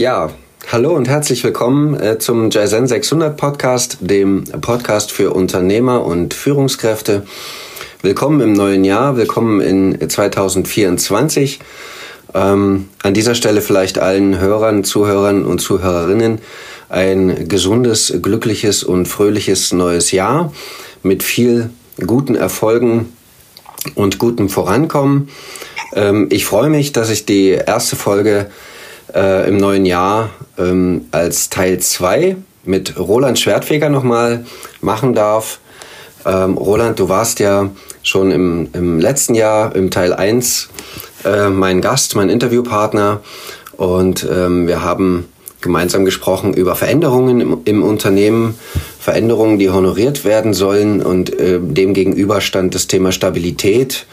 Ja, 0.00 0.30
hallo 0.72 0.96
und 0.96 1.08
herzlich 1.08 1.44
willkommen 1.44 1.92
äh, 2.00 2.18
zum 2.18 2.48
Jaizen 2.48 2.86
600 2.86 3.36
Podcast, 3.36 3.98
dem 4.00 4.44
Podcast 4.44 5.12
für 5.12 5.34
Unternehmer 5.34 6.06
und 6.06 6.32
Führungskräfte. 6.32 7.26
Willkommen 8.00 8.40
im 8.40 8.54
neuen 8.54 8.84
Jahr, 8.84 9.18
willkommen 9.18 9.60
in 9.60 10.08
2024. 10.08 11.60
Ähm, 12.32 12.88
an 13.02 13.12
dieser 13.12 13.34
Stelle 13.34 13.60
vielleicht 13.60 13.98
allen 13.98 14.38
Hörern, 14.38 14.84
Zuhörern 14.84 15.44
und 15.44 15.58
Zuhörerinnen 15.58 16.38
ein 16.88 17.46
gesundes, 17.46 18.14
glückliches 18.22 18.82
und 18.82 19.04
fröhliches 19.04 19.70
neues 19.72 20.12
Jahr 20.12 20.50
mit 21.02 21.22
viel 21.22 21.68
guten 22.06 22.36
Erfolgen 22.36 23.12
und 23.96 24.18
gutem 24.18 24.48
Vorankommen. 24.48 25.28
Ähm, 25.92 26.28
ich 26.30 26.46
freue 26.46 26.70
mich, 26.70 26.92
dass 26.92 27.10
ich 27.10 27.26
die 27.26 27.50
erste 27.50 27.96
Folge 27.96 28.50
äh, 29.14 29.48
im 29.48 29.56
neuen 29.56 29.86
Jahr 29.86 30.30
ähm, 30.58 31.06
als 31.10 31.50
Teil 31.50 31.78
2 31.78 32.36
mit 32.64 32.98
Roland 32.98 33.38
Schwertfeger 33.38 33.88
nochmal 33.88 34.44
machen 34.80 35.14
darf. 35.14 35.60
Ähm, 36.26 36.56
Roland, 36.56 36.98
du 36.98 37.08
warst 37.08 37.40
ja 37.40 37.70
schon 38.02 38.30
im, 38.30 38.68
im 38.72 39.00
letzten 39.00 39.34
Jahr 39.34 39.74
im 39.74 39.90
Teil 39.90 40.12
1 40.12 40.68
äh, 41.24 41.48
mein 41.48 41.80
Gast, 41.80 42.16
mein 42.16 42.28
Interviewpartner. 42.28 43.20
Und 43.76 44.26
ähm, 44.30 44.66
wir 44.66 44.82
haben 44.82 45.26
gemeinsam 45.60 46.04
gesprochen 46.04 46.54
über 46.54 46.74
Veränderungen 46.74 47.40
im, 47.40 47.58
im, 47.64 47.82
Unternehmen, 47.82 48.58
Veränderungen, 48.98 49.58
die 49.58 49.70
honoriert 49.70 50.24
werden 50.24 50.54
sollen. 50.54 51.02
Und 51.02 51.38
äh, 51.38 51.58
dem 51.60 51.94
stand 52.40 52.74
das 52.74 52.86
Thema 52.86 53.12
Stabilität 53.12 54.06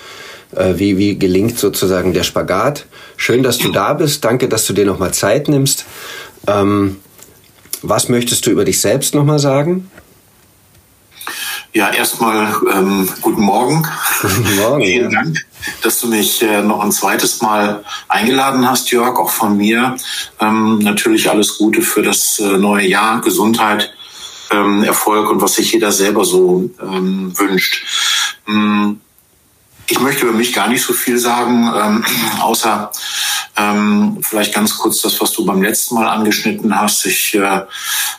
wie, 0.52 0.98
wie 0.98 1.20
gelingt 1.20 1.60
sozusagen 1.60 2.14
der 2.14 2.24
Spagat. 2.24 2.86
Schön, 3.18 3.44
dass 3.44 3.58
du 3.58 3.72
da 3.72 3.94
bist. 3.94 4.24
Danke, 4.24 4.48
dass 4.48 4.66
du 4.66 4.74
dir 4.74 4.86
nochmal 4.86 5.14
Zeit 5.14 5.50
nimmst. 5.50 5.86
Ähm, 6.48 6.98
was 7.82 8.10
möchtest 8.10 8.46
du 8.46 8.52
über 8.52 8.66
dich 8.66 8.80
selbst 8.82 9.14
nochmal 9.14 9.40
sagen? 9.40 9.90
Ja, 11.74 11.92
erstmal 11.92 12.56
ähm, 12.74 13.08
guten 13.22 13.42
Morgen. 13.42 13.86
Guten 14.22 14.56
Morgen. 14.56 14.84
Vielen 14.84 15.12
ja. 15.12 15.22
Dank, 15.22 15.46
dass 15.84 16.00
du 16.00 16.08
mich 16.08 16.42
äh, 16.42 16.62
noch 16.62 16.80
ein 16.80 16.92
zweites 16.92 17.42
Mal 17.42 17.84
eingeladen 18.08 18.68
hast, 18.68 18.90
Jörg, 18.90 19.20
auch 19.20 19.30
von 19.30 19.58
mir. 19.58 19.96
Ähm, 20.40 20.80
natürlich 20.80 21.30
alles 21.30 21.58
Gute 21.58 21.82
für 21.82 22.02
das 22.02 22.40
äh, 22.40 22.58
neue 22.58 22.88
Jahr, 22.88 23.22
Gesundheit, 23.22 23.94
ähm, 24.50 24.84
Erfolg 24.84 25.30
und 25.30 25.42
was 25.42 25.54
sich 25.56 25.72
jeder 25.72 25.92
selber 25.92 26.26
so 26.26 26.70
ähm, 26.82 27.38
wünscht. 27.38 27.84
Ähm, 28.48 29.02
ich 29.90 30.00
möchte 30.00 30.26
über 30.26 30.34
mich 30.34 30.54
gar 30.54 30.68
nicht 30.68 30.82
so 30.82 30.94
viel 30.94 31.18
sagen, 31.18 31.72
ähm, 31.76 32.06
außer 32.42 32.92
ähm, 33.58 34.20
vielleicht 34.22 34.54
ganz 34.54 34.78
kurz 34.78 35.02
das, 35.02 35.20
was 35.20 35.32
du 35.34 35.46
beim 35.46 35.62
letzten 35.62 35.96
Mal 35.96 36.08
angeschnitten 36.08 36.80
hast. 36.80 37.06
Ich 37.06 37.34
äh, 37.34 37.62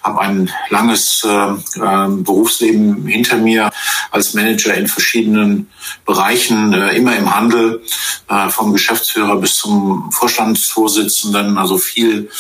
habe 0.03 0.21
ein 0.21 0.51
langes 0.69 1.25
äh, 1.25 1.51
äh, 1.81 2.09
Berufsleben 2.09 3.07
hinter 3.07 3.37
mir 3.37 3.71
als 4.11 4.35
Manager 4.35 4.75
in 4.75 4.89
verschiedenen 4.89 5.71
Bereichen, 6.05 6.73
äh, 6.73 6.97
immer 6.97 7.17
im 7.17 7.35
Handel, 7.35 7.83
äh, 8.29 8.49
vom 8.49 8.73
Geschäftsführer 8.73 9.37
bis 9.37 9.57
zum 9.57 10.11
Vorstandsvorsitzenden, 10.13 11.57
also 11.57 11.79
viel 11.79 12.31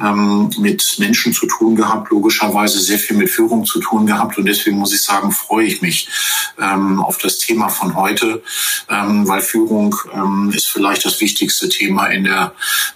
ähm, 0.00 0.50
mit 0.58 0.96
Menschen 0.98 1.32
zu 1.32 1.46
tun 1.46 1.76
gehabt, 1.76 2.10
logischerweise 2.10 2.80
sehr 2.80 2.98
viel 2.98 3.16
mit 3.16 3.30
Führung 3.30 3.64
zu 3.64 3.80
tun 3.80 4.06
gehabt. 4.06 4.38
Und 4.38 4.46
deswegen 4.46 4.78
muss 4.78 4.92
ich 4.92 5.02
sagen, 5.02 5.32
freue 5.32 5.66
ich 5.66 5.82
mich 5.82 6.08
ähm, 6.60 7.00
auf 7.00 7.18
das 7.18 7.38
Thema 7.38 7.68
von 7.68 7.94
heute, 7.94 8.42
ähm, 8.88 9.26
weil 9.28 9.40
Führung 9.40 9.94
ähm, 10.12 10.52
ist 10.54 10.68
vielleicht 10.68 11.04
das 11.04 11.20
wichtigste 11.20 11.68
Thema 11.68 12.06
in 12.06 12.24
der 12.24 12.41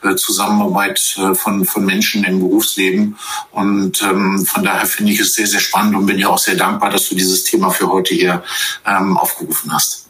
äh, 0.02 0.14
Zusammenarbeit 0.16 1.16
äh, 1.18 1.34
von, 1.34 1.64
von 1.64 1.84
Menschen 1.84 2.24
im 2.24 2.40
Berufsleben. 2.40 3.16
Und 3.52 4.02
ähm, 4.02 4.44
von 4.46 4.64
daher 4.64 4.86
finde 4.86 5.12
ich 5.12 5.20
es 5.20 5.34
sehr, 5.34 5.46
sehr 5.46 5.60
spannend 5.60 5.96
und 5.96 6.06
bin 6.06 6.18
ja 6.18 6.28
auch 6.28 6.38
sehr 6.38 6.56
dankbar, 6.56 6.90
dass 6.90 7.08
du 7.08 7.14
dieses 7.14 7.44
Thema 7.44 7.70
für 7.70 7.90
heute 7.90 8.14
hier 8.14 8.42
ähm, 8.86 9.16
aufgerufen 9.16 9.72
hast. 9.72 10.06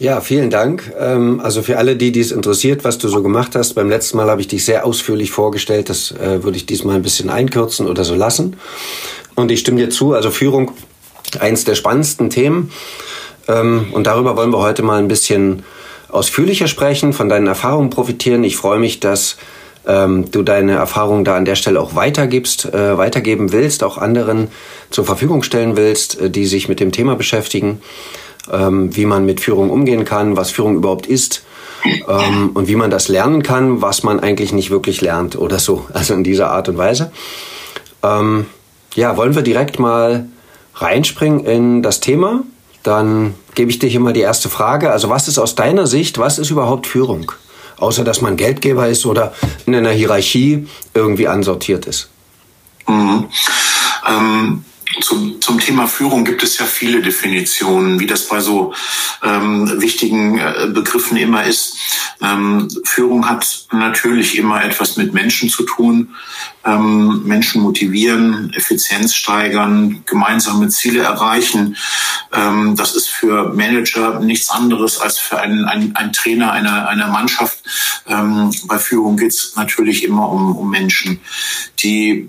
Ja, 0.00 0.22
vielen 0.22 0.48
Dank. 0.48 0.90
Ähm, 0.98 1.40
also 1.40 1.60
für 1.60 1.76
alle, 1.76 1.94
die 1.94 2.10
dies 2.10 2.32
interessiert, 2.32 2.84
was 2.84 2.96
du 2.96 3.08
so 3.08 3.22
gemacht 3.22 3.54
hast, 3.54 3.74
beim 3.74 3.90
letzten 3.90 4.16
Mal 4.16 4.30
habe 4.30 4.40
ich 4.40 4.48
dich 4.48 4.64
sehr 4.64 4.86
ausführlich 4.86 5.30
vorgestellt. 5.30 5.90
Das 5.90 6.10
äh, 6.12 6.42
würde 6.42 6.56
ich 6.56 6.64
diesmal 6.64 6.96
ein 6.96 7.02
bisschen 7.02 7.28
einkürzen 7.28 7.86
oder 7.86 8.02
so 8.02 8.14
lassen. 8.14 8.56
Und 9.34 9.50
ich 9.50 9.60
stimme 9.60 9.78
dir 9.78 9.90
zu, 9.90 10.14
also 10.14 10.30
Führung, 10.30 10.72
eins 11.38 11.64
der 11.64 11.74
spannendsten 11.74 12.30
Themen. 12.30 12.72
Ähm, 13.46 13.88
und 13.92 14.06
darüber 14.06 14.36
wollen 14.36 14.52
wir 14.52 14.60
heute 14.60 14.82
mal 14.82 14.98
ein 14.98 15.08
bisschen 15.08 15.64
ausführlicher 16.12 16.68
sprechen, 16.68 17.12
von 17.12 17.28
deinen 17.28 17.46
Erfahrungen 17.46 17.90
profitieren. 17.90 18.44
Ich 18.44 18.56
freue 18.56 18.78
mich, 18.78 19.00
dass 19.00 19.36
ähm, 19.86 20.30
du 20.30 20.42
deine 20.42 20.72
Erfahrungen 20.72 21.24
da 21.24 21.36
an 21.36 21.44
der 21.44 21.54
Stelle 21.54 21.80
auch 21.80 21.94
weitergibst, 21.94 22.66
äh, 22.66 22.98
weitergeben 22.98 23.52
willst, 23.52 23.82
auch 23.82 23.98
anderen 23.98 24.48
zur 24.90 25.04
Verfügung 25.04 25.42
stellen 25.42 25.76
willst, 25.76 26.20
äh, 26.20 26.30
die 26.30 26.46
sich 26.46 26.68
mit 26.68 26.80
dem 26.80 26.92
Thema 26.92 27.16
beschäftigen, 27.16 27.80
ähm, 28.52 28.94
wie 28.94 29.06
man 29.06 29.24
mit 29.24 29.40
Führung 29.40 29.70
umgehen 29.70 30.04
kann, 30.04 30.36
was 30.36 30.50
Führung 30.50 30.76
überhaupt 30.76 31.06
ist 31.06 31.44
ähm, 32.08 32.50
und 32.54 32.68
wie 32.68 32.76
man 32.76 32.90
das 32.90 33.08
lernen 33.08 33.42
kann, 33.42 33.80
was 33.80 34.02
man 34.02 34.20
eigentlich 34.20 34.52
nicht 34.52 34.70
wirklich 34.70 35.00
lernt 35.00 35.36
oder 35.36 35.58
so, 35.58 35.86
also 35.92 36.14
in 36.14 36.24
dieser 36.24 36.50
Art 36.50 36.68
und 36.68 36.76
Weise. 36.76 37.10
Ähm, 38.02 38.46
ja, 38.94 39.16
wollen 39.16 39.34
wir 39.34 39.42
direkt 39.42 39.78
mal 39.78 40.26
reinspringen 40.74 41.44
in 41.44 41.82
das 41.82 42.00
Thema? 42.00 42.42
Dann 42.82 43.34
gebe 43.54 43.70
ich 43.70 43.78
dir 43.78 43.88
hier 43.88 44.00
mal 44.00 44.12
die 44.12 44.20
erste 44.20 44.48
Frage. 44.48 44.90
Also 44.90 45.08
was 45.10 45.28
ist 45.28 45.38
aus 45.38 45.54
deiner 45.54 45.86
Sicht, 45.86 46.18
was 46.18 46.38
ist 46.38 46.50
überhaupt 46.50 46.86
Führung? 46.86 47.32
Außer 47.78 48.04
dass 48.04 48.20
man 48.20 48.36
Geldgeber 48.36 48.88
ist 48.88 49.06
oder 49.06 49.32
in 49.66 49.74
einer 49.74 49.90
Hierarchie 49.90 50.66
irgendwie 50.94 51.28
ansortiert 51.28 51.86
ist. 51.86 52.08
Mhm. 52.86 53.28
Ähm, 54.08 54.64
zum, 55.00 55.40
zum 55.40 55.60
Thema 55.60 55.86
Führung 55.86 56.24
gibt 56.24 56.42
es 56.42 56.58
ja 56.58 56.66
viele 56.66 57.00
Definitionen, 57.00 58.00
wie 58.00 58.06
das 58.06 58.28
bei 58.28 58.40
so 58.40 58.74
ähm, 59.22 59.80
wichtigen 59.80 60.38
äh, 60.38 60.68
Begriffen 60.72 61.16
immer 61.16 61.44
ist. 61.44 61.76
Ähm, 62.20 62.68
Führung 62.84 63.28
hat 63.28 63.66
natürlich 63.72 64.36
immer 64.36 64.62
etwas 64.64 64.96
mit 64.96 65.14
Menschen 65.14 65.48
zu 65.48 65.62
tun. 65.62 66.14
Ähm, 66.64 67.22
Menschen 67.24 67.62
motivieren, 67.62 68.52
Effizienz 68.54 69.14
steigern, 69.14 70.02
gemeinsame 70.06 70.68
Ziele 70.68 71.02
erreichen. 71.02 71.76
Ähm, 72.32 72.74
das 72.76 72.94
ist 72.94 73.08
für 73.08 73.54
Manager 73.54 74.20
nichts 74.20 74.50
anderes 74.50 75.00
als 75.00 75.18
für 75.18 75.38
einen, 75.38 75.64
einen, 75.66 75.94
einen 75.96 76.12
Trainer 76.12 76.52
einer, 76.52 76.88
einer 76.88 77.08
Mannschaft. 77.08 77.60
Ähm, 78.06 78.50
bei 78.64 78.78
Führung 78.78 79.16
geht 79.16 79.30
es 79.30 79.54
natürlich 79.56 80.04
immer 80.04 80.28
um, 80.28 80.56
um 80.56 80.68
Menschen, 80.68 81.20
die 81.82 82.28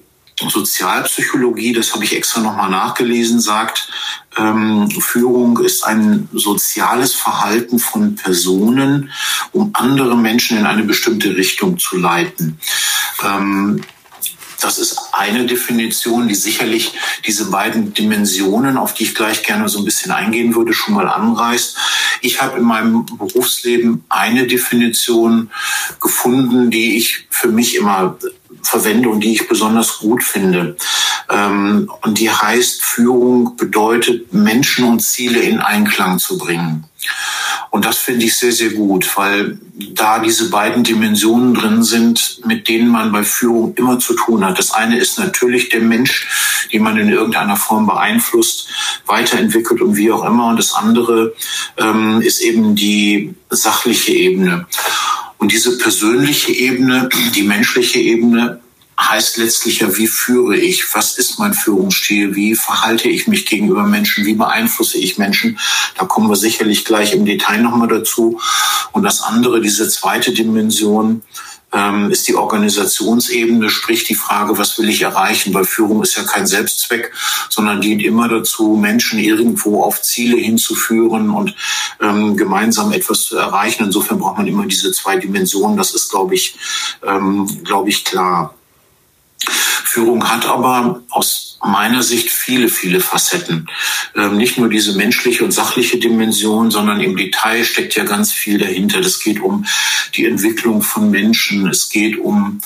Sozialpsychologie, 0.50 1.74
das 1.74 1.94
habe 1.94 2.04
ich 2.04 2.16
extra 2.16 2.42
nochmal 2.42 2.70
nachgelesen, 2.70 3.40
sagt, 3.40 3.90
ähm, 4.38 4.90
Führung 4.90 5.60
ist 5.60 5.84
ein 5.84 6.30
soziales 6.32 7.14
Verhalten 7.14 7.80
von 7.80 8.16
Personen, 8.16 9.12
um 9.52 9.72
andere 9.74 10.16
Menschen 10.16 10.58
in 10.58 10.66
eine 10.66 10.84
bestimmte 10.84 11.36
Richtung 11.36 11.78
zu 11.78 11.98
leiten. 11.98 12.60
Ähm, 13.24 13.84
das 14.64 14.78
ist 14.78 15.00
eine 15.12 15.46
Definition, 15.46 16.28
die 16.28 16.36
sicherlich 16.36 16.94
diese 17.26 17.50
beiden 17.50 17.94
Dimensionen, 17.94 18.78
auf 18.78 18.94
die 18.94 19.04
ich 19.04 19.16
gleich 19.16 19.44
gerne 19.44 19.70
so 19.70 19.80
ein 19.80 19.86
bisschen 19.86 20.12
eingehen 20.12 20.56
würde, 20.56 20.74
schon 20.74 20.94
mal 20.94 21.08
anreißt. 21.08 21.78
Ich 22.22 22.42
habe 22.42 22.60
in 22.60 22.64
meinem 22.64 23.06
Berufsleben 23.06 24.04
eine 24.10 24.48
Definition 24.48 25.50
gefunden, 26.00 26.70
die 26.70 26.98
ich 26.98 27.28
für 27.30 27.48
mich 27.48 27.76
immer 27.76 28.18
verwende 28.62 29.10
und 29.10 29.22
die 29.22 29.34
ich 29.34 29.48
besonders 29.48 30.00
gut 30.00 30.24
finde. 30.24 30.78
Ähm, 31.30 31.92
und 32.02 32.20
die 32.20 32.30
heißt, 32.30 32.84
Führung 32.84 33.56
bedeutet, 33.56 34.34
Menschen 34.34 34.86
und 34.86 35.02
Ziele 35.02 35.40
in 35.40 35.60
Einklang 35.60 36.20
zu 36.20 36.38
bringen. 36.38 36.86
Und 37.70 37.86
das 37.86 37.98
finde 37.98 38.26
ich 38.26 38.36
sehr, 38.36 38.52
sehr 38.52 38.72
gut, 38.72 39.10
weil 39.16 39.58
da 39.94 40.20
diese 40.20 40.50
beiden 40.50 40.84
Dimensionen 40.84 41.54
drin 41.54 41.84
sind, 41.84 42.42
mit 42.46 42.68
denen 42.68 42.90
man 42.90 43.12
bei 43.12 43.24
Führung 43.24 43.74
immer 43.76 43.98
zu 43.98 44.14
tun 44.14 44.46
hat. 44.46 44.60
Das 44.60 44.72
eine 44.72 44.98
ist 44.98 45.18
natürlich 45.18 45.70
der 45.70 45.80
Mensch, 45.80 46.68
den 46.74 46.84
man 46.84 46.98
in 46.98 47.10
irgendeiner 47.10 47.56
Form 47.56 47.88
beeinflusst, 47.88 48.68
weiterentwickelt 49.06 49.82
und 49.82 49.96
wie 49.96 50.12
auch 50.12 50.26
immer. 50.26 50.48
Und 50.48 50.58
das 50.58 50.74
andere 50.74 51.34
ähm, 51.78 52.22
ist 52.22 52.42
eben 52.42 52.76
die 52.76 53.34
sachliche 53.50 54.12
Ebene. 54.12 54.68
Und 55.38 55.52
diese 55.52 55.78
persönliche 55.78 56.52
Ebene, 56.52 57.10
die 57.34 57.44
menschliche 57.44 58.00
Ebene, 58.00 58.60
heißt 59.00 59.38
letztlich 59.38 59.80
ja, 59.80 59.98
wie 59.98 60.08
führe 60.08 60.56
ich? 60.56 60.84
Was 60.94 61.18
ist 61.18 61.40
mein 61.40 61.54
Führungsstil? 61.54 62.36
Wie 62.36 62.56
verhalte 62.56 63.10
ich 63.10 63.28
mich 63.28 63.46
gegenüber 63.46 63.84
Menschen? 63.84 64.26
Wie 64.26 64.36
beeinflusse 64.36 64.98
ich 64.98 65.18
Menschen? 65.18 65.60
Da 65.98 66.06
kommen 66.06 66.30
wir 66.30 66.36
sicherlich 66.36 66.86
gleich 66.86 67.14
im 67.14 67.26
Detail 67.26 67.62
nochmal 67.62 67.88
dazu. 67.88 68.40
Und 68.92 69.04
das 69.04 69.22
andere, 69.22 69.62
diese 69.62 69.88
zweite 69.90 70.34
Dimension, 70.34 71.24
ähm, 71.74 72.12
ist 72.12 72.28
die 72.28 72.36
Organisationsebene, 72.36 73.70
sprich 73.70 74.04
die 74.04 74.16
Frage, 74.16 74.58
was 74.58 74.78
will 74.78 74.90
ich 74.90 75.02
erreichen? 75.02 75.54
Weil 75.54 75.64
Führung 75.64 76.04
ist 76.04 76.18
ja 76.18 76.24
kein 76.24 76.46
Selbstzweck, 76.46 77.14
sondern 77.50 77.82
dient 77.82 78.02
immer 78.04 78.28
dazu, 78.28 78.76
Menschen 78.76 79.20
irgendwo 79.20 79.84
auf 79.84 80.02
Ziele 80.02 80.38
hinzuführen 80.38 81.30
und 81.30 81.56
ähm, 82.02 82.36
gemeinsam 82.36 82.92
etwas 82.92 83.24
zu 83.24 83.38
erreichen. 83.38 83.86
Insofern 83.86 84.20
braucht 84.20 84.38
man 84.38 84.48
immer 84.48 84.66
diese 84.66 84.92
zwei 84.92 85.18
Dimensionen. 85.18 85.78
Das 85.78 85.94
ist, 85.94 86.10
glaube 86.10 86.36
ich, 86.36 86.56
ähm, 87.06 87.64
glaube 87.64 87.90
ich, 87.90 88.04
klar. 88.04 88.54
Führung 89.50 90.24
hat 90.30 90.46
aber 90.46 91.02
aus 91.10 91.51
meiner 91.64 92.04
Sicht 92.04 92.30
viele, 92.30 92.70
viele 92.70 93.00
Facetten. 93.00 93.68
Ähm, 94.16 94.38
nicht 94.38 94.58
nur 94.58 94.70
diese 94.70 94.94
menschliche 94.94 95.44
und 95.44 95.52
sachliche 95.52 95.98
Dimension, 95.98 96.72
sondern 96.72 97.02
im 97.02 97.16
Detail 97.16 97.64
steckt 97.64 97.96
ja 97.96 98.04
ganz 98.04 98.32
viel 98.32 98.58
dahinter. 98.58 99.02
Das 99.02 99.20
geht 99.20 99.40
um 99.40 99.66
die 100.16 100.26
Entwicklung 100.26 100.82
von 100.82 101.12
Menschen. 101.12 101.68
Es 101.68 101.90
geht 101.90 102.18
um 102.18 102.62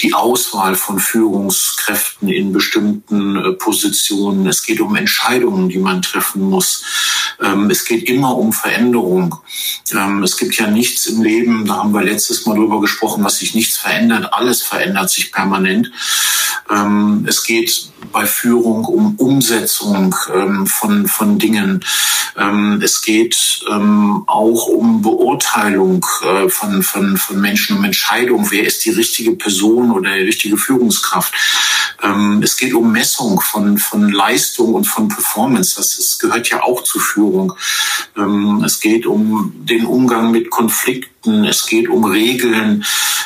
die 0.00 0.14
Auswahl 0.14 0.74
von 0.74 0.98
Führungskräften 0.98 2.28
in 2.28 2.52
bestimmten 2.52 3.36
äh, 3.36 3.52
Positionen. 3.52 4.46
Es 4.46 4.62
geht 4.62 4.80
um 4.80 4.96
Entscheidungen, 4.96 5.68
die 5.68 5.78
man 5.78 6.02
treffen 6.02 6.42
muss. 6.42 6.84
Ähm, 7.40 7.70
es 7.70 7.84
geht 7.84 8.08
immer 8.08 8.36
um 8.36 8.52
Veränderung. 8.52 9.36
Ähm, 9.92 10.22
es 10.22 10.36
gibt 10.36 10.56
ja 10.56 10.68
nichts 10.68 11.06
im 11.06 11.22
Leben, 11.22 11.66
da 11.66 11.76
haben 11.76 11.92
wir 11.92 12.02
letztes 12.02 12.46
Mal 12.46 12.56
drüber 12.56 12.80
gesprochen, 12.80 13.24
was 13.24 13.38
sich 13.38 13.54
nichts 13.54 13.76
verändert. 13.76 14.32
Alles 14.32 14.62
verändert 14.62 15.10
sich 15.10 15.32
permanent. 15.32 15.90
Ähm, 16.70 17.24
es 17.28 17.44
geht 17.44 17.90
bei 18.12 18.26
Führung 18.26 18.84
um 18.84 19.16
Umsetzung 19.16 20.14
ähm, 20.34 20.66
von, 20.66 21.08
von 21.08 21.38
Dingen. 21.38 21.84
Ähm, 22.36 22.80
es 22.82 23.02
geht 23.02 23.60
ähm, 23.70 24.24
auch 24.26 24.66
um 24.66 25.02
Beurteilung 25.02 26.04
äh, 26.22 26.48
von, 26.48 26.82
von, 26.82 27.16
von 27.16 27.40
Menschen, 27.40 27.76
um 27.76 27.84
Entscheidung. 27.84 28.50
Wer 28.50 28.64
ist 28.64 28.84
die 28.84 28.90
richtige 28.90 29.32
Person 29.32 29.90
oder 29.90 30.14
die 30.14 30.24
richtige 30.24 30.56
Führungskraft? 30.56 31.34
Ähm, 32.02 32.40
es 32.42 32.56
geht 32.56 32.74
um 32.74 32.92
Messung 32.92 33.40
von, 33.40 33.78
von 33.78 34.08
Leistung 34.08 34.74
und 34.74 34.84
von 34.84 35.08
Performance. 35.08 35.76
Das 35.76 35.98
ist, 35.98 36.18
gehört 36.20 36.48
ja 36.48 36.62
auch 36.62 36.82
zur 36.82 37.00
Führung. 37.00 37.54
Ähm, 38.16 38.62
es 38.64 38.80
geht 38.80 39.06
um 39.06 39.52
den 39.56 39.84
Umgang 39.84 40.30
mit 40.30 40.50
Konflikten. 40.50 41.17
Es 41.44 41.66
geht 41.66 41.88
um 41.88 42.04
Regeln. 42.04 42.84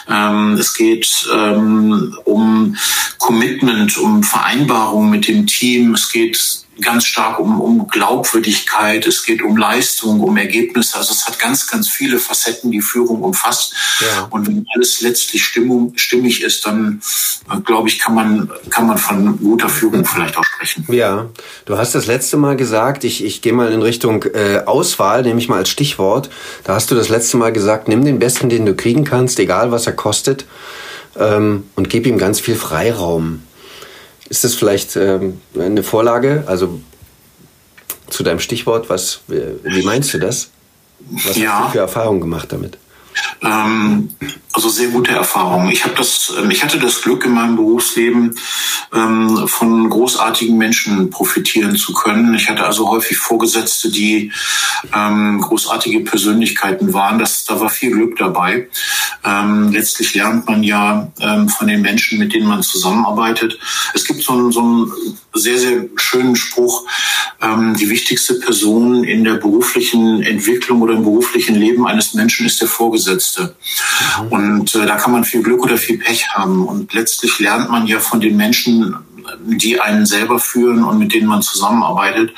Ähm, 0.09 0.55
es 0.55 0.75
geht 0.75 1.29
ähm, 1.35 2.17
um 2.25 2.77
Commitment, 3.19 3.97
um 3.99 4.23
Vereinbarung 4.23 5.11
mit 5.11 5.29
dem 5.29 5.47
Team. 5.47 5.95
Es 5.95 6.11
geht 6.11 6.39
ganz 6.83 7.05
stark 7.05 7.39
um, 7.39 7.61
um 7.61 7.87
Glaubwürdigkeit, 7.89 9.07
es 9.07 9.25
geht 9.25 9.43
um 9.43 9.57
Leistung, 9.57 10.21
um 10.21 10.37
Ergebnisse. 10.37 10.97
Also 10.99 11.13
es 11.13 11.27
hat 11.27 11.39
ganz, 11.39 11.69
ganz 11.69 11.89
viele 11.89 12.19
Facetten, 12.19 12.71
die 12.71 12.81
Führung 12.81 13.23
umfasst. 13.23 13.75
Ja. 14.01 14.27
Und 14.31 14.47
wenn 14.47 14.67
alles 14.75 15.01
letztlich 15.01 15.45
Stimmung, 15.45 15.93
stimmig 15.97 16.43
ist, 16.43 16.67
dann 16.67 17.01
äh, 17.51 17.61
glaube 17.61 17.89
ich, 17.89 17.99
kann 17.99 18.15
man, 18.15 18.51
kann 18.71 18.87
man 18.87 18.99
von 18.99 19.39
guter 19.39 19.69
Führung 19.69 20.05
vielleicht 20.05 20.37
auch 20.37 20.45
sprechen. 20.45 20.85
Ja, 20.89 21.29
du 21.65 21.79
hast 21.79 21.95
das 21.95 22.07
letzte 22.07 22.37
Mal 22.37 22.57
gesagt, 22.57 23.05
ich, 23.05 23.25
ich 23.25 23.41
gehe 23.43 23.53
mal 23.53 23.73
in 23.73 23.83
Richtung 23.83 24.25
äh, 24.25 24.63
Auswahl, 24.67 25.23
nehme 25.23 25.41
ich 25.41 25.49
mal 25.49 25.59
als 25.59 25.71
Stichwort. 25.71 26.31
Da 26.65 26.75
hast 26.75 26.91
du 26.91 26.95
das 26.95 27.09
letzte 27.09 27.37
Mal 27.37 27.53
gesagt, 27.53 27.89
nimm 27.89 28.05
den 28.05 28.19
besten, 28.19 28.49
den 28.49 28.67
du 28.67 28.75
kriegen 28.75 29.05
kannst, 29.05 29.39
egal 29.39 29.71
was 29.71 29.87
er 29.87 29.93
kostet, 29.93 30.45
ähm, 31.17 31.65
und 31.77 31.89
gib 31.89 32.07
ihm 32.07 32.19
ganz 32.19 32.41
viel 32.41 32.57
Freiraum. 32.57 33.43
Ist 34.29 34.45
das 34.45 34.55
vielleicht 34.55 34.97
ähm, 34.97 35.41
eine 35.59 35.83
Vorlage, 35.83 36.45
also 36.47 36.81
zu 38.09 38.23
deinem 38.23 38.41
Stichwort, 38.41 38.89
was, 38.89 39.21
wie 39.27 39.83
meinst 39.83 40.13
du 40.15 40.19
das? 40.19 40.51
Was 41.01 41.37
ja. 41.37 41.59
hast 41.59 41.69
du 41.69 41.73
für 41.73 41.79
Erfahrungen 41.79 42.21
gemacht 42.21 42.53
damit? 42.53 42.79
Ähm, 43.43 44.11
also 44.53 44.69
sehr 44.69 44.89
gute 44.89 45.13
Erfahrungen. 45.13 45.71
Ich 45.71 45.85
habe 45.85 45.95
das, 45.95 46.33
ähm, 46.39 46.51
ich 46.51 46.63
hatte 46.63 46.79
das 46.79 47.03
Glück 47.03 47.25
in 47.25 47.33
meinem 47.33 47.57
Berufsleben 47.57 48.37
ähm, 48.93 49.49
von 49.49 49.89
großartigen 49.89 50.57
Menschen 50.57 51.11
profitieren 51.11 51.77
zu 51.77 51.93
können. 51.93 52.35
Ich 52.35 52.49
hatte 52.49 52.65
also 52.65 52.89
häufig 52.89 53.17
Vorgesetzte, 53.17 53.91
die 53.91 54.31
großartige 54.93 56.01
Persönlichkeiten 56.01 56.93
waren. 56.93 57.21
Das, 57.21 57.45
da 57.45 57.61
war 57.61 57.71
viel 57.71 57.93
Glück 57.93 58.19
dabei. 58.19 58.69
Letztlich 59.71 60.13
lernt 60.15 60.49
man 60.49 60.65
ja 60.65 61.13
von 61.57 61.69
den 61.69 61.83
Menschen, 61.83 62.19
mit 62.19 62.35
denen 62.35 62.49
man 62.49 62.65
zusammenarbeitet. 62.65 63.61
Es 63.95 64.05
gibt 64.05 64.25
so 64.25 64.33
einen, 64.33 64.51
so 64.51 64.61
einen 64.61 64.93
sehr, 65.35 65.57
sehr 65.57 65.85
schönen 65.95 66.35
Spruch. 66.35 66.85
Die 67.77 67.89
wichtigste 67.91 68.35
Person 68.35 69.05
in 69.05 69.23
der 69.23 69.35
beruflichen 69.35 70.23
Entwicklung 70.25 70.83
oder 70.83 70.95
im 70.95 71.05
beruflichen 71.05 71.55
Leben 71.55 71.87
eines 71.87 72.15
Menschen 72.15 72.45
ist 72.47 72.61
der 72.61 72.69
Vorgesetzte. 72.69 73.02
Mhm. 73.07 74.29
Und 74.29 74.75
äh, 74.75 74.87
da 74.87 74.97
kann 74.97 75.13
man 75.13 75.25
viel 75.25 75.43
Glück 75.43 75.63
oder 75.63 75.77
viel 75.77 75.99
Pech 75.99 76.29
haben. 76.31 76.67
Und 76.67 76.93
letztlich 76.95 77.39
lernt 77.39 77.71
man 77.71 77.87
ja 77.87 78.01
von 78.01 78.21
den 78.21 78.37
Menschen, 78.37 78.97
die 79.47 79.81
einen 79.81 80.07
selber 80.07 80.39
führen 80.39 80.85
und 80.85 80.99
mit 80.99 81.13
denen 81.15 81.27
man 81.27 81.43
zusammenarbeitet. 81.43 82.33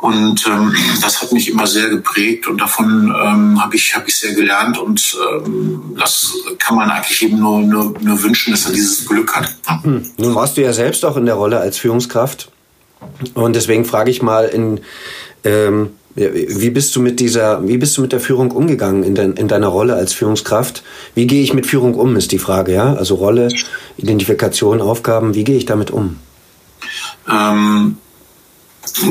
Und 0.00 0.44
ähm, 0.46 0.74
das 1.00 1.22
hat 1.22 1.32
mich 1.32 1.48
immer 1.48 1.66
sehr 1.66 1.88
geprägt 1.88 2.48
und 2.48 2.60
davon 2.60 3.14
ähm, 3.24 3.62
habe 3.62 3.76
ich, 3.76 3.94
hab 3.94 4.08
ich 4.08 4.16
sehr 4.16 4.34
gelernt. 4.34 4.76
Und 4.76 5.16
ähm, 5.32 5.94
das 5.98 6.34
kann 6.58 6.76
man 6.76 6.90
eigentlich 6.90 7.22
eben 7.22 7.38
nur, 7.38 7.60
nur, 7.60 7.94
nur 8.00 8.22
wünschen, 8.22 8.52
dass 8.52 8.66
er 8.66 8.72
dieses 8.72 9.06
Glück 9.06 9.34
hat. 9.34 9.54
Hm. 9.82 10.10
Nun 10.16 10.34
warst 10.34 10.56
du 10.56 10.62
ja 10.62 10.72
selbst 10.72 11.04
auch 11.04 11.16
in 11.16 11.26
der 11.26 11.36
Rolle 11.36 11.60
als 11.60 11.78
Führungskraft. 11.78 12.50
Und 13.34 13.54
deswegen 13.54 13.84
frage 13.84 14.10
ich 14.10 14.22
mal 14.22 14.46
in 14.46 14.80
ähm, 15.44 15.90
wie 16.14 16.70
bist 16.70 16.94
du 16.94 17.00
mit 17.00 17.20
dieser, 17.20 17.66
wie 17.66 17.78
bist 17.78 17.96
du 17.96 18.02
mit 18.02 18.12
der 18.12 18.20
Führung 18.20 18.50
umgegangen 18.50 19.02
in, 19.02 19.14
de, 19.14 19.32
in 19.38 19.48
deiner 19.48 19.68
Rolle 19.68 19.94
als 19.94 20.12
Führungskraft? 20.12 20.82
Wie 21.14 21.26
gehe 21.26 21.42
ich 21.42 21.54
mit 21.54 21.66
Führung 21.66 21.94
um, 21.94 22.16
ist 22.16 22.32
die 22.32 22.38
Frage, 22.38 22.72
ja? 22.74 22.94
Also 22.94 23.14
Rolle, 23.14 23.48
Identifikation, 23.96 24.80
Aufgaben, 24.80 25.34
wie 25.34 25.44
gehe 25.44 25.56
ich 25.56 25.64
damit 25.64 25.90
um? 25.90 26.18
Ähm, 27.30 27.96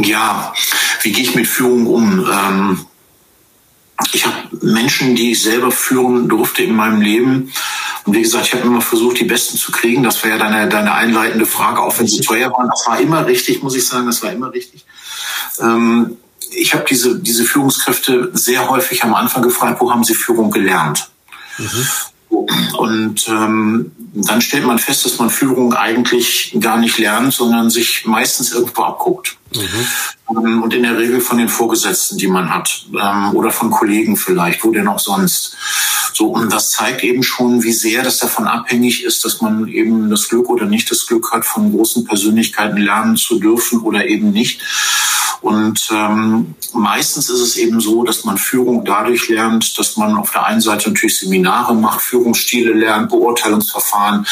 ja, 0.04 0.54
wie 1.02 1.12
gehe 1.12 1.24
ich 1.24 1.36
mit 1.36 1.48
Führung 1.48 1.88
um? 1.88 2.30
Ähm, 2.32 2.86
ich 4.14 4.26
habe 4.26 4.36
Menschen, 4.62 5.16
die 5.16 5.32
ich 5.32 5.42
selber 5.42 5.72
führen 5.72 6.28
durfte 6.28 6.64
in 6.64 6.76
meinem 6.76 7.02
Leben. 7.02 7.52
Und 8.06 8.16
wie 8.16 8.22
gesagt, 8.22 8.48
ich 8.48 8.54
habe 8.54 8.64
immer 8.64 8.82
versucht, 8.82 9.20
die 9.20 9.26
Besten 9.26 9.58
zu 9.58 9.72
kriegen. 9.72 10.04
Das 10.04 10.24
war 10.24 10.32
ja 10.32 10.38
deine, 10.38 10.68
deine 10.70 10.94
einleitende 10.94 11.46
Frage, 11.46 11.82
auch 11.82 11.98
wenn 12.00 12.08
sie 12.08 12.22
teuer 12.22 12.52
waren. 12.52 12.70
Das 12.70 12.86
war 12.88 13.00
immer 13.00 13.26
richtig, 13.26 13.62
muss 13.62 13.76
ich 13.76 13.86
sagen, 13.86 14.08
das 14.08 14.24
war 14.24 14.32
immer 14.32 14.52
richtig. 14.52 14.86
Ähm, 15.60 16.18
ich 16.52 16.74
habe 16.74 16.86
diese, 16.90 17.20
diese 17.20 17.44
Führungskräfte 17.46 18.30
sehr 18.34 18.70
häufig 18.70 19.04
am 19.04 19.14
Anfang 19.14 19.42
gefragt, 19.42 19.82
wo 19.82 19.92
haben 19.92 20.04
sie 20.04 20.14
Führung 20.14 20.52
gelernt? 20.52 21.10
Mhm. 21.58 21.88
Und 22.78 23.28
ähm, 23.28 23.92
dann 24.14 24.42
stellt 24.42 24.66
man 24.66 24.80
fest, 24.80 25.06
dass 25.06 25.20
man 25.20 25.30
Führung 25.30 25.74
eigentlich 25.74 26.56
gar 26.60 26.78
nicht 26.78 26.98
lernt, 26.98 27.34
sondern 27.34 27.70
sich 27.70 28.06
meistens 28.06 28.54
irgendwo 28.54 28.84
abguckt. 28.84 29.38
Mhm. 29.54 30.62
Und 30.62 30.74
in 30.74 30.84
der 30.84 30.98
Regel 30.98 31.20
von 31.20 31.38
den 31.38 31.50
Vorgesetzten, 31.50 32.18
die 32.18 32.28
man 32.28 32.54
hat, 32.54 32.86
ähm, 33.00 33.36
oder 33.36 33.52
von 33.52 33.70
Kollegen 33.70 34.16
vielleicht, 34.16 34.64
wo 34.64 34.72
denn 34.72 34.88
auch 34.88 35.00
sonst. 35.00 35.58
So, 36.14 36.28
und 36.28 36.52
das 36.52 36.72
zeigt 36.72 37.04
eben 37.04 37.24
schon, 37.24 37.64
wie 37.64 37.74
sehr 37.74 38.02
das 38.04 38.20
davon 38.20 38.48
abhängig 38.48 39.04
ist, 39.04 39.26
dass 39.26 39.42
man 39.42 39.68
eben 39.68 40.10
das 40.10 40.30
Glück 40.30 40.50
oder 40.50 40.66
nicht 40.66 40.90
das 40.90 41.08
Glück 41.08 41.32
hat, 41.32 41.46
von 41.46 41.72
großen 41.72 42.06
Persönlichkeiten 42.06 42.78
lernen 42.78 43.18
zu 43.18 43.40
dürfen 43.40 43.82
oder 43.82 44.06
eben 44.08 44.32
nicht. 44.32 44.62
Und 45.40 45.90
ähm, 45.92 46.56
meistens 46.74 47.30
ist 47.30 47.40
es 47.40 47.58
eben 47.58 47.80
so, 47.80 48.04
dass 48.04 48.26
man 48.26 48.38
Führung 48.38 48.84
dadurch 48.86 49.30
lernt, 49.30 49.78
dass 49.78 49.98
man 49.98 50.16
auf 50.18 50.32
der 50.32 50.46
einen 50.46 50.62
Seite 50.62 50.90
natürlich 50.90 51.18
Seminare 51.18 51.74
macht, 51.74 52.02
Führungsstile 52.02 52.74
lernt, 52.74 53.10
Beurteilungsverfahren 53.10 54.28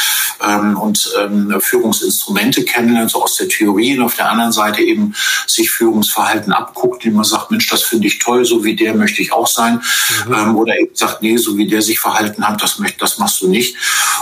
ähm, 0.46 0.78
und 0.78 1.12
ähm, 1.20 1.56
Führungsinstrumente 1.60 2.64
kennenlernt, 2.64 3.12
so 3.12 3.24
aus 3.24 3.38
der 3.38 3.48
Theorie. 3.48 3.98
Und 3.98 4.04
auf 4.04 4.16
der 4.16 4.30
anderen 4.30 4.52
Seite 4.52 4.82
eben 4.82 5.16
sich 5.48 5.72
Führungsverhalten 5.72 6.54
abguckt, 6.54 7.06
indem 7.06 7.18
man 7.18 7.26
sagt, 7.26 7.52
Mensch, 7.52 7.68
das 7.70 7.84
finde 7.84 8.08
ich 8.08 8.20
toll, 8.20 8.46
so 8.46 8.64
wie 8.64 8.76
der 8.76 8.94
möchte 8.94 9.22
ich 9.22 9.32
auch 9.32 9.48
sein. 9.48 9.82
Mhm. 10.28 10.34
Ähm, 10.34 10.56
oder 10.56 10.80
eben 10.80 10.96
sagt, 10.96 11.22
nee, 11.22 11.38
so 11.38 11.58
wie 11.58 11.68
der 11.68 11.82
sich 11.82 12.00
verhalten 12.00 12.48
hat, 12.48 12.62
das, 12.62 12.80
möchte, 12.80 13.00
das 13.00 13.18
machst 13.18 13.42
du 13.42 13.48
nicht. 13.48 13.76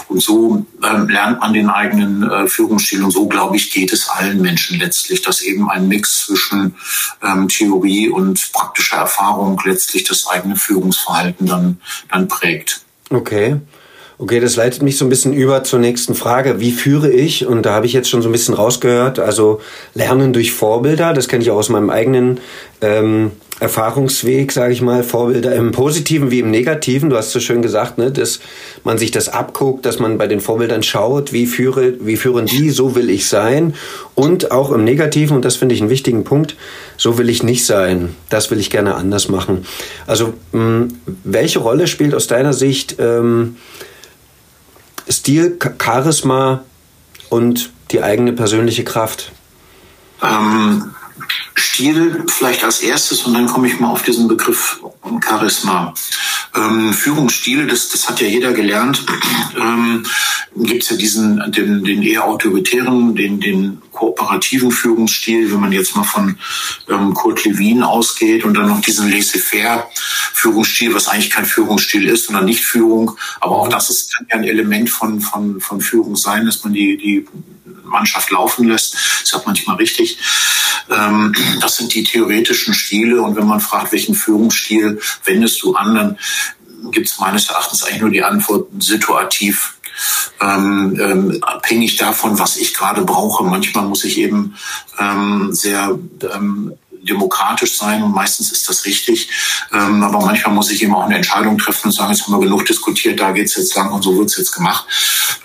Und 0.07 0.21
so 0.21 0.65
ähm, 0.83 1.09
lernt 1.09 1.39
man 1.39 1.53
den 1.53 1.69
eigenen 1.69 2.23
äh, 2.23 2.47
Führungsstil. 2.47 3.03
Und 3.03 3.11
so, 3.11 3.27
glaube 3.27 3.55
ich, 3.55 3.71
geht 3.71 3.91
es 3.93 4.07
allen 4.09 4.41
Menschen 4.41 4.79
letztlich, 4.79 5.21
dass 5.21 5.41
eben 5.41 5.69
ein 5.69 5.87
Mix 5.87 6.25
zwischen 6.25 6.66
ähm, 7.23 7.47
Theorie 7.47 8.09
und 8.09 8.51
praktischer 8.53 8.97
Erfahrung 8.97 9.61
letztlich 9.65 10.03
das 10.03 10.27
eigene 10.27 10.55
Führungsverhalten 10.55 11.47
dann, 11.47 11.81
dann 12.11 12.27
prägt. 12.27 12.81
Okay. 13.09 13.57
Okay, 14.19 14.39
das 14.39 14.55
leitet 14.55 14.81
mich 14.81 14.97
so 14.97 15.05
ein 15.05 15.09
bisschen 15.09 15.31
über 15.31 15.63
zur 15.63 15.77
nächsten 15.77 16.15
Frage. 16.15 16.59
Wie 16.59 16.71
führe 16.71 17.11
ich? 17.11 17.45
Und 17.45 17.67
da 17.67 17.73
habe 17.73 17.85
ich 17.85 17.93
jetzt 17.93 18.09
schon 18.09 18.23
so 18.23 18.29
ein 18.29 18.31
bisschen 18.31 18.55
rausgehört. 18.55 19.19
Also 19.19 19.61
Lernen 19.93 20.33
durch 20.33 20.53
Vorbilder, 20.53 21.13
das 21.13 21.27
kenne 21.27 21.43
ich 21.43 21.51
auch 21.51 21.57
aus 21.57 21.69
meinem 21.69 21.91
eigenen 21.91 22.39
ähm, 22.81 23.31
Erfahrungsweg, 23.59 24.51
sage 24.51 24.73
ich 24.73 24.83
mal, 24.83 25.03
Vorbilder 25.03 25.55
im 25.55 25.71
Positiven 25.71 26.29
wie 26.29 26.39
im 26.39 26.51
Negativen. 26.51 27.09
Du 27.09 27.17
hast 27.17 27.31
so 27.31 27.39
schön 27.39 27.63
gesagt, 27.63 27.97
ne, 27.97 28.11
dass 28.11 28.39
man 28.83 28.99
sich 28.99 29.09
das 29.09 29.29
abguckt, 29.29 29.85
dass 29.85 29.97
man 29.97 30.19
bei 30.19 30.27
den 30.27 30.41
Vorbildern 30.41 30.83
schaut, 30.83 31.33
wie 31.33 31.47
führe, 31.47 31.93
wie 31.99 32.17
führen 32.17 32.45
die, 32.45 32.69
so 32.69 32.93
will 32.93 33.09
ich 33.09 33.27
sein. 33.27 33.73
Und 34.13 34.51
auch 34.51 34.71
im 34.71 34.83
Negativen, 34.83 35.35
und 35.35 35.43
das 35.43 35.55
finde 35.55 35.73
ich 35.73 35.81
einen 35.81 35.89
wichtigen 35.89 36.23
Punkt, 36.23 36.55
so 36.97 37.17
will 37.17 37.29
ich 37.29 37.41
nicht 37.41 37.65
sein. 37.65 38.15
Das 38.29 38.51
will 38.51 38.59
ich 38.59 38.69
gerne 38.69 38.93
anders 38.93 39.27
machen. 39.27 39.65
Also, 40.05 40.33
mh, 40.51 40.59
hm, 40.59 40.87
welche 41.23 41.59
Rolle 41.59 41.87
spielt 41.87 42.13
aus 42.13 42.27
deiner 42.27 42.53
Sicht 42.53 42.97
ähm, 42.99 43.57
Stil, 45.09 45.57
Charisma 45.81 46.63
und 47.29 47.71
die 47.89 48.03
eigene 48.03 48.33
persönliche 48.33 48.83
Kraft? 48.83 49.31
Ähm 50.21 50.91
Stil 51.57 52.23
vielleicht 52.27 52.63
als 52.63 52.81
erstes 52.81 53.23
und 53.23 53.33
dann 53.33 53.47
komme 53.47 53.67
ich 53.67 53.79
mal 53.79 53.89
auf 53.89 54.03
diesen 54.03 54.27
Begriff 54.27 54.79
Charisma. 55.27 55.93
Ähm, 56.55 56.93
Führungsstile, 56.93 57.65
das, 57.65 57.89
das 57.89 58.07
hat 58.07 58.21
ja 58.21 58.27
jeder 58.27 58.53
gelernt. 58.53 59.03
Ähm, 59.57 60.05
Gibt 60.55 60.83
es 60.83 60.89
ja 60.89 60.97
diesen, 60.97 61.51
den, 61.51 61.83
den 61.83 62.03
eher 62.03 62.25
autoritären, 62.25 63.15
den, 63.15 63.39
den 63.39 63.81
kooperativen 63.91 64.71
Führungsstil, 64.71 65.51
wenn 65.51 65.59
man 65.59 65.71
jetzt 65.71 65.95
mal 65.95 66.03
von 66.03 66.37
ähm, 66.89 67.13
Kurt 67.13 67.43
Lewin 67.45 67.83
ausgeht 67.83 68.43
und 68.43 68.53
dann 68.53 68.67
noch 68.67 68.81
diesen 68.81 69.09
laissez-faire 69.09 69.87
Führungsstil, 70.33 70.93
was 70.93 71.07
eigentlich 71.07 71.31
kein 71.31 71.45
Führungsstil 71.45 72.07
ist, 72.07 72.27
sondern 72.27 72.45
nicht 72.45 72.63
Führung. 72.63 73.17
Aber 73.39 73.57
auch 73.57 73.67
das 73.67 73.89
ist, 73.89 74.15
kann 74.15 74.27
ja 74.29 74.35
ein 74.35 74.43
Element 74.43 74.89
von, 74.89 75.21
von, 75.21 75.59
von 75.59 75.81
Führung 75.81 76.15
sein, 76.15 76.45
dass 76.45 76.63
man 76.63 76.73
die, 76.73 76.97
die 76.97 77.25
Mannschaft 77.87 78.31
laufen 78.31 78.67
lässt. 78.67 78.95
Ist 79.23 79.33
ja 79.33 79.41
manchmal 79.45 79.77
richtig. 79.77 80.17
Ähm, 80.89 81.33
das 81.61 81.77
sind 81.77 81.93
die 81.93 82.03
theoretischen 82.03 82.73
Stile. 82.73 83.21
Und 83.21 83.35
wenn 83.35 83.47
man 83.47 83.59
fragt, 83.59 83.91
welchen 83.91 84.15
Führungsstil 84.15 84.99
wendest 85.25 85.61
du 85.63 85.75
an, 85.75 85.95
dann 85.95 86.17
gibt 86.91 87.07
es 87.07 87.19
meines 87.19 87.49
Erachtens 87.49 87.83
eigentlich 87.83 88.01
nur 88.01 88.11
die 88.11 88.23
Antwort 88.23 88.67
situativ. 88.79 89.73
Ähm, 90.39 90.99
ähm, 91.01 91.43
abhängig 91.43 91.95
davon, 91.97 92.37
was 92.37 92.57
ich 92.57 92.75
gerade 92.75 93.01
brauche. 93.01 93.43
Manchmal 93.43 93.85
muss 93.85 94.03
ich 94.03 94.19
eben 94.19 94.55
ähm, 94.99 95.49
sehr 95.53 95.97
ähm, 96.33 96.73
demokratisch 97.07 97.77
sein 97.77 98.03
und 98.03 98.13
meistens 98.13 98.51
ist 98.51 98.69
das 98.69 98.85
richtig. 98.85 99.29
Ähm, 99.73 100.03
aber 100.03 100.23
manchmal 100.25 100.53
muss 100.53 100.71
ich 100.71 100.83
eben 100.83 100.93
auch 100.93 101.05
eine 101.05 101.15
Entscheidung 101.15 101.57
treffen 101.57 101.87
und 101.87 101.91
sagen, 101.91 102.11
jetzt 102.11 102.25
haben 102.25 102.33
wir 102.33 102.39
genug 102.39 102.65
diskutiert, 102.65 103.19
da 103.19 103.31
geht's 103.31 103.55
jetzt 103.55 103.75
lang 103.75 103.91
und 103.91 104.03
so 104.03 104.17
wird's 104.17 104.37
jetzt 104.37 104.51
gemacht. 104.51 104.85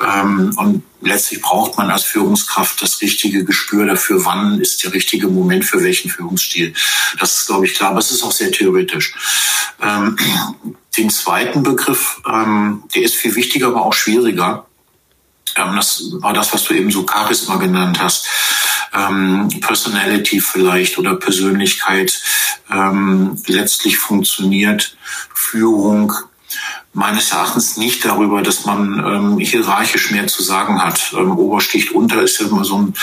Ähm, 0.00 0.52
und 0.56 0.82
letztlich 1.00 1.40
braucht 1.40 1.76
man 1.78 1.90
als 1.90 2.04
Führungskraft 2.04 2.80
das 2.82 3.00
richtige 3.00 3.44
Gespür 3.44 3.86
dafür, 3.86 4.24
wann 4.24 4.60
ist 4.60 4.84
der 4.84 4.92
richtige 4.92 5.28
Moment 5.28 5.64
für 5.64 5.82
welchen 5.82 6.10
Führungsstil. 6.10 6.74
Das 7.18 7.36
ist, 7.36 7.46
glaube 7.46 7.66
ich, 7.66 7.74
klar, 7.74 7.90
aber 7.90 7.98
es 7.98 8.10
ist 8.10 8.22
auch 8.22 8.32
sehr 8.32 8.52
theoretisch. 8.52 9.14
Ähm, 9.80 10.16
den 10.96 11.10
zweiten 11.10 11.62
Begriff, 11.62 12.20
ähm, 12.26 12.84
der 12.94 13.02
ist 13.02 13.14
viel 13.14 13.34
wichtiger, 13.34 13.68
aber 13.68 13.86
auch 13.86 13.94
schwieriger. 13.94 14.66
Ähm, 15.56 15.76
das 15.76 16.04
war 16.20 16.32
das, 16.32 16.52
was 16.52 16.64
du 16.64 16.74
eben 16.74 16.90
so 16.90 17.06
Charisma 17.06 17.56
genannt 17.56 18.00
hast 18.00 18.28
ähm, 18.94 19.48
Personality 19.60 20.40
vielleicht 20.40 20.98
oder 20.98 21.14
Persönlichkeit 21.16 22.22
ähm, 22.70 23.40
letztlich 23.46 23.98
funktioniert 23.98 24.96
Führung 25.34 26.12
meines 26.92 27.32
Erachtens 27.32 27.76
nicht 27.76 28.04
darüber, 28.04 28.42
dass 28.42 28.66
man 28.66 28.98
ähm, 28.98 29.38
hierarchisch 29.38 30.10
mehr 30.10 30.26
zu 30.26 30.42
sagen 30.42 30.82
hat. 30.82 31.14
Ähm, 31.16 31.38
Obersticht 31.38 31.92
unter 31.92 32.22
ist 32.22 32.40
ja 32.40 32.46
immer 32.46 32.64
so 32.64 32.78
ein 32.78 32.94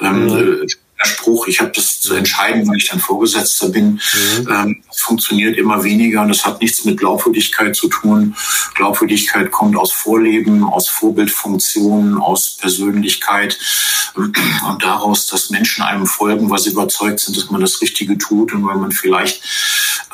ähm, 0.00 0.26
mhm. 0.26 0.66
Spruch, 1.04 1.46
ich 1.46 1.60
habe 1.60 1.72
das 1.74 2.00
zu 2.00 2.14
entscheiden, 2.14 2.66
weil 2.66 2.76
ich 2.76 2.88
dann 2.88 3.00
Vorgesetzter 3.00 3.68
bin. 3.68 3.92
Mhm. 3.92 4.48
Ähm, 4.50 4.82
das 4.88 5.00
funktioniert 5.00 5.56
immer 5.56 5.84
weniger 5.84 6.22
und 6.22 6.28
das 6.28 6.46
hat 6.46 6.60
nichts 6.60 6.84
mit 6.84 6.98
Glaubwürdigkeit 6.98 7.76
zu 7.76 7.88
tun. 7.88 8.34
Glaubwürdigkeit 8.74 9.50
kommt 9.50 9.76
aus 9.76 9.92
Vorleben, 9.92 10.64
aus 10.64 10.88
Vorbildfunktionen, 10.88 12.18
aus 12.18 12.56
Persönlichkeit 12.56 13.58
und 14.14 14.82
daraus, 14.82 15.26
dass 15.26 15.50
Menschen 15.50 15.82
einem 15.82 16.06
folgen, 16.06 16.48
weil 16.48 16.58
sie 16.58 16.70
überzeugt 16.70 17.20
sind, 17.20 17.36
dass 17.36 17.50
man 17.50 17.60
das 17.60 17.82
Richtige 17.82 18.16
tut 18.16 18.52
und 18.52 18.66
weil 18.66 18.76
man 18.76 18.92
vielleicht 18.92 19.42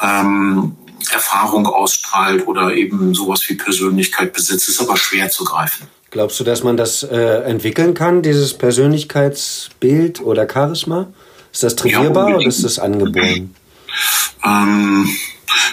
ähm, 0.03 0.77
Erfahrung 1.12 1.67
ausstrahlt 1.67 2.47
oder 2.47 2.75
eben 2.75 3.15
sowas 3.15 3.49
wie 3.49 3.55
Persönlichkeit 3.55 4.33
besitzt, 4.33 4.69
ist 4.69 4.81
aber 4.81 4.97
schwer 4.97 5.31
zu 5.31 5.45
greifen. 5.45 5.87
Glaubst 6.12 6.38
du, 6.38 6.45
dass 6.45 6.62
man 6.62 6.76
das 6.76 7.04
äh, 7.04 7.16
entwickeln 7.16 7.95
kann, 7.95 8.21
dieses 8.21 8.52
Persönlichkeitsbild 8.52 10.21
oder 10.21 10.47
Charisma? 10.47 11.09
Ist 11.50 11.62
das 11.62 11.75
trainierbar 11.75 12.28
ja, 12.28 12.37
oder 12.37 12.47
ist 12.47 12.62
das 12.62 12.78
angeboren? 12.78 13.54
Ähm, 14.45 15.09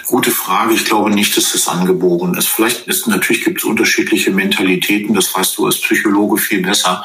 gute 0.08 0.32
Frage. 0.32 0.76
Ich 0.76 0.86
glaube 0.86 1.12
nicht, 1.12 1.36
dass 1.36 1.52
das 1.52 1.68
angeboren 1.68 2.36
ist. 2.36 2.48
Vielleicht 2.48 2.88
ist 2.88 3.06
natürlich 3.08 3.44
gibt 3.44 3.58
es 3.58 3.66
unterschiedliche 3.66 4.32
Mentalitäten. 4.32 5.14
Das 5.14 5.36
weißt 5.36 5.58
du 5.58 5.66
als 5.66 5.82
Psychologe 5.82 6.38
viel 6.38 6.62
besser. 6.62 7.04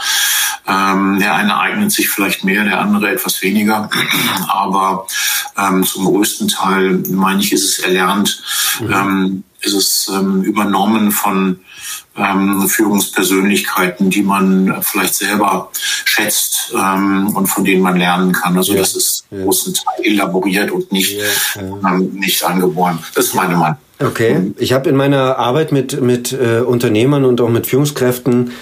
Ähm, 0.69 1.19
der 1.19 1.35
eine 1.35 1.59
eignet 1.59 1.91
sich 1.91 2.09
vielleicht 2.09 2.45
mehr, 2.45 2.63
der 2.63 2.79
andere 2.79 3.11
etwas 3.11 3.43
weniger. 3.43 3.91
Aber 4.47 5.09
ähm, 5.59 5.83
zum 5.83 6.05
größten 6.05 6.47
Teil, 6.47 7.03
meine 7.09 7.41
ich, 7.41 7.53
ist 7.53 7.65
es 7.65 7.79
erlernt. 7.81 8.41
Mhm. 8.81 9.43
Ist 9.65 9.75
es 9.75 10.11
ähm, 10.15 10.43
übernommen 10.43 11.11
von 11.11 11.61
ähm, 12.17 12.69
Führungspersönlichkeiten, 12.69 14.11
die 14.11 14.23
man 14.23 14.83
vielleicht 14.83 15.15
selber 15.15 15.71
schätzt 16.05 16.73
ähm, 16.75 17.35
und 17.35 17.47
von 17.47 17.65
denen 17.65 17.83
man 17.83 17.97
lernen 17.97 18.33
kann. 18.33 18.57
Also 18.57 18.73
ja. 18.73 18.81
das 18.81 18.95
ist 18.95 19.25
ja. 19.31 19.43
großen 19.43 19.75
Teil 19.75 20.13
elaboriert 20.13 20.71
und 20.71 20.93
nicht, 20.93 21.17
ja. 21.17 21.63
ähm, 21.63 22.11
nicht 22.15 22.43
angeboren. 22.45 22.99
Das 23.15 23.27
ist 23.27 23.35
meine 23.35 23.57
Meinung. 23.57 23.79
Okay, 24.01 24.53
ich 24.59 24.73
habe 24.73 24.89
in 24.89 24.97
meiner 24.97 25.39
Arbeit 25.39 25.73
mit, 25.73 26.01
mit 26.01 26.33
äh, 26.33 26.61
Unternehmern 26.61 27.25
und 27.25 27.41
auch 27.41 27.49
mit 27.49 27.67
Führungskräften 27.67 28.53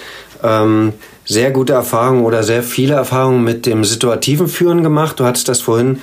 ähm, 0.43 0.93
sehr 1.25 1.51
gute 1.51 1.73
Erfahrungen 1.73 2.23
oder 2.23 2.43
sehr 2.43 2.63
viele 2.63 2.93
Erfahrungen 2.93 3.43
mit 3.43 3.65
dem 3.65 3.83
situativen 3.83 4.47
Führen 4.47 4.83
gemacht. 4.83 5.19
Du 5.19 5.25
hattest 5.25 5.47
das 5.47 5.61
vorhin 5.61 6.01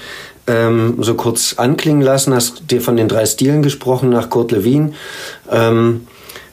ähm, 0.50 0.97
so 0.99 1.14
kurz 1.14 1.54
anklingen 1.57 2.02
lassen, 2.02 2.35
hast 2.35 2.71
dir 2.71 2.80
von 2.80 2.97
den 2.97 3.09
drei 3.09 3.25
Stilen 3.26 3.62
gesprochen 3.62 4.11
nach 4.11 4.30
Kurt 4.30 4.50
Lewin. 4.50 4.95
Ähm, 5.50 6.07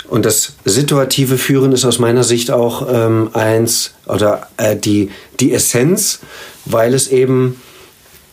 und 0.08 0.26
das 0.26 0.54
situative 0.64 1.38
Führen 1.38 1.72
ist 1.74 1.84
aus 1.84 2.00
meiner 2.00 2.24
Sicht 2.24 2.52
auch 2.52 2.88
ähm, 2.90 3.30
eins 3.34 3.94
oder 4.06 4.48
äh, 4.58 4.76
die, 4.76 5.10
die 5.40 5.52
Essenz, 5.52 6.20
weil 6.66 6.94
es 6.94 7.10
eben 7.10 7.60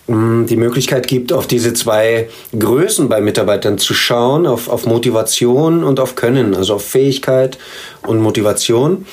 mh, 0.06 0.16
mm, 0.16 0.46
die 0.46 0.56
Möglichkeit 0.56 1.08
gibt, 1.08 1.32
auf 1.32 1.46
diese 1.46 1.72
zwei 1.72 2.28
Größen 2.56 3.08
bei 3.08 3.20
Mitarbeitern 3.20 3.78
zu 3.78 3.94
schauen, 3.94 4.46
auf, 4.46 4.68
auf 4.68 4.86
Motivation 4.86 5.82
und 5.82 5.98
auf 5.98 6.14
Können, 6.14 6.54
also 6.54 6.74
auf 6.74 6.84
Fähigkeit 6.84 7.58
und 8.06 8.20
Motivation. 8.20 9.06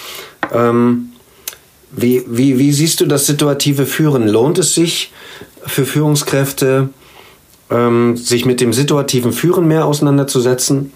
Ähm, 0.54 1.14
wie, 1.94 2.24
wie, 2.28 2.60
wie 2.60 2.72
siehst 2.72 3.02
du 3.02 3.06
das 3.06 3.26
situative 3.26 3.86
Führen? 3.86 4.28
Lohnt 4.28 4.60
es 4.60 4.76
sich 4.76 5.12
für 5.72 5.86
Führungskräfte, 5.86 6.90
ähm, 7.70 8.18
sich 8.18 8.46
mit 8.46 8.62
dem 8.62 8.74
situativen 8.74 9.34
Führen 9.34 9.68
mehr 9.68 9.86
auseinanderzusetzen? 9.86 10.94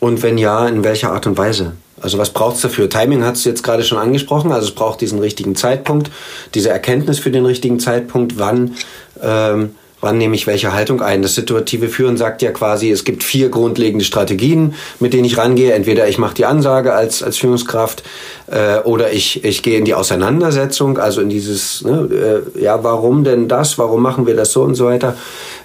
Und 0.00 0.22
wenn 0.22 0.38
ja, 0.38 0.68
in 0.68 0.84
welcher 0.84 1.12
Art 1.12 1.26
und 1.26 1.38
Weise? 1.38 1.72
Also 2.00 2.18
was 2.18 2.30
braucht 2.30 2.56
es 2.56 2.62
dafür? 2.62 2.88
Timing 2.88 3.24
hast 3.24 3.44
du 3.44 3.48
jetzt 3.48 3.62
gerade 3.62 3.82
schon 3.82 3.98
angesprochen. 3.98 4.52
Also 4.52 4.68
es 4.68 4.74
braucht 4.74 5.00
diesen 5.00 5.18
richtigen 5.18 5.56
Zeitpunkt, 5.56 6.10
diese 6.54 6.70
Erkenntnis 6.70 7.18
für 7.18 7.30
den 7.30 7.44
richtigen 7.44 7.80
Zeitpunkt, 7.80 8.38
wann, 8.38 8.76
ähm, 9.20 9.74
wann 10.00 10.18
nehme 10.18 10.34
ich 10.34 10.46
welche 10.46 10.72
Haltung 10.72 11.02
ein. 11.02 11.22
Das 11.22 11.34
situative 11.34 11.88
Führen 11.88 12.16
sagt 12.16 12.42
ja 12.42 12.52
quasi, 12.52 12.90
es 12.90 13.04
gibt 13.04 13.24
vier 13.24 13.48
grundlegende 13.48 14.04
Strategien, 14.04 14.74
mit 15.00 15.12
denen 15.12 15.24
ich 15.24 15.38
rangehe. 15.38 15.72
Entweder 15.72 16.08
ich 16.08 16.18
mache 16.18 16.34
die 16.34 16.44
Ansage 16.44 16.94
als, 16.94 17.22
als 17.22 17.38
Führungskraft 17.38 18.02
äh, 18.46 18.78
oder 18.80 19.12
ich, 19.12 19.44
ich 19.44 19.62
gehe 19.62 19.78
in 19.78 19.84
die 19.84 19.94
Auseinandersetzung, 19.94 20.98
also 20.98 21.20
in 21.20 21.28
dieses, 21.28 21.82
ne, 21.82 22.44
äh, 22.56 22.62
ja, 22.62 22.82
warum 22.84 23.24
denn 23.24 23.48
das, 23.48 23.78
warum 23.78 24.02
machen 24.02 24.26
wir 24.26 24.36
das 24.36 24.52
so 24.52 24.62
und 24.62 24.74
so 24.74 24.86
weiter. 24.86 25.16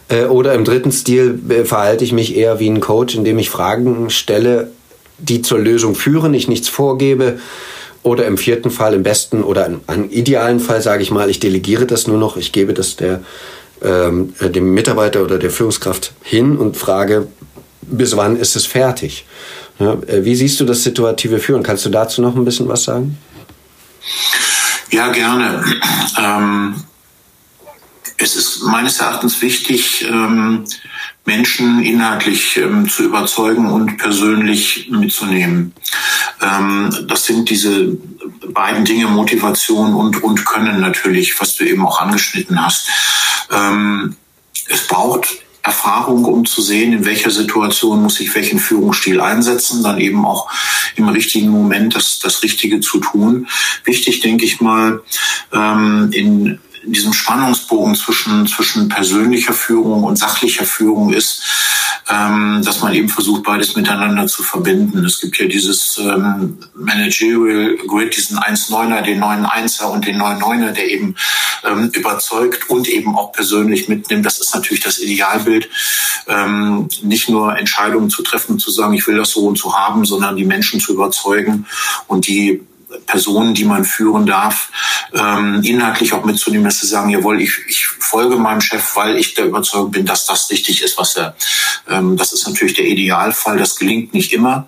Äh, 0.10 0.26
oder 0.26 0.54
im 0.54 0.66
dritten 0.66 0.92
Stil 0.92 1.40
äh, 1.50 1.66
verhalte 1.66 2.04
ich 2.04 2.12
mich 2.12 2.36
eher 2.36 2.60
wie 2.60 2.70
ein 2.70 2.80
Coach, 2.80 3.16
indem 3.16 3.40
ich 3.40 3.50
Fragen 3.50 4.10
stelle, 4.10 4.70
die 5.20 5.42
zur 5.42 5.60
Lösung 5.60 5.96
führen, 5.96 6.34
ich 6.34 6.48
nichts 6.48 6.70
vorgebe. 6.70 7.40
Oder 8.02 8.26
im 8.26 8.38
vierten 8.38 8.70
Fall, 8.70 8.96
im 8.96 9.04
besten 9.04 9.44
oder 9.44 9.66
im, 9.66 10.10
idealen 10.10 10.60
Fall 10.60 10.82
sage 10.82 11.04
ich 11.04 11.10
mal, 11.10 11.30
ich 11.30 11.40
delegiere 11.40 11.86
das 11.86 12.06
nur 12.06 12.18
noch, 12.18 12.36
ich 12.36 12.52
gebe 12.52 12.74
das 12.74 12.98
der, 12.98 13.22
ähm, 13.84 14.34
äh, 14.40 14.50
dem 14.50 14.74
Mitarbeiter 14.74 15.24
oder 15.24 15.38
der 15.38 15.52
Führungskraft 15.52 16.14
hin 16.22 16.58
und 16.58 16.78
frage, 16.78 17.28
bis 17.82 18.16
wann 18.16 18.38
ist 18.38 18.56
es 18.56 18.66
fertig? 18.66 19.26
Ja, 19.80 19.98
wie 20.08 20.36
siehst 20.36 20.60
du 20.60 20.66
das 20.66 20.84
situative 20.84 21.40
Führen? 21.40 21.64
Kannst 21.64 21.86
du 21.86 21.90
dazu 21.90 22.22
noch 22.22 22.36
ein 22.36 22.46
bisschen 22.46 22.68
was 22.68 22.84
sagen? 22.84 23.18
Ja, 24.92 25.12
gerne. 25.12 25.64
Ähm 26.20 26.76
es 28.18 28.36
ist 28.36 28.64
meines 28.64 29.00
Erachtens 29.00 29.42
wichtig, 29.42 30.06
ähm, 30.08 30.66
Menschen 31.26 31.84
inhaltlich 31.84 32.58
ähm, 32.58 32.88
zu 32.88 33.04
überzeugen 33.04 33.72
und 33.72 33.98
persönlich 33.98 34.90
mitzunehmen. 34.90 35.74
Ähm, 36.44 37.06
das 37.08 37.26
sind 37.26 37.50
diese 37.50 37.98
beiden 38.54 38.86
Dinge, 38.86 39.08
Motivation 39.08 39.94
und, 39.94 40.22
und 40.24 40.46
Können 40.46 40.80
natürlich, 40.80 41.40
was 41.40 41.56
du 41.56 41.66
eben 41.66 41.86
auch 41.86 42.02
angeschnitten 42.02 42.64
hast. 42.64 42.88
es 44.68 44.88
braucht 44.88 45.28
Erfahrung, 45.64 46.26
um 46.26 46.46
zu 46.46 46.62
sehen, 46.62 46.94
in 46.94 47.06
welcher 47.06 47.32
Situation 47.32 48.04
muss 48.04 48.20
ich 48.20 48.36
welchen 48.36 48.60
Führungsstil 48.60 49.22
einsetzen, 49.22 49.82
dann 49.82 50.00
eben 50.00 50.26
auch 50.26 50.50
im 50.96 51.08
richtigen 51.08 51.50
Moment 51.50 51.96
das, 51.96 52.20
das 52.20 52.44
Richtige 52.44 52.82
zu 52.82 53.00
tun. 53.00 53.48
Wichtig, 53.86 54.20
denke 54.20 54.46
ich 54.46 54.60
mal, 54.60 55.02
in 56.12 56.60
in 56.84 56.94
diesem 56.94 57.14
Spannungsbogen 57.14 57.96
zwischen, 57.96 58.46
zwischen 58.48 58.90
persönlicher 58.90 59.54
Führung 59.54 60.04
und 60.04 60.18
sachlicher 60.18 60.66
Führung 60.66 61.14
ist, 61.14 61.42
ähm, 62.10 62.62
dass 62.64 62.82
man 62.82 62.94
eben 62.94 63.10
versucht, 63.10 63.44
beides 63.44 63.76
miteinander 63.76 64.28
zu 64.28 64.44
verbinden. 64.44 65.04
Es 65.06 65.22
gibt 65.22 65.38
ja 65.38 65.48
dieses 65.48 65.98
ähm, 65.98 66.58
Managerial 66.74 67.78
Grid, 67.88 68.16
diesen 68.16 68.38
1.9er, 68.38 69.02
den 69.02 69.24
9.1er 69.24 69.86
und 69.86 70.06
den 70.06 70.22
9.9er, 70.22 70.72
der 70.72 70.90
eben 70.90 71.16
ähm, 71.64 71.90
überzeugt 71.94 72.70
und 72.70 72.88
eben 72.88 73.16
auch 73.16 73.32
persönlich 73.32 73.88
mitnimmt. 73.88 74.26
Das 74.26 74.40
ist 74.40 74.54
natürlich 74.54 74.84
das 74.84 75.00
Idealbild, 75.00 75.70
ähm, 76.28 76.90
nicht 77.02 77.30
nur 77.30 77.58
Entscheidungen 77.58 78.10
zu 78.10 78.24
treffen 78.24 78.54
und 78.54 78.60
zu 78.60 78.72
sagen, 78.72 78.94
ich 78.94 79.08
will 79.08 79.18
das 79.18 79.32
so 79.32 79.48
und 79.48 79.58
so 79.58 79.78
haben, 79.78 80.06
sondern 80.06 80.36
die 80.36 80.46
Menschen 80.46 80.80
zu 80.80 80.94
überzeugen 80.94 81.66
und 82.08 82.28
die 82.28 82.62
Personen, 83.06 83.54
die 83.54 83.66
man 83.66 83.86
führen 83.86 84.26
darf, 84.26 84.70
ähm, 85.14 85.62
inhaltlich 85.64 86.14
auch 86.14 86.26
mitzunehmen, 86.26 86.66
dass 86.66 86.80
sie 86.80 86.88
sagen, 86.88 87.10
jawohl, 87.10 87.42
ich, 87.42 87.60
ich 87.68 87.86
folge 87.86 88.36
meinem 88.36 88.62
Chef, 88.62 88.96
weil 88.96 89.18
ich 89.18 89.34
der 89.34 89.46
Überzeugung 89.46 89.92
bin, 89.92 90.06
dass 90.06 90.26
das 90.26 90.50
richtig 90.50 90.82
ist, 90.82 90.98
was 90.98 91.16
er. 91.18 91.36
Ähm, 91.90 92.18
das 92.18 92.32
ist 92.34 92.48
natürlich 92.48 92.74
der 92.76 92.86
Idealfall. 92.86 93.58
Das 93.58 93.76
gelingt 93.76 94.14
nicht 94.14 94.34
immer. 94.34 94.68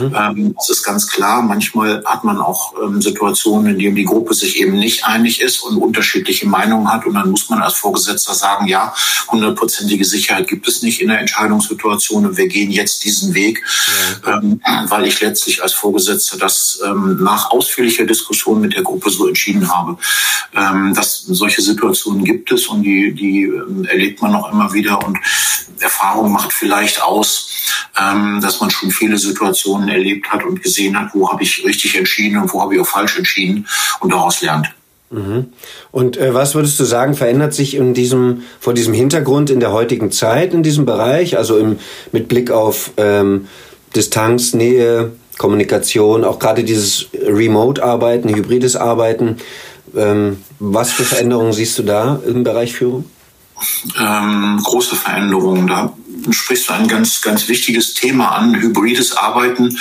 Mhm. 0.00 0.14
Ähm, 0.14 0.54
das 0.56 0.70
ist 0.70 0.82
ganz 0.82 1.08
klar. 1.08 1.42
Manchmal 1.42 2.02
hat 2.04 2.24
man 2.24 2.38
auch 2.38 2.74
ähm, 2.82 3.00
Situationen, 3.02 3.72
in 3.72 3.78
denen 3.78 3.96
die 3.96 4.04
Gruppe 4.04 4.34
sich 4.34 4.60
eben 4.60 4.78
nicht 4.78 5.04
einig 5.04 5.40
ist 5.40 5.60
und 5.60 5.78
unterschiedliche 5.78 6.46
Meinungen 6.46 6.92
hat. 6.92 7.06
Und 7.06 7.14
dann 7.14 7.30
muss 7.30 7.48
man 7.48 7.62
als 7.62 7.74
Vorgesetzter 7.74 8.34
sagen, 8.34 8.66
ja, 8.66 8.94
hundertprozentige 9.28 10.04
Sicherheit 10.04 10.48
gibt 10.48 10.68
es 10.68 10.82
nicht 10.82 11.00
in 11.00 11.08
der 11.08 11.20
Entscheidungssituation 11.20 12.26
und 12.26 12.36
wir 12.36 12.48
gehen 12.48 12.70
jetzt 12.70 13.04
diesen 13.04 13.34
Weg, 13.34 13.62
ja. 14.26 14.38
ähm, 14.38 14.60
weil 14.88 15.06
ich 15.06 15.20
letztlich 15.20 15.62
als 15.62 15.72
Vorgesetzter 15.72 16.38
das 16.38 16.80
ähm, 16.84 17.18
nach 17.22 17.50
ausführlicher 17.62 18.04
Diskussion 18.04 18.60
mit 18.60 18.74
der 18.74 18.82
Gruppe 18.82 19.10
so 19.10 19.28
entschieden 19.28 19.72
habe. 19.72 19.96
Ähm, 20.54 20.92
dass 20.94 21.22
solche 21.22 21.62
Situationen 21.62 22.24
gibt 22.24 22.50
es 22.52 22.66
und 22.66 22.82
die, 22.82 23.12
die 23.12 23.44
ähm, 23.44 23.84
erlebt 23.84 24.20
man 24.20 24.34
auch 24.34 24.52
immer 24.52 24.72
wieder 24.72 25.04
und 25.06 25.16
Erfahrung 25.80 26.32
macht 26.32 26.52
vielleicht 26.52 27.02
aus, 27.02 27.48
ähm, 28.00 28.40
dass 28.42 28.60
man 28.60 28.70
schon 28.70 28.90
viele 28.90 29.18
Situationen 29.18 29.88
erlebt 29.88 30.28
hat 30.30 30.44
und 30.44 30.62
gesehen 30.62 30.98
hat, 30.98 31.10
wo 31.14 31.30
habe 31.30 31.42
ich 31.42 31.64
richtig 31.64 31.96
entschieden 31.96 32.38
und 32.38 32.52
wo 32.52 32.60
habe 32.60 32.74
ich 32.74 32.80
auch 32.80 32.86
falsch 32.86 33.16
entschieden 33.16 33.66
und 34.00 34.12
daraus 34.12 34.42
lernt. 34.42 34.74
Mhm. 35.10 35.52
Und 35.90 36.16
äh, 36.16 36.34
was 36.34 36.54
würdest 36.54 36.80
du 36.80 36.84
sagen, 36.84 37.14
verändert 37.14 37.54
sich 37.54 37.74
in 37.74 37.94
diesem, 37.94 38.42
vor 38.60 38.74
diesem 38.74 38.94
Hintergrund 38.94 39.50
in 39.50 39.60
der 39.60 39.72
heutigen 39.72 40.10
Zeit 40.10 40.54
in 40.54 40.62
diesem 40.62 40.86
Bereich, 40.86 41.36
also 41.36 41.58
im, 41.58 41.78
mit 42.12 42.28
Blick 42.28 42.50
auf 42.50 42.92
ähm, 42.96 43.46
Distanz, 43.94 44.54
Nähe, 44.54 45.12
Kommunikation, 45.38 46.24
auch 46.24 46.38
gerade 46.38 46.64
dieses 46.64 47.08
Remote-Arbeiten, 47.14 48.34
hybrides 48.34 48.76
Arbeiten. 48.76 49.38
Ähm, 49.96 50.42
was 50.58 50.92
für 50.92 51.04
Veränderungen 51.04 51.52
siehst 51.52 51.78
du 51.78 51.82
da 51.82 52.20
im 52.26 52.44
Bereich 52.44 52.72
Führung? 52.72 53.04
Ähm, 53.98 54.60
große 54.62 54.96
Veränderungen. 54.96 55.66
Da 55.66 55.92
sprichst 56.30 56.68
du 56.68 56.72
ein 56.72 56.88
ganz, 56.88 57.22
ganz 57.22 57.48
wichtiges 57.48 57.94
Thema 57.94 58.32
an. 58.32 58.60
Hybrides 58.60 59.16
Arbeiten 59.16 59.78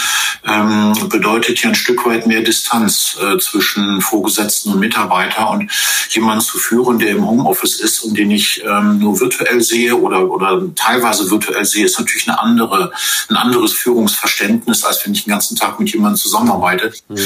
ähm, 0.47 0.93
bedeutet 1.09 1.61
ja 1.61 1.69
ein 1.69 1.75
Stück 1.75 2.05
weit 2.05 2.27
mehr 2.27 2.41
Distanz 2.41 3.17
äh, 3.21 3.37
zwischen 3.37 4.01
Vorgesetzten 4.01 4.73
und 4.73 4.79
Mitarbeiter 4.79 5.49
und 5.49 5.71
jemanden 6.09 6.43
zu 6.43 6.57
führen, 6.57 6.99
der 6.99 7.09
im 7.09 7.27
Homeoffice 7.27 7.79
ist 7.79 7.99
und 8.01 8.17
den 8.17 8.31
ich 8.31 8.63
ähm, 8.65 8.99
nur 8.99 9.19
virtuell 9.19 9.61
sehe 9.61 9.95
oder, 9.95 10.29
oder 10.29 10.61
teilweise 10.75 11.29
virtuell 11.29 11.65
sehe, 11.65 11.85
ist 11.85 11.99
natürlich 11.99 12.27
eine 12.27 12.39
andere, 12.39 12.91
ein 13.29 13.35
anderes 13.35 13.73
Führungsverständnis, 13.73 14.83
als 14.83 15.05
wenn 15.05 15.13
ich 15.13 15.25
den 15.25 15.31
ganzen 15.31 15.55
Tag 15.55 15.79
mit 15.79 15.91
jemandem 15.91 16.17
zusammenarbeite. 16.17 16.93
Mhm 17.07 17.19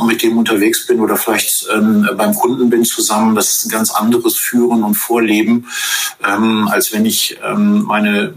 und 0.00 0.06
mit 0.06 0.22
dem 0.22 0.38
unterwegs 0.38 0.86
bin 0.86 1.00
oder 1.00 1.16
vielleicht 1.16 1.66
ähm, 1.72 2.08
beim 2.16 2.34
Kunden 2.34 2.70
bin 2.70 2.84
zusammen, 2.84 3.34
das 3.34 3.52
ist 3.52 3.66
ein 3.66 3.70
ganz 3.70 3.90
anderes 3.90 4.36
Führen 4.36 4.84
und 4.84 4.94
Vorleben, 4.94 5.66
ähm, 6.26 6.68
als 6.68 6.92
wenn 6.92 7.04
ich 7.04 7.38
ähm, 7.44 7.82
meine 7.82 8.34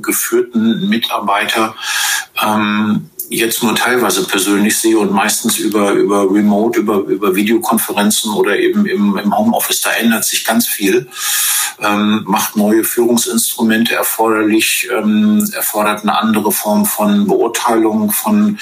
geführten 0.00 0.88
Mitarbeiter 0.88 1.74
ähm, 2.42 3.10
jetzt 3.28 3.62
nur 3.62 3.74
teilweise 3.74 4.24
persönlich 4.24 4.78
sehe 4.78 4.98
und 4.98 5.12
meistens 5.12 5.58
über, 5.58 5.92
über 5.92 6.30
Remote, 6.30 6.78
über, 6.78 6.98
über 6.98 7.34
Videokonferenzen 7.34 8.32
oder 8.32 8.58
eben 8.58 8.86
im, 8.86 9.16
im 9.18 9.36
Homeoffice. 9.36 9.80
Da 9.80 9.90
ändert 9.92 10.24
sich 10.24 10.44
ganz 10.44 10.66
viel, 10.66 11.08
ähm, 11.80 12.22
macht 12.26 12.56
neue 12.56 12.84
Führungsinstrumente 12.84 13.94
erforderlich, 13.94 14.88
ähm, 14.96 15.48
erfordert 15.52 16.02
eine 16.02 16.16
andere 16.16 16.52
Form 16.52 16.86
von 16.86 17.26
Beurteilung, 17.26 18.12
von 18.12 18.58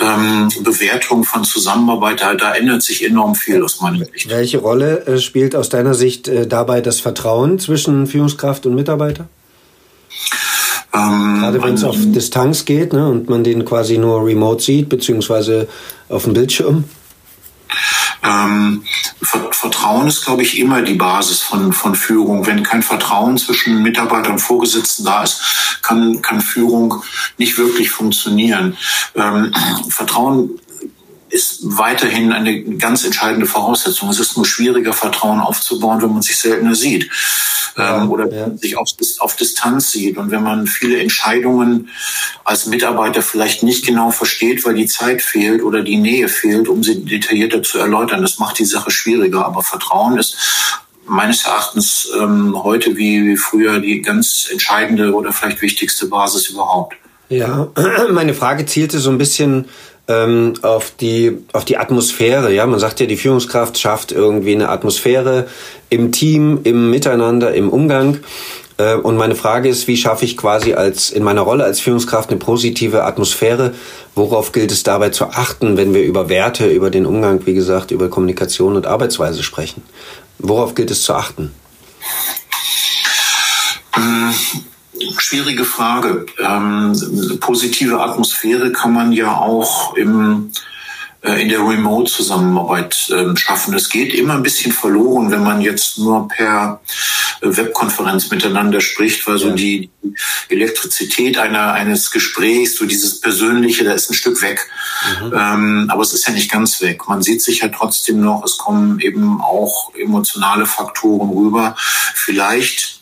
ähm, 0.00 0.48
Bewertung 0.62 1.24
von 1.24 1.44
Zusammenarbeit, 1.44 2.20
da, 2.20 2.34
da 2.34 2.54
ändert 2.54 2.82
sich 2.82 3.04
enorm 3.04 3.34
viel 3.34 3.62
aus 3.62 3.80
meiner 3.80 3.98
Sicht. 3.98 4.28
Welche 4.28 4.58
Rolle 4.58 5.06
äh, 5.06 5.18
spielt 5.18 5.54
aus 5.54 5.68
deiner 5.68 5.94
Sicht 5.94 6.28
äh, 6.28 6.46
dabei 6.46 6.80
das 6.80 7.00
Vertrauen 7.00 7.58
zwischen 7.58 8.06
Führungskraft 8.06 8.66
und 8.66 8.74
Mitarbeiter? 8.74 9.28
Ähm, 10.94 11.40
Gerade 11.40 11.62
wenn 11.62 11.74
es 11.74 11.84
auf 11.84 11.96
Distanz 11.98 12.64
geht 12.64 12.92
ne, 12.92 13.08
und 13.08 13.28
man 13.28 13.44
den 13.44 13.64
quasi 13.64 13.98
nur 13.98 14.24
remote 14.24 14.62
sieht, 14.62 14.88
beziehungsweise 14.88 15.68
auf 16.08 16.24
dem 16.24 16.34
Bildschirm? 16.34 16.84
Ähm, 18.22 18.84
Vertrauen 19.22 20.08
ist, 20.08 20.24
glaube 20.24 20.42
ich, 20.42 20.58
immer 20.58 20.82
die 20.82 20.94
Basis 20.94 21.42
von, 21.42 21.72
von 21.72 21.94
Führung. 21.94 22.46
Wenn 22.46 22.62
kein 22.62 22.82
Vertrauen 22.82 23.38
zwischen 23.38 23.82
Mitarbeiter 23.82 24.30
und 24.30 24.38
Vorgesetzten 24.38 25.04
da 25.04 25.22
ist, 25.22 25.78
kann, 25.82 26.22
kann 26.22 26.40
Führung 26.40 27.02
nicht 27.38 27.58
wirklich 27.58 27.90
funktionieren. 27.90 28.76
Ähm, 29.14 29.52
Vertrauen 29.88 30.58
ist 31.32 31.60
weiterhin 31.62 32.30
eine 32.30 32.62
ganz 32.76 33.04
entscheidende 33.04 33.46
Voraussetzung. 33.46 34.10
Es 34.10 34.20
ist 34.20 34.36
nur 34.36 34.44
schwieriger, 34.44 34.92
Vertrauen 34.92 35.40
aufzubauen, 35.40 36.02
wenn 36.02 36.12
man 36.12 36.20
sich 36.20 36.36
seltener 36.36 36.74
sieht 36.74 37.10
ähm, 37.78 38.10
oder 38.10 38.30
ja. 38.30 38.50
sich 38.54 38.76
auf, 38.76 38.90
auf 39.18 39.34
Distanz 39.36 39.92
sieht. 39.92 40.18
Und 40.18 40.30
wenn 40.30 40.42
man 40.42 40.66
viele 40.66 41.00
Entscheidungen 41.00 41.88
als 42.44 42.66
Mitarbeiter 42.66 43.22
vielleicht 43.22 43.62
nicht 43.62 43.86
genau 43.86 44.10
versteht, 44.10 44.62
weil 44.66 44.74
die 44.74 44.86
Zeit 44.86 45.22
fehlt 45.22 45.62
oder 45.62 45.80
die 45.80 45.96
Nähe 45.96 46.28
fehlt, 46.28 46.68
um 46.68 46.82
sie 46.82 47.02
detaillierter 47.02 47.62
zu 47.62 47.78
erläutern, 47.78 48.20
das 48.20 48.38
macht 48.38 48.58
die 48.58 48.66
Sache 48.66 48.90
schwieriger. 48.90 49.46
Aber 49.46 49.62
Vertrauen 49.62 50.18
ist 50.18 50.36
meines 51.06 51.46
Erachtens 51.46 52.10
ähm, 52.20 52.62
heute 52.62 52.98
wie, 52.98 53.24
wie 53.24 53.36
früher 53.38 53.80
die 53.80 54.02
ganz 54.02 54.48
entscheidende 54.50 55.14
oder 55.14 55.32
vielleicht 55.32 55.62
wichtigste 55.62 56.08
Basis 56.08 56.50
überhaupt. 56.50 56.96
Ja, 57.32 57.68
meine 58.12 58.34
Frage 58.34 58.66
zielte 58.66 58.98
so 58.98 59.08
ein 59.08 59.16
bisschen 59.16 59.64
ähm, 60.06 60.52
auf 60.60 60.92
die 61.00 61.38
auf 61.54 61.64
die 61.64 61.78
Atmosphäre. 61.78 62.52
Ja, 62.52 62.66
man 62.66 62.78
sagt 62.78 63.00
ja, 63.00 63.06
die 63.06 63.16
Führungskraft 63.16 63.78
schafft 63.78 64.12
irgendwie 64.12 64.54
eine 64.54 64.68
Atmosphäre 64.68 65.46
im 65.88 66.12
Team, 66.12 66.60
im 66.64 66.90
Miteinander, 66.90 67.54
im 67.54 67.70
Umgang. 67.70 68.18
Äh, 68.76 68.96
und 68.96 69.16
meine 69.16 69.34
Frage 69.34 69.70
ist, 69.70 69.88
wie 69.88 69.96
schaffe 69.96 70.26
ich 70.26 70.36
quasi 70.36 70.74
als 70.74 71.08
in 71.08 71.22
meiner 71.22 71.40
Rolle 71.40 71.64
als 71.64 71.80
Führungskraft 71.80 72.28
eine 72.28 72.38
positive 72.38 73.04
Atmosphäre? 73.04 73.72
Worauf 74.14 74.52
gilt 74.52 74.70
es 74.70 74.82
dabei 74.82 75.08
zu 75.08 75.24
achten, 75.24 75.78
wenn 75.78 75.94
wir 75.94 76.02
über 76.02 76.28
Werte, 76.28 76.66
über 76.68 76.90
den 76.90 77.06
Umgang, 77.06 77.46
wie 77.46 77.54
gesagt, 77.54 77.92
über 77.92 78.10
Kommunikation 78.10 78.76
und 78.76 78.86
Arbeitsweise 78.86 79.42
sprechen? 79.42 79.82
Worauf 80.38 80.74
gilt 80.74 80.90
es 80.90 81.02
zu 81.02 81.14
achten? 81.14 81.50
Schwierige 85.18 85.64
Frage. 85.64 86.26
Ähm, 86.38 87.38
positive 87.40 88.00
Atmosphäre 88.00 88.72
kann 88.72 88.92
man 88.92 89.12
ja 89.12 89.36
auch 89.36 89.96
im 89.96 90.52
äh, 91.22 91.40
in 91.40 91.48
der 91.48 91.60
Remote-Zusammenarbeit 91.60 93.08
äh, 93.10 93.36
schaffen. 93.36 93.74
Es 93.74 93.88
geht 93.88 94.12
immer 94.12 94.34
ein 94.34 94.42
bisschen 94.42 94.72
verloren, 94.72 95.30
wenn 95.30 95.44
man 95.44 95.60
jetzt 95.60 95.98
nur 95.98 96.26
per 96.26 96.80
Webkonferenz 97.40 98.30
miteinander 98.30 98.80
spricht, 98.80 99.26
weil 99.26 99.38
so 99.38 99.50
die 99.50 99.90
Elektrizität 100.48 101.38
einer, 101.38 101.74
eines 101.74 102.10
Gesprächs, 102.10 102.76
so 102.76 102.86
dieses 102.86 103.20
Persönliche, 103.20 103.84
da 103.84 103.92
ist 103.92 104.10
ein 104.10 104.14
Stück 104.14 104.42
weg. 104.42 104.68
Mhm. 105.20 105.32
Ähm, 105.32 105.86
aber 105.90 106.02
es 106.02 106.12
ist 106.12 106.26
ja 106.26 106.32
nicht 106.32 106.50
ganz 106.50 106.80
weg. 106.80 107.08
Man 107.08 107.22
sieht 107.22 107.40
sich 107.40 107.60
ja 107.60 107.68
trotzdem 107.68 108.20
noch, 108.20 108.44
es 108.44 108.58
kommen 108.58 108.98
eben 108.98 109.40
auch 109.40 109.94
emotionale 109.94 110.66
Faktoren 110.66 111.30
rüber. 111.30 111.76
Vielleicht 112.14 113.01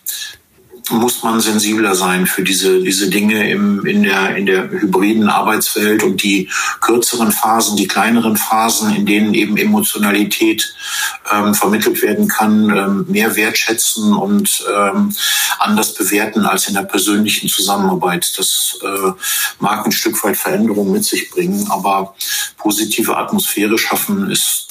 muss 0.90 1.22
man 1.22 1.40
sensibler 1.40 1.94
sein 1.94 2.26
für 2.26 2.42
diese, 2.42 2.82
diese 2.82 3.10
Dinge 3.10 3.50
im, 3.50 3.84
in, 3.86 4.02
der, 4.02 4.36
in 4.36 4.46
der 4.46 4.70
hybriden 4.70 5.28
Arbeitswelt 5.28 6.02
und 6.02 6.22
die 6.22 6.48
kürzeren 6.80 7.32
Phasen, 7.32 7.76
die 7.76 7.86
kleineren 7.86 8.36
Phasen, 8.36 8.94
in 8.94 9.06
denen 9.06 9.34
eben 9.34 9.56
Emotionalität 9.56 10.74
ähm, 11.32 11.54
vermittelt 11.54 12.02
werden 12.02 12.28
kann, 12.28 12.70
ähm, 12.70 13.04
mehr 13.08 13.36
wertschätzen 13.36 14.14
und 14.14 14.64
ähm, 14.74 15.14
anders 15.58 15.94
bewerten 15.94 16.46
als 16.46 16.68
in 16.68 16.74
der 16.74 16.82
persönlichen 16.82 17.48
Zusammenarbeit. 17.48 18.32
Das 18.36 18.78
äh, 18.82 19.12
mag 19.58 19.84
ein 19.84 19.92
Stück 19.92 20.22
weit 20.24 20.36
Veränderung 20.36 20.92
mit 20.92 21.04
sich 21.04 21.30
bringen, 21.30 21.70
aber 21.70 22.14
positive 22.56 23.16
Atmosphäre 23.16 23.78
schaffen 23.78 24.30
ist 24.30 24.70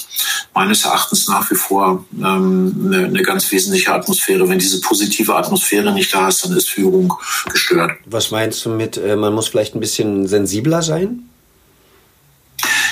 meines 0.54 0.86
Erachtens 0.86 1.28
nach 1.28 1.50
wie 1.52 1.56
vor 1.56 2.06
ähm, 2.18 2.86
eine, 2.86 3.06
eine 3.06 3.22
ganz 3.22 3.52
wesentliche 3.52 3.94
Atmosphäre. 3.94 4.48
Wenn 4.50 4.60
diese 4.60 4.82
positive 4.82 5.36
Atmosphäre 5.36 5.94
nicht 5.94 6.14
da 6.14 6.28
ist, 6.28 6.46
dann 6.46 6.54
ist 6.54 6.70
Führung 6.70 7.14
gestört. 7.52 7.92
Was 8.06 8.32
meinst 8.32 8.66
du 8.66 8.70
mit, 8.70 8.98
äh, 8.98 9.16
man 9.16 9.34
muss 9.34 9.48
vielleicht 9.48 9.76
ein 9.76 9.80
bisschen 9.80 10.28
sensibler 10.28 10.82
sein? 10.82 11.30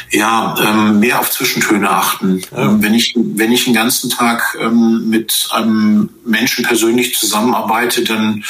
Ja, 0.09 0.55
ähm, 0.61 0.99
mehr 0.99 1.19
auf 1.19 1.31
Zwischentöne 1.31 1.89
achten. 1.89 2.41
Ja. 2.51 2.63
Ähm, 2.63 2.81
wenn 2.81 2.93
ich 2.93 3.13
wenn 3.15 3.51
ich 3.51 3.65
den 3.65 3.73
ganzen 3.73 4.09
Tag 4.09 4.57
ähm, 4.59 5.09
mit 5.09 5.49
einem 5.51 6.09
Menschen 6.25 6.63
persönlich 6.63 7.17
zusammenarbeite, 7.17 8.03
dann 8.03 8.43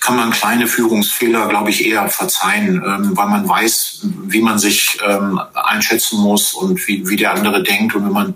kann 0.00 0.16
man 0.16 0.30
kleine 0.30 0.66
Führungsfehler, 0.66 1.46
glaube 1.48 1.70
ich, 1.70 1.86
eher 1.86 2.08
verzeihen, 2.08 2.82
ähm, 2.84 3.16
weil 3.16 3.28
man 3.28 3.46
weiß, 3.46 4.00
wie 4.24 4.40
man 4.40 4.58
sich 4.58 4.98
ähm, 5.06 5.38
einschätzen 5.54 6.20
muss 6.20 6.54
und 6.54 6.86
wie, 6.88 7.06
wie 7.06 7.16
der 7.16 7.34
andere 7.34 7.62
denkt. 7.62 7.94
Und 7.94 8.06
wenn 8.06 8.12
man 8.12 8.34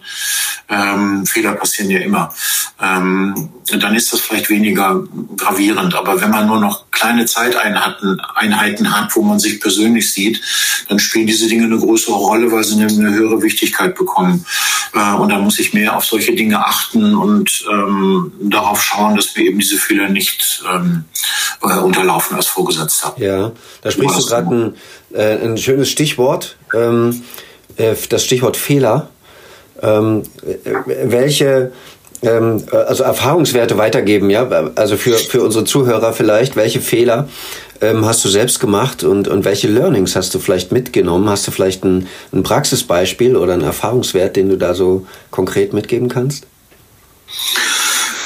ähm, 0.68 1.26
Fehler 1.26 1.54
passieren 1.54 1.90
ja 1.90 2.00
immer, 2.00 2.34
ähm, 2.80 3.50
dann 3.78 3.94
ist 3.94 4.12
das 4.12 4.20
vielleicht 4.20 4.50
weniger 4.50 5.02
gravierend. 5.36 5.94
Aber 5.94 6.20
wenn 6.20 6.30
man 6.30 6.46
nur 6.46 6.60
noch 6.60 6.90
kleine 6.90 7.24
Zeiteinheiten 7.24 8.20
Einheiten 8.34 8.94
hat, 8.94 9.16
wo 9.16 9.22
man 9.22 9.38
sich 9.38 9.60
persönlich 9.60 10.12
sieht, 10.12 10.42
dann 10.88 10.98
spielen 10.98 11.26
diese 11.26 11.48
Dinge 11.48 11.64
eine 11.64 11.78
größere 11.78 12.14
Rolle, 12.14 12.52
weil 12.52 12.64
sie 12.64 12.82
eine, 12.82 13.14
höhere 13.14 13.42
Wichtigkeit 13.42 13.94
bekommen. 13.94 14.44
Äh, 14.92 15.14
und 15.14 15.30
dann 15.30 15.42
muss 15.42 15.58
ich 15.58 15.72
mehr 15.72 15.96
auf 15.96 16.04
solche 16.04 16.34
Dinge 16.34 16.64
achten 16.64 17.14
und 17.14 17.64
ähm, 17.70 18.32
darauf 18.40 18.82
schauen, 18.82 19.16
dass 19.16 19.34
wir 19.34 19.44
eben 19.46 19.58
diese 19.58 19.78
Fehler 19.78 20.08
nicht 20.10 20.62
ähm, 20.70 21.04
äh, 21.62 21.78
unterlaufen 21.78 22.36
als 22.36 22.46
Vorgesetzter. 22.46 23.14
Ja, 23.18 23.52
da 23.82 23.90
sprichst 23.90 24.18
du 24.18 24.26
gerade 24.26 24.54
ein, 24.54 24.74
äh, 25.12 25.44
ein 25.44 25.56
schönes 25.56 25.90
Stichwort, 25.90 26.56
ähm, 26.74 27.22
äh, 27.76 27.94
das 28.08 28.24
Stichwort 28.24 28.56
Fehler. 28.56 29.08
Ähm, 29.82 30.22
äh, 30.42 31.10
welche 31.10 31.72
ähm, 32.22 32.64
also 32.70 33.04
Erfahrungswerte 33.04 33.76
weitergeben, 33.76 34.30
ja, 34.30 34.48
also 34.76 34.96
für, 34.96 35.16
für 35.16 35.42
unsere 35.42 35.64
Zuhörer 35.64 36.12
vielleicht, 36.12 36.56
welche 36.56 36.80
Fehler 36.80 37.28
ähm, 37.80 38.04
hast 38.04 38.24
du 38.24 38.28
selbst 38.28 38.60
gemacht 38.60 39.04
und, 39.04 39.28
und 39.28 39.44
welche 39.44 39.68
Learnings 39.68 40.16
hast 40.16 40.34
du 40.34 40.38
vielleicht 40.38 40.72
mitgenommen? 40.72 41.28
Hast 41.28 41.46
du 41.46 41.50
vielleicht 41.50 41.84
ein, 41.84 42.08
ein 42.32 42.42
Praxisbeispiel 42.42 43.36
oder 43.36 43.54
einen 43.54 43.62
Erfahrungswert, 43.62 44.36
den 44.36 44.48
du 44.48 44.56
da 44.56 44.74
so 44.74 45.06
konkret 45.30 45.72
mitgeben 45.72 46.08
kannst? 46.08 46.46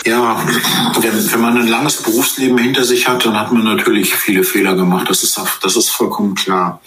Ja, 0.04 0.42
wenn, 1.00 1.32
wenn 1.32 1.40
man 1.40 1.56
ein 1.58 1.66
langes 1.66 2.02
Berufsleben 2.02 2.58
hinter 2.58 2.84
sich 2.84 3.08
hat, 3.08 3.24
dann 3.24 3.38
hat 3.38 3.52
man 3.52 3.64
natürlich 3.64 4.14
viele 4.14 4.44
Fehler 4.44 4.74
gemacht. 4.74 5.08
Das 5.08 5.22
ist, 5.22 5.40
das 5.62 5.76
ist 5.76 5.90
vollkommen 5.90 6.34
klar. 6.34 6.80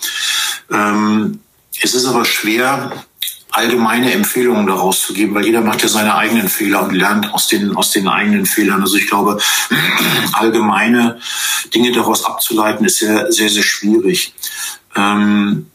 Ähm, 0.71 1.39
es 1.81 1.93
ist 1.93 2.05
aber 2.05 2.25
schwer, 2.25 2.91
allgemeine 3.51 4.13
Empfehlungen 4.13 4.65
daraus 4.65 5.01
zu 5.01 5.13
geben, 5.13 5.35
weil 5.35 5.45
jeder 5.45 5.61
macht 5.61 5.83
ja 5.83 5.89
seine 5.89 6.15
eigenen 6.15 6.47
Fehler 6.47 6.83
und 6.83 6.93
lernt 6.93 7.33
aus 7.33 7.47
den, 7.47 7.75
aus 7.75 7.91
den 7.91 8.07
eigenen 8.07 8.45
Fehlern. 8.45 8.81
Also 8.81 8.95
ich 8.95 9.07
glaube, 9.07 9.39
allgemeine 10.33 11.19
Dinge 11.73 11.91
daraus 11.91 12.23
abzuleiten, 12.23 12.85
ist 12.85 12.99
sehr, 12.99 13.31
sehr, 13.31 13.49
sehr 13.49 13.63
schwierig. 13.63 14.33
Ähm, 14.95 15.67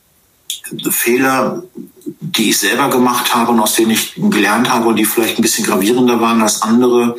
Fehler, 0.90 1.62
die 2.04 2.50
ich 2.50 2.58
selber 2.58 2.88
gemacht 2.88 3.34
habe 3.34 3.52
und 3.52 3.60
aus 3.60 3.74
denen 3.74 3.92
ich 3.92 4.14
gelernt 4.16 4.70
habe 4.70 4.88
und 4.88 4.96
die 4.96 5.04
vielleicht 5.04 5.38
ein 5.38 5.42
bisschen 5.42 5.66
gravierender 5.66 6.20
waren 6.20 6.42
als 6.42 6.62
andere, 6.62 7.16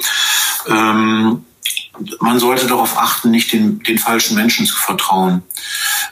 ähm, 0.68 1.44
man 2.20 2.40
sollte 2.40 2.68
darauf 2.68 2.98
achten, 2.98 3.32
nicht 3.32 3.52
den, 3.54 3.80
den 3.80 3.98
falschen 3.98 4.36
Menschen 4.36 4.66
zu 4.66 4.76
vertrauen 4.76 5.44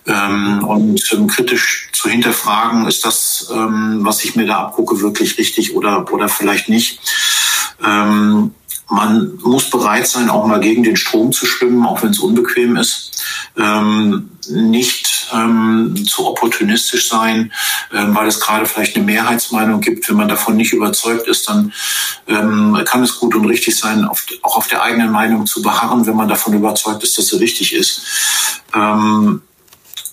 ähm, 0.08 0.64
und 0.64 1.02
ähm, 1.14 1.28
kritisch 1.28 1.90
zu 1.94 2.10
hinterfragen, 2.10 2.88
ist 2.88 3.06
das, 3.06 3.50
ähm, 3.54 4.00
was 4.02 4.24
ich 4.24 4.36
mir 4.36 4.48
da 4.48 4.64
abgucke, 4.64 5.02
wirklich 5.02 5.38
richtig 5.38 5.76
oder, 5.76 6.12
oder 6.12 6.30
vielleicht 6.30 6.70
nicht. 6.70 7.00
Ähm, 7.84 8.54
man 8.88 9.40
muss 9.42 9.70
bereit 9.70 10.08
sein, 10.08 10.30
auch 10.30 10.46
mal 10.46 10.60
gegen 10.60 10.84
den 10.84 10.96
Strom 10.96 11.32
zu 11.32 11.46
schwimmen, 11.46 11.86
auch 11.86 12.04
wenn 12.04 12.12
es 12.12 12.20
unbequem 12.20 12.78
ist. 12.78 13.24
Ähm, 13.58 14.30
ähm, 15.34 15.96
zu 16.08 16.28
opportunistisch 16.28 17.10
sein, 17.10 17.52
ähm, 17.94 18.16
weil 18.16 18.28
es 18.28 18.40
gerade 18.40 18.66
vielleicht 18.66 18.96
eine 18.96 19.06
Mehrheitsmeinung 19.06 19.82
gibt. 19.82 20.08
Wenn 20.10 20.16
man 20.18 20.28
davon 20.28 20.56
nicht 20.56 20.74
überzeugt 20.74 21.28
ist, 21.28 21.50
dann 21.50 21.74
ähm, 22.28 22.80
kann 22.86 23.04
es 23.04 23.18
gut 23.18 23.36
und 23.36 23.46
richtig 23.46 23.78
sein, 23.78 24.06
auf, 24.06 24.26
auch 24.42 24.58
auf 24.58 24.68
der 24.68 24.82
eigenen 24.82 25.12
Meinung 25.12 25.46
zu 25.46 25.62
beharren, 25.62 26.06
wenn 26.06 26.16
man 26.16 26.28
davon 26.28 26.54
überzeugt 26.54 27.04
ist, 27.04 27.18
dass 27.18 27.28
sie 27.28 27.38
richtig 27.38 27.74
ist. 27.74 28.02
Ähm, 28.74 29.42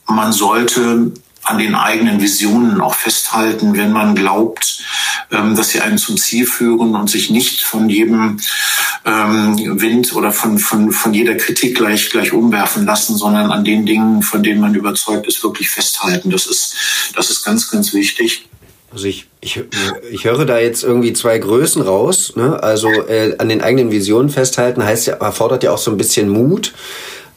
man 0.07 0.33
sollte 0.33 1.13
an 1.45 1.59
den 1.59 1.75
eigenen 1.75 2.21
Visionen 2.21 2.81
auch 2.81 2.95
festhalten, 2.95 3.75
wenn 3.77 3.93
man 3.93 4.15
glaubt, 4.15 4.83
ähm, 5.31 5.57
dass 5.57 5.71
sie 5.71 5.81
einen 5.81 5.99
zum 5.99 6.17
Ziel 6.17 6.47
führen 6.47 6.95
und 6.95 7.11
sich 7.11 7.31
nicht 7.31 7.63
von 7.63 7.89
jedem 7.89 8.39
ähm, 9.05 9.81
Wind 9.81 10.15
oder 10.15 10.31
von, 10.31 10.59
von, 10.59 10.93
von 10.93 11.13
jeder 11.15 11.35
Kritik 11.35 11.77
gleich, 11.77 12.11
gleich 12.11 12.33
umwerfen 12.33 12.87
lassen, 12.87 13.17
sondern 13.17 13.51
an 13.51 13.65
den 13.65 13.87
Dingen, 13.87 14.23
von 14.23 14.43
denen 14.43 14.61
man 14.61 14.75
überzeugt 14.75 15.27
ist, 15.27 15.43
wirklich 15.43 15.71
festhalten. 15.71 16.31
Das 16.31 16.47
ist, 16.47 16.77
das 17.17 17.31
ist 17.31 17.43
ganz, 17.45 17.71
ganz 17.71 17.93
wichtig. 17.93 18.47
Also 18.93 19.07
ich, 19.07 19.27
ich, 19.41 19.59
ich 20.11 20.25
höre 20.25 20.45
da 20.45 20.59
jetzt 20.59 20.85
irgendwie 20.85 21.15
zwei 21.15 21.39
Größen 21.39 21.81
raus. 21.83 22.35
Ne? 22.37 22.63
Also 22.63 22.89
äh, 22.89 23.37
an 23.39 23.49
den 23.49 23.63
eigenen 23.63 23.91
Visionen 23.91 24.29
festhalten 24.29 24.85
heißt 24.85 25.07
ja, 25.07 25.15
erfordert 25.15 25.65
ja 25.65 25.73
auch 25.73 25.79
so 25.79 25.91
ein 25.91 25.97
bisschen 25.97 26.29
Mut 26.29 26.73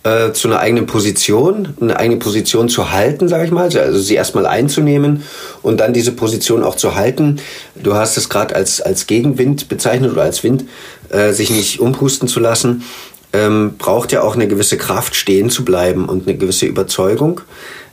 äh, 0.06 0.34
zu 0.34 0.48
einer 0.48 0.60
eigenen 0.60 0.86
Position, 0.86 1.74
eine 1.82 1.98
eigene 1.98 2.20
Position 2.20 2.70
zu 2.70 2.92
halten, 2.92 3.28
sage 3.28 3.46
ich 3.46 3.52
mal, 3.52 3.64
also 3.64 4.00
sie 4.00 4.14
erstmal 4.14 4.46
einzunehmen 4.46 5.24
und 5.64 5.80
dann 5.80 5.94
diese 5.94 6.12
Position 6.12 6.62
auch 6.62 6.76
zu 6.76 6.94
halten. 6.94 7.42
Du 7.74 7.96
hast 7.96 8.16
es 8.16 8.30
gerade 8.30 8.56
als, 8.56 8.82
als 8.82 9.08
Gegenwind 9.08 9.68
bezeichnet 9.68 10.12
oder 10.12 10.22
als 10.22 10.44
Wind, 10.44 10.66
äh, 11.10 11.32
sich 11.34 11.50
nicht 11.50 11.80
umpusten 11.80 12.28
zu 12.28 12.40
lassen, 12.40 12.84
ähm, 13.34 13.78
braucht 13.80 14.12
ja 14.12 14.22
auch 14.22 14.36
eine 14.36 14.48
gewisse 14.48 14.78
Kraft, 14.78 15.16
stehen 15.16 15.50
zu 15.50 15.66
bleiben 15.66 16.06
und 16.06 16.28
eine 16.28 16.38
gewisse 16.38 16.68
Überzeugung. 16.68 17.42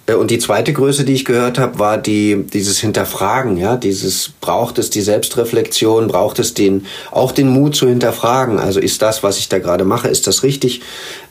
Äh, 0.05 0.13
und 0.13 0.31
die 0.31 0.39
zweite 0.39 0.75
Größe, 0.75 1.05
die 1.05 1.15
ich 1.15 1.25
gehört 1.25 1.59
habe, 1.59 1.79
war 1.79 1.97
die, 1.97 2.45
dieses 2.45 2.79
Hinterfragen, 2.79 3.57
ja, 3.57 3.79
dieses, 3.79 4.33
braucht 4.43 4.77
es 4.79 4.91
die 4.91 5.01
Selbstreflexion, 5.01 6.09
braucht 6.09 6.39
es 6.41 6.53
den, 6.53 6.85
auch 7.11 7.33
den 7.33 7.49
Mut 7.49 7.75
zu 7.75 7.89
hinterfragen. 7.89 8.59
Also 8.59 8.81
ist 8.81 9.01
das, 9.01 9.23
was 9.23 9.39
ich 9.39 9.49
da 9.49 9.59
gerade 9.59 9.85
mache, 9.85 10.09
ist 10.09 10.27
das 10.27 10.43
richtig? 10.43 10.83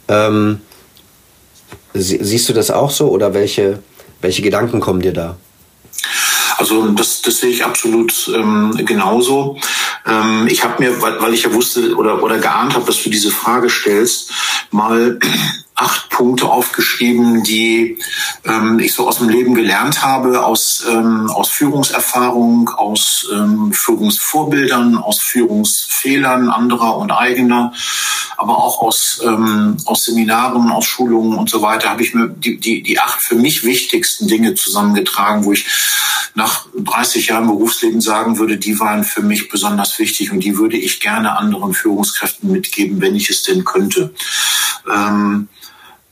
Ähm, 0.07 0.61
Siehst 1.93 2.49
du 2.49 2.53
das 2.53 2.71
auch 2.71 2.91
so 2.91 3.09
oder 3.09 3.33
welche, 3.33 3.79
welche 4.21 4.41
Gedanken 4.41 4.79
kommen 4.79 5.01
dir 5.01 5.13
da? 5.13 5.37
Also 6.57 6.87
das, 6.89 7.21
das 7.21 7.39
sehe 7.39 7.49
ich 7.49 7.65
absolut 7.65 8.31
ähm, 8.35 8.73
genauso. 8.85 9.57
Ähm, 10.05 10.47
ich 10.47 10.63
habe 10.63 10.83
mir, 10.83 11.01
weil, 11.01 11.19
weil 11.19 11.33
ich 11.33 11.43
ja 11.43 11.53
wusste 11.53 11.95
oder, 11.95 12.21
oder 12.21 12.37
geahnt 12.37 12.75
habe, 12.75 12.85
dass 12.85 13.01
du 13.01 13.09
diese 13.09 13.31
Frage 13.31 13.69
stellst, 13.69 14.31
mal 14.69 15.17
acht 15.81 16.09
Punkte 16.09 16.45
aufgeschrieben, 16.45 17.43
die 17.43 17.97
ähm, 18.45 18.77
ich 18.79 18.93
so 18.93 19.07
aus 19.07 19.17
dem 19.17 19.29
Leben 19.29 19.55
gelernt 19.55 20.03
habe, 20.03 20.45
aus, 20.45 20.85
ähm, 20.87 21.29
aus 21.31 21.49
Führungserfahrung, 21.49 22.69
aus 22.69 23.27
ähm, 23.33 23.73
Führungsvorbildern, 23.73 24.97
aus 24.97 25.19
Führungsfehlern 25.19 26.49
anderer 26.49 26.97
und 26.97 27.11
eigener, 27.11 27.73
aber 28.37 28.59
auch 28.59 28.81
aus, 28.81 29.21
ähm, 29.23 29.77
aus 29.85 30.05
Seminaren, 30.05 30.71
aus 30.71 30.85
Schulungen 30.85 31.37
und 31.37 31.49
so 31.49 31.63
weiter, 31.63 31.89
habe 31.89 32.03
ich 32.03 32.13
mir 32.13 32.27
die, 32.27 32.59
die, 32.59 32.83
die 32.83 32.99
acht 32.99 33.19
für 33.19 33.35
mich 33.35 33.63
wichtigsten 33.63 34.27
Dinge 34.27 34.53
zusammengetragen, 34.53 35.45
wo 35.45 35.53
ich 35.53 35.65
nach 36.35 36.67
30 36.77 37.27
Jahren 37.27 37.47
Berufsleben 37.47 38.01
sagen 38.01 38.37
würde, 38.37 38.57
die 38.57 38.79
waren 38.79 39.03
für 39.03 39.21
mich 39.21 39.49
besonders 39.49 39.97
wichtig 39.97 40.31
und 40.31 40.41
die 40.41 40.57
würde 40.57 40.77
ich 40.77 40.99
gerne 40.99 41.37
anderen 41.37 41.73
Führungskräften 41.73 42.51
mitgeben, 42.51 43.01
wenn 43.01 43.15
ich 43.15 43.29
es 43.29 43.43
denn 43.43 43.65
könnte. 43.65 44.13
Ähm, 44.91 45.49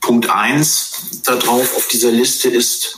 Punkt 0.00 0.30
eins 0.30 0.92
da 1.24 1.36
drauf 1.36 1.76
auf 1.76 1.88
dieser 1.88 2.10
Liste 2.10 2.48
ist, 2.48 2.96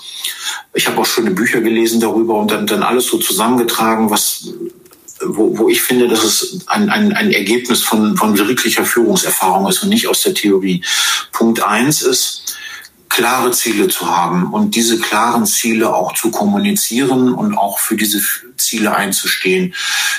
ich 0.74 0.86
habe 0.86 0.98
auch 0.98 1.06
schöne 1.06 1.30
Bücher 1.30 1.60
gelesen 1.60 2.00
darüber 2.00 2.34
und 2.34 2.50
dann, 2.50 2.66
dann 2.66 2.82
alles 2.82 3.06
so 3.06 3.18
zusammengetragen, 3.18 4.10
was 4.10 4.48
wo, 5.24 5.56
wo 5.56 5.68
ich 5.68 5.82
finde, 5.82 6.08
dass 6.08 6.24
es 6.24 6.60
ein, 6.66 6.90
ein, 6.90 7.12
ein 7.12 7.30
Ergebnis 7.30 7.82
von, 7.82 8.16
von 8.16 8.36
wirklicher 8.38 8.84
Führungserfahrung 8.84 9.68
ist 9.68 9.82
und 9.82 9.88
nicht 9.88 10.08
aus 10.08 10.22
der 10.22 10.34
Theorie. 10.34 10.82
Punkt 11.32 11.62
eins 11.62 12.02
ist, 12.02 12.56
klare 13.08 13.50
Ziele 13.52 13.88
zu 13.88 14.10
haben 14.10 14.52
und 14.52 14.74
diese 14.74 14.98
klaren 14.98 15.46
Ziele 15.46 15.94
auch 15.94 16.14
zu 16.14 16.30
kommunizieren 16.30 17.34
und 17.34 17.56
auch 17.56 17.78
für 17.78 17.94
diese 17.96 18.20
Ziele 18.56 18.96
einzustehen. 18.96 19.74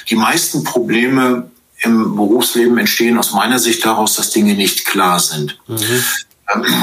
Die 0.10 0.16
meisten 0.16 0.64
Probleme 0.64 1.50
im 1.80 2.16
Berufsleben 2.16 2.78
entstehen 2.78 3.18
aus 3.18 3.34
meiner 3.34 3.60
Sicht 3.60 3.84
daraus, 3.84 4.16
dass 4.16 4.30
Dinge 4.30 4.54
nicht 4.54 4.86
klar 4.86 5.20
sind. 5.20 5.60
Mhm 5.68 6.04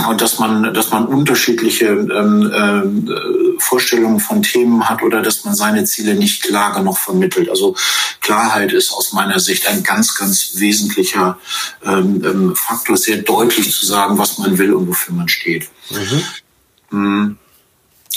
und 0.09 0.21
dass 0.21 0.39
man, 0.39 0.73
dass 0.73 0.91
man 0.91 1.07
unterschiedliche 1.07 1.87
ähm, 1.87 2.51
äh, 3.09 3.61
Vorstellungen 3.61 4.19
von 4.19 4.43
Themen 4.43 4.89
hat 4.89 5.03
oder 5.03 5.21
dass 5.23 5.45
man 5.45 5.55
seine 5.55 5.85
Ziele 5.85 6.15
nicht 6.15 6.43
klar 6.43 6.73
genug 6.73 6.97
vermittelt. 6.97 7.51
Also 7.51 7.77
Klarheit 8.21 8.73
ist 8.73 8.93
aus 8.93 9.13
meiner 9.13 9.39
Sicht 9.39 9.69
ein 9.69 9.83
ganz, 9.83 10.15
ganz 10.15 10.53
wesentlicher 10.55 11.39
ähm, 11.85 12.23
ähm 12.25 12.57
Faktor, 12.57 12.97
sehr 12.97 13.19
deutlich 13.19 13.71
zu 13.73 13.85
sagen, 13.87 14.19
was 14.19 14.39
man 14.39 14.57
will 14.59 14.73
und 14.73 14.89
wofür 14.89 15.15
man 15.15 15.29
steht. 15.29 15.69
Mhm. 16.91 17.37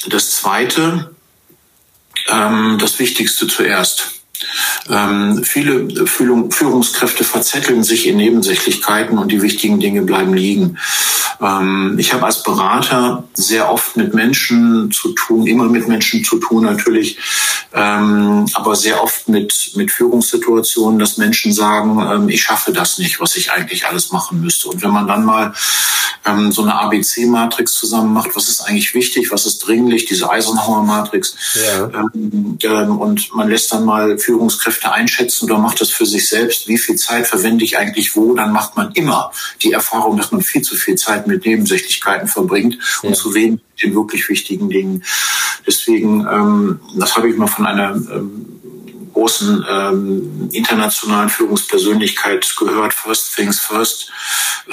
Das 0.08 0.32
Zweite, 0.32 1.14
ähm, 2.30 2.78
das 2.80 3.00
Wichtigste 3.00 3.48
zuerst. 3.48 4.23
Ähm, 4.90 5.44
viele 5.44 6.08
Führungskräfte 6.08 7.24
verzetteln 7.24 7.84
sich 7.84 8.08
in 8.08 8.18
Nebensächlichkeiten 8.18 9.18
und 9.18 9.32
die 9.32 9.42
wichtigen 9.42 9.80
Dinge 9.80 10.02
bleiben 10.02 10.34
liegen. 10.34 10.78
Ähm, 11.42 11.96
ich 11.98 12.14
habe 12.14 12.26
als 12.26 12.44
Berater 12.44 13.24
sehr 13.34 13.72
oft 13.72 13.98
mit 13.98 14.14
Menschen 14.14 14.92
zu 14.92 15.14
tun, 15.14 15.48
immer 15.48 15.66
mit 15.66 15.88
Menschen 15.88 16.24
zu 16.24 16.38
tun 16.38 16.64
natürlich, 16.64 17.18
ähm, 17.74 18.46
aber 18.54 18.76
sehr 18.76 19.02
oft 19.02 19.28
mit, 19.28 19.72
mit 19.76 19.92
Führungssituationen, 19.92 21.00
dass 21.00 21.18
Menschen 21.18 21.52
sagen, 21.52 22.00
ähm, 22.00 22.30
ich 22.30 22.44
schaffe 22.44 22.72
das 22.72 22.98
nicht, 22.98 23.20
was 23.20 23.36
ich 23.36 23.52
eigentlich 23.52 23.88
alles 23.88 24.12
machen 24.12 24.42
müsste. 24.42 24.70
Und 24.70 24.82
wenn 24.84 24.92
man 24.92 25.08
dann 25.08 25.26
mal 25.26 25.54
ähm, 26.26 26.52
so 26.52 26.62
eine 26.62 26.76
ABC-Matrix 26.76 27.74
zusammen 27.74 28.14
macht, 28.14 28.36
was 28.36 28.48
ist 28.48 28.62
eigentlich 28.62 28.94
wichtig, 28.94 29.32
was 29.32 29.46
ist 29.46 29.60
dringlich, 29.60 30.06
diese 30.06 30.30
Eisenhower-Matrix, 30.30 31.36
ja. 31.56 31.90
Ähm, 32.16 32.98
und 33.00 33.36
man 33.36 33.50
lässt 33.50 33.72
dann 33.74 33.86
mal 33.86 34.18
Führungskräfte 34.44 34.92
einschätzen 34.92 35.46
oder 35.46 35.58
macht 35.58 35.80
das 35.80 35.90
für 35.90 36.06
sich 36.06 36.28
selbst, 36.28 36.68
wie 36.68 36.78
viel 36.78 36.96
Zeit 36.96 37.28
verwende 37.28 37.64
ich 37.64 37.78
eigentlich 37.78 38.16
wo, 38.16 38.34
dann 38.34 38.52
macht 38.52 38.76
man 38.76 38.92
immer 38.92 39.32
die 39.62 39.72
Erfahrung, 39.72 40.18
dass 40.18 40.32
man 40.32 40.42
viel 40.42 40.62
zu 40.62 40.76
viel 40.76 40.96
Zeit 40.96 41.28
mit 41.28 41.46
Nebensächlichkeiten 41.46 42.28
verbringt 42.28 42.78
ja. 43.02 43.10
und 43.10 43.16
zu 43.16 43.34
wenig 43.34 43.62
mit 43.72 43.84
den 43.84 43.96
wirklich 43.96 44.28
wichtigen 44.28 44.70
Dingen. 44.70 45.04
Deswegen, 45.66 46.28
ähm, 46.30 46.80
das 46.96 47.16
habe 47.16 47.30
ich 47.30 47.38
mal 47.38 47.48
von 47.48 47.66
einer 47.66 47.92
ähm, 47.92 48.46
großen 49.14 49.66
ähm, 49.70 50.50
internationalen 50.52 51.30
Führungspersönlichkeit 51.30 52.54
gehört, 52.58 52.94
First 52.94 53.36
Things 53.36 53.60
First. 53.60 54.12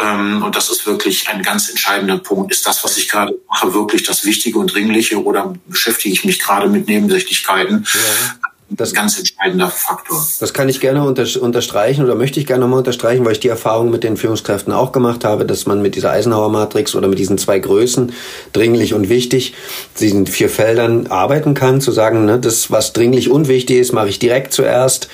Ähm, 0.00 0.42
und 0.42 0.56
das 0.56 0.70
ist 0.70 0.86
wirklich 0.86 1.28
ein 1.28 1.42
ganz 1.42 1.68
entscheidender 1.68 2.18
Punkt. 2.18 2.50
Ist 2.50 2.66
das, 2.66 2.82
was 2.82 2.96
ich 2.96 3.08
gerade 3.08 3.38
mache, 3.48 3.72
wirklich 3.74 4.02
das 4.02 4.24
Wichtige 4.24 4.58
und 4.58 4.72
Dringliche 4.72 5.22
oder 5.22 5.54
beschäftige 5.66 6.12
ich 6.12 6.24
mich 6.24 6.40
gerade 6.40 6.68
mit 6.68 6.88
Nebensächlichkeiten? 6.88 7.86
Ja 7.92 8.49
das 8.70 8.94
ganz 8.94 9.18
entscheidender 9.18 9.68
Faktor. 9.68 10.24
Das 10.38 10.54
kann 10.54 10.68
ich 10.68 10.80
gerne 10.80 11.04
unter, 11.04 11.26
unterstreichen 11.42 12.04
oder 12.04 12.14
möchte 12.14 12.38
ich 12.38 12.46
gerne 12.46 12.60
nochmal 12.60 12.78
unterstreichen, 12.78 13.24
weil 13.24 13.32
ich 13.32 13.40
die 13.40 13.48
Erfahrung 13.48 13.90
mit 13.90 14.04
den 14.04 14.16
Führungskräften 14.16 14.72
auch 14.72 14.92
gemacht 14.92 15.24
habe, 15.24 15.44
dass 15.44 15.66
man 15.66 15.82
mit 15.82 15.96
dieser 15.96 16.10
Eisenhower-Matrix 16.12 16.94
oder 16.94 17.08
mit 17.08 17.18
diesen 17.18 17.36
zwei 17.36 17.58
Größen, 17.58 18.12
dringlich 18.52 18.94
und 18.94 19.08
wichtig, 19.08 19.54
diesen 19.98 20.26
vier 20.26 20.48
Feldern 20.48 21.08
arbeiten 21.08 21.54
kann, 21.54 21.80
zu 21.80 21.90
sagen, 21.90 22.24
ne, 22.24 22.38
das, 22.38 22.70
was 22.70 22.92
dringlich 22.92 23.28
und 23.28 23.48
wichtig 23.48 23.78
ist, 23.78 23.92
mache 23.92 24.08
ich 24.08 24.20
direkt 24.20 24.52
zuerst. 24.52 25.08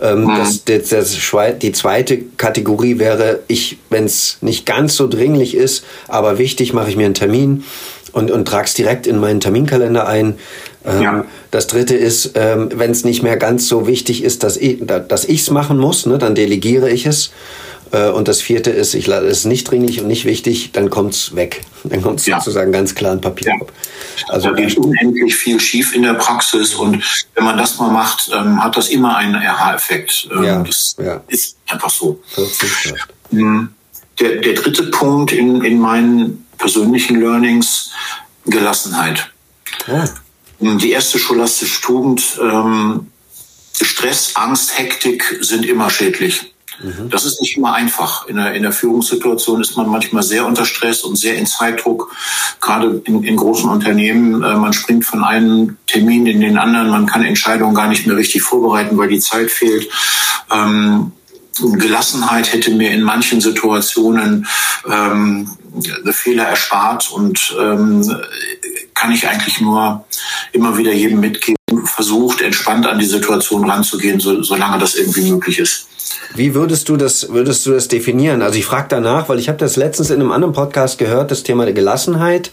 Ähm, 0.00 0.24
mhm. 0.24 0.36
das, 0.36 0.64
das, 0.64 0.88
das, 0.88 1.18
die 1.60 1.72
zweite 1.72 2.18
Kategorie 2.38 2.98
wäre, 2.98 3.40
ich, 3.46 3.78
wenn 3.90 4.04
es 4.04 4.38
nicht 4.40 4.64
ganz 4.64 4.96
so 4.96 5.06
dringlich 5.06 5.54
ist, 5.54 5.84
aber 6.08 6.38
wichtig, 6.38 6.72
mache 6.72 6.88
ich 6.88 6.96
mir 6.96 7.04
einen 7.04 7.14
Termin 7.14 7.64
und, 8.12 8.30
und 8.30 8.46
trage 8.46 8.66
es 8.66 8.74
direkt 8.74 9.06
in 9.06 9.18
meinen 9.18 9.40
Terminkalender 9.40 10.06
ein. 10.06 10.38
Ähm, 10.84 11.02
ja. 11.02 11.24
Das 11.50 11.66
dritte 11.66 11.94
ist, 11.94 12.32
ähm, 12.34 12.70
wenn 12.74 12.90
es 12.90 13.04
nicht 13.04 13.22
mehr 13.22 13.36
ganz 13.36 13.68
so 13.68 13.86
wichtig 13.86 14.22
ist, 14.22 14.42
dass 14.42 14.56
ich 14.56 14.78
dass 14.86 15.24
ich's 15.24 15.50
machen 15.50 15.78
muss, 15.78 16.06
ne, 16.06 16.18
dann 16.18 16.34
delegiere 16.34 16.90
ich 16.90 17.06
es. 17.06 17.32
Äh, 17.92 18.08
und 18.08 18.26
das 18.26 18.40
vierte 18.40 18.70
ist, 18.70 18.94
ich 18.94 19.08
es 19.08 19.38
ist 19.38 19.44
nicht 19.44 19.70
dringlich 19.70 20.00
und 20.00 20.08
nicht 20.08 20.24
wichtig, 20.24 20.72
dann 20.72 20.90
kommt's 20.90 21.36
weg. 21.36 21.60
Dann 21.84 22.00
kommt 22.00 22.20
es 22.20 22.26
ja. 22.26 22.38
sozusagen 22.38 22.70
ganz 22.70 22.94
klar 22.94 23.12
in 23.12 23.20
Papier. 23.20 23.48
Ja. 23.48 23.66
Also 24.28 24.50
da 24.50 24.54
geht 24.54 24.76
unendlich 24.76 25.34
viel 25.34 25.58
schief 25.58 25.94
in 25.94 26.02
der 26.02 26.14
Praxis 26.14 26.74
und 26.74 27.02
wenn 27.34 27.44
man 27.44 27.58
das 27.58 27.78
mal 27.78 27.90
macht, 27.90 28.30
ähm, 28.32 28.62
hat 28.62 28.76
das 28.76 28.88
immer 28.88 29.16
einen 29.16 29.34
RH-Effekt. 29.34 30.28
Ähm, 30.32 30.44
ja. 30.44 30.62
Das 30.62 30.96
ja. 31.02 31.20
ist 31.26 31.56
einfach 31.68 31.90
so. 31.90 32.20
Mhm. 33.30 33.70
Der, 34.20 34.36
der 34.36 34.54
dritte 34.54 34.84
Punkt 34.84 35.32
in, 35.32 35.64
in 35.64 35.80
meinen 35.80 36.41
persönlichen 36.62 37.20
Learnings, 37.20 37.90
Gelassenheit. 38.46 39.30
Ja. 39.86 40.04
Die 40.60 40.92
erste 40.92 41.18
scholastische 41.18 41.82
Tugend, 41.82 42.38
ähm, 42.40 43.08
Stress, 43.80 44.36
Angst, 44.36 44.78
Hektik 44.78 45.38
sind 45.40 45.66
immer 45.66 45.90
schädlich. 45.90 46.54
Mhm. 46.80 47.10
Das 47.10 47.24
ist 47.24 47.40
nicht 47.40 47.56
immer 47.56 47.74
einfach. 47.74 48.28
In 48.28 48.36
der, 48.36 48.54
in 48.54 48.62
der 48.62 48.70
Führungssituation 48.70 49.60
ist 49.60 49.76
man 49.76 49.88
manchmal 49.88 50.22
sehr 50.22 50.46
unter 50.46 50.64
Stress 50.64 51.02
und 51.02 51.16
sehr 51.16 51.34
in 51.34 51.46
Zeitdruck, 51.46 52.14
gerade 52.60 53.02
in, 53.06 53.24
in 53.24 53.36
großen 53.36 53.68
Unternehmen. 53.68 54.44
Äh, 54.44 54.54
man 54.54 54.72
springt 54.72 55.04
von 55.04 55.24
einem 55.24 55.78
Termin 55.88 56.26
in 56.26 56.40
den 56.40 56.58
anderen, 56.58 56.90
man 56.90 57.06
kann 57.06 57.24
Entscheidungen 57.24 57.74
gar 57.74 57.88
nicht 57.88 58.06
mehr 58.06 58.16
richtig 58.16 58.42
vorbereiten, 58.42 58.96
weil 58.96 59.08
die 59.08 59.18
Zeit 59.18 59.50
fehlt. 59.50 59.88
Ähm, 60.52 61.10
Gelassenheit 61.60 62.52
hätte 62.52 62.70
mir 62.70 62.92
in 62.92 63.02
manchen 63.02 63.40
Situationen 63.40 64.46
ähm, 64.90 65.50
Fehler 66.10 66.44
erspart 66.44 67.10
und 67.10 67.54
ähm, 67.60 68.08
kann 68.94 69.12
ich 69.12 69.28
eigentlich 69.28 69.60
nur 69.60 70.04
immer 70.52 70.78
wieder 70.78 70.92
jedem 70.92 71.20
mitgeben, 71.20 71.56
versucht 71.84 72.40
entspannt 72.40 72.86
an 72.86 72.98
die 72.98 73.06
Situation 73.06 73.68
ranzugehen, 73.68 74.20
so, 74.20 74.42
solange 74.42 74.78
das 74.78 74.94
irgendwie 74.94 75.30
möglich 75.30 75.58
ist. 75.58 75.88
Wie 76.34 76.54
würdest 76.54 76.88
du 76.88 76.96
das, 76.96 77.28
würdest 77.30 77.66
du 77.66 77.72
das 77.72 77.88
definieren? 77.88 78.42
Also 78.42 78.58
ich 78.58 78.64
frage 78.64 78.86
danach, 78.88 79.28
weil 79.28 79.38
ich 79.38 79.48
habe 79.48 79.58
das 79.58 79.76
letztens 79.76 80.10
in 80.10 80.20
einem 80.20 80.32
anderen 80.32 80.54
Podcast 80.54 80.98
gehört, 80.98 81.30
das 81.30 81.42
Thema 81.42 81.64
der 81.64 81.74
Gelassenheit 81.74 82.50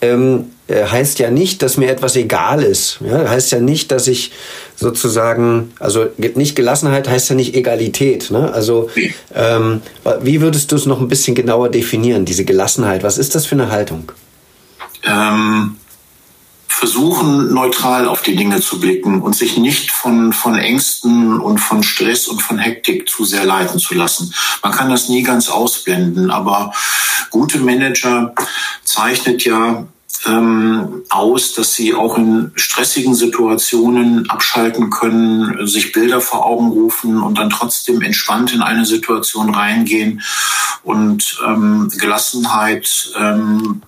ähm, 0.00 0.50
äh, 0.66 0.84
heißt 0.84 1.18
ja 1.18 1.30
nicht, 1.30 1.62
dass 1.62 1.76
mir 1.76 1.90
etwas 1.90 2.16
egal 2.16 2.62
ist. 2.62 2.98
Ja? 3.00 3.28
Heißt 3.28 3.52
ja 3.52 3.60
nicht, 3.60 3.92
dass 3.92 4.08
ich 4.08 4.32
sozusagen, 4.76 5.72
also 5.78 6.06
nicht 6.16 6.56
Gelassenheit 6.56 7.08
heißt 7.08 7.30
ja 7.30 7.36
nicht 7.36 7.54
Egalität. 7.54 8.30
Ne? 8.30 8.52
Also 8.52 8.90
ähm, 9.34 9.82
wie 10.20 10.40
würdest 10.40 10.72
du 10.72 10.76
es 10.76 10.86
noch 10.86 11.00
ein 11.00 11.08
bisschen 11.08 11.34
genauer 11.34 11.68
definieren, 11.68 12.24
diese 12.24 12.44
Gelassenheit? 12.44 13.02
Was 13.02 13.18
ist 13.18 13.34
das 13.34 13.46
für 13.46 13.54
eine 13.54 13.70
Haltung? 13.70 14.10
Ähm 15.04 15.76
versuchen, 16.82 17.54
neutral 17.54 18.08
auf 18.08 18.22
die 18.22 18.34
Dinge 18.34 18.60
zu 18.60 18.80
blicken 18.80 19.22
und 19.22 19.36
sich 19.36 19.56
nicht 19.56 19.92
von, 19.92 20.32
von 20.32 20.58
Ängsten 20.58 21.38
und 21.38 21.58
von 21.58 21.84
Stress 21.84 22.26
und 22.26 22.42
von 22.42 22.58
Hektik 22.58 23.08
zu 23.08 23.24
sehr 23.24 23.44
leiten 23.44 23.78
zu 23.78 23.94
lassen. 23.94 24.34
Man 24.64 24.72
kann 24.72 24.90
das 24.90 25.08
nie 25.08 25.22
ganz 25.22 25.48
ausblenden, 25.48 26.32
aber 26.32 26.72
gute 27.30 27.60
Manager 27.60 28.34
zeichnet 28.82 29.44
ja 29.44 29.86
ähm, 30.26 31.04
aus, 31.08 31.54
dass 31.54 31.74
sie 31.74 31.94
auch 31.94 32.18
in 32.18 32.50
stressigen 32.56 33.14
Situationen 33.14 34.28
abschalten 34.28 34.90
können, 34.90 35.64
sich 35.68 35.92
Bilder 35.92 36.20
vor 36.20 36.44
Augen 36.44 36.68
rufen 36.68 37.22
und 37.22 37.38
dann 37.38 37.50
trotzdem 37.50 38.02
entspannt 38.02 38.52
in 38.52 38.60
eine 38.60 38.86
Situation 38.86 39.54
reingehen 39.54 40.20
und 40.82 41.38
ähm, 41.46 41.88
Gelassenheit 41.96 43.12
ähm, 43.16 43.82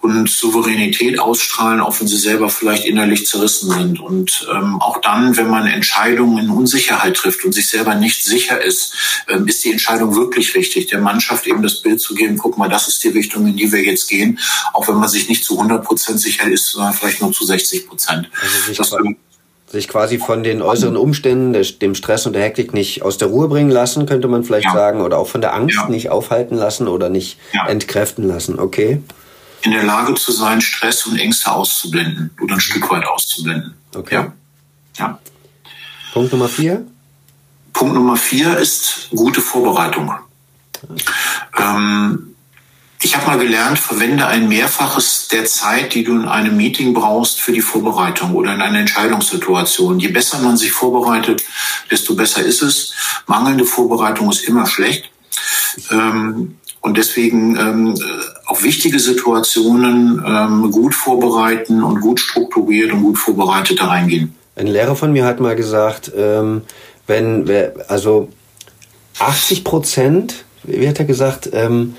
und 0.00 0.28
Souveränität 0.28 1.18
ausstrahlen, 1.18 1.80
auch 1.80 1.98
wenn 2.00 2.06
sie 2.06 2.16
selber 2.16 2.48
vielleicht 2.50 2.84
innerlich 2.84 3.26
zerrissen 3.26 3.70
sind. 3.70 4.00
Und 4.00 4.46
ähm, 4.52 4.80
auch 4.80 5.00
dann, 5.00 5.36
wenn 5.36 5.50
man 5.50 5.66
Entscheidungen 5.66 6.38
in 6.38 6.50
Unsicherheit 6.50 7.16
trifft 7.16 7.44
und 7.44 7.52
sich 7.52 7.68
selber 7.68 7.94
nicht 7.94 8.22
sicher 8.22 8.62
ist, 8.62 8.94
ähm, 9.28 9.46
ist 9.46 9.64
die 9.64 9.72
Entscheidung 9.72 10.14
wirklich 10.14 10.54
richtig, 10.54 10.86
der 10.86 11.00
Mannschaft 11.00 11.46
eben 11.46 11.62
das 11.62 11.82
Bild 11.82 12.00
zu 12.00 12.14
geben, 12.14 12.38
guck 12.38 12.58
mal, 12.58 12.68
das 12.68 12.88
ist 12.88 13.02
die 13.04 13.08
Richtung, 13.08 13.46
in 13.46 13.56
die 13.56 13.70
wir 13.72 13.82
jetzt 13.82 14.08
gehen, 14.08 14.38
auch 14.72 14.88
wenn 14.88 14.96
man 14.96 15.08
sich 15.08 15.28
nicht 15.28 15.44
zu 15.44 15.56
100 15.56 15.84
Prozent 15.84 16.20
sicher 16.20 16.48
ist, 16.48 16.66
sondern 16.66 16.94
vielleicht 16.94 17.20
nur 17.20 17.32
zu 17.32 17.44
60 17.44 17.88
Prozent. 17.88 18.30
Also 18.40 18.98
sich 19.70 19.86
quasi 19.86 20.18
von 20.18 20.42
den 20.42 20.62
äußeren 20.62 20.96
Umständen, 20.96 21.52
dem 21.80 21.94
Stress 21.94 22.24
und 22.24 22.32
der 22.32 22.42
Hektik 22.42 22.72
nicht 22.72 23.02
aus 23.02 23.18
der 23.18 23.28
Ruhe 23.28 23.48
bringen 23.48 23.70
lassen, 23.70 24.06
könnte 24.06 24.26
man 24.26 24.42
vielleicht 24.42 24.64
ja. 24.64 24.72
sagen, 24.72 25.02
oder 25.02 25.18
auch 25.18 25.28
von 25.28 25.42
der 25.42 25.54
Angst 25.54 25.76
ja. 25.76 25.88
nicht 25.90 26.08
aufhalten 26.08 26.56
lassen 26.56 26.88
oder 26.88 27.10
nicht 27.10 27.38
ja. 27.52 27.66
entkräften 27.66 28.26
lassen. 28.26 28.58
Okay 28.58 29.02
in 29.62 29.72
der 29.72 29.84
Lage 29.84 30.14
zu 30.14 30.32
sein, 30.32 30.60
Stress 30.60 31.06
und 31.06 31.18
Ängste 31.18 31.52
auszublenden 31.52 32.30
oder 32.40 32.54
ein 32.54 32.60
Stück 32.60 32.90
weit 32.90 33.06
auszublenden. 33.06 33.74
Okay. 33.94 34.14
Ja. 34.14 34.32
ja. 34.98 35.18
Punkt 36.12 36.32
Nummer 36.32 36.48
vier? 36.48 36.86
Punkt 37.72 37.94
Nummer 37.94 38.16
vier 38.16 38.56
ist 38.58 39.08
gute 39.10 39.40
Vorbereitung. 39.40 40.12
Ähm, 41.58 42.34
ich 43.00 43.16
habe 43.16 43.26
mal 43.26 43.38
gelernt, 43.38 43.78
verwende 43.78 44.26
ein 44.26 44.48
Mehrfaches 44.48 45.28
der 45.28 45.44
Zeit, 45.44 45.94
die 45.94 46.02
du 46.02 46.12
in 46.12 46.26
einem 46.26 46.56
Meeting 46.56 46.94
brauchst, 46.94 47.40
für 47.40 47.52
die 47.52 47.60
Vorbereitung 47.60 48.34
oder 48.34 48.52
in 48.52 48.60
einer 48.60 48.80
Entscheidungssituation. 48.80 50.00
Je 50.00 50.08
besser 50.08 50.40
man 50.40 50.56
sich 50.56 50.72
vorbereitet, 50.72 51.44
desto 51.90 52.16
besser 52.16 52.42
ist 52.42 52.62
es. 52.62 52.92
Mangelnde 53.26 53.64
Vorbereitung 53.64 54.28
ist 54.30 54.40
immer 54.40 54.66
schlecht. 54.66 55.10
Ähm, 55.90 56.58
und 56.80 56.96
deswegen 56.96 57.56
ähm, 57.56 57.94
auf 58.48 58.62
wichtige 58.62 58.98
Situationen 58.98 60.24
ähm, 60.26 60.70
gut 60.70 60.94
vorbereiten 60.94 61.82
und 61.82 62.00
gut 62.00 62.18
strukturiert 62.18 62.92
und 62.92 63.02
gut 63.02 63.18
vorbereitet 63.18 63.78
da 63.78 63.88
reingehen. 63.88 64.34
Ein 64.56 64.68
Lehrer 64.68 64.96
von 64.96 65.12
mir 65.12 65.26
hat 65.26 65.38
mal 65.38 65.54
gesagt, 65.54 66.10
ähm, 66.16 66.62
wenn, 67.06 67.48
also 67.88 68.28
80 69.18 69.64
Prozent, 69.64 70.44
wie 70.64 70.88
hat 70.88 70.98
er 70.98 71.04
gesagt, 71.04 71.50
ähm, 71.52 71.94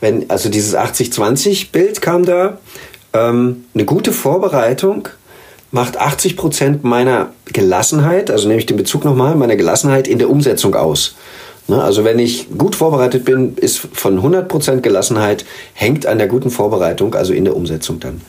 wenn, 0.00 0.28
also 0.30 0.48
dieses 0.48 0.74
80-20-Bild 0.74 2.00
kam 2.00 2.24
da, 2.24 2.58
ähm, 3.12 3.66
eine 3.74 3.84
gute 3.84 4.12
Vorbereitung 4.12 5.08
macht 5.70 5.98
80 5.98 6.36
Prozent 6.38 6.84
meiner 6.84 7.32
Gelassenheit, 7.46 8.30
also 8.30 8.48
nehme 8.48 8.60
ich 8.60 8.66
den 8.66 8.76
Bezug 8.78 9.04
nochmal, 9.04 9.34
meiner 9.34 9.56
Gelassenheit 9.56 10.08
in 10.08 10.18
der 10.18 10.30
Umsetzung 10.30 10.74
aus. 10.74 11.14
Ne, 11.66 11.82
also 11.82 12.04
wenn 12.04 12.18
ich 12.18 12.48
gut 12.58 12.76
vorbereitet 12.76 13.24
bin, 13.24 13.56
ist 13.56 13.78
von 13.92 14.20
100% 14.20 14.80
Gelassenheit, 14.80 15.46
hängt 15.72 16.06
an 16.06 16.18
der 16.18 16.28
guten 16.28 16.50
Vorbereitung, 16.50 17.14
also 17.14 17.32
in 17.32 17.44
der 17.44 17.56
Umsetzung 17.56 18.00
dann. 18.00 18.20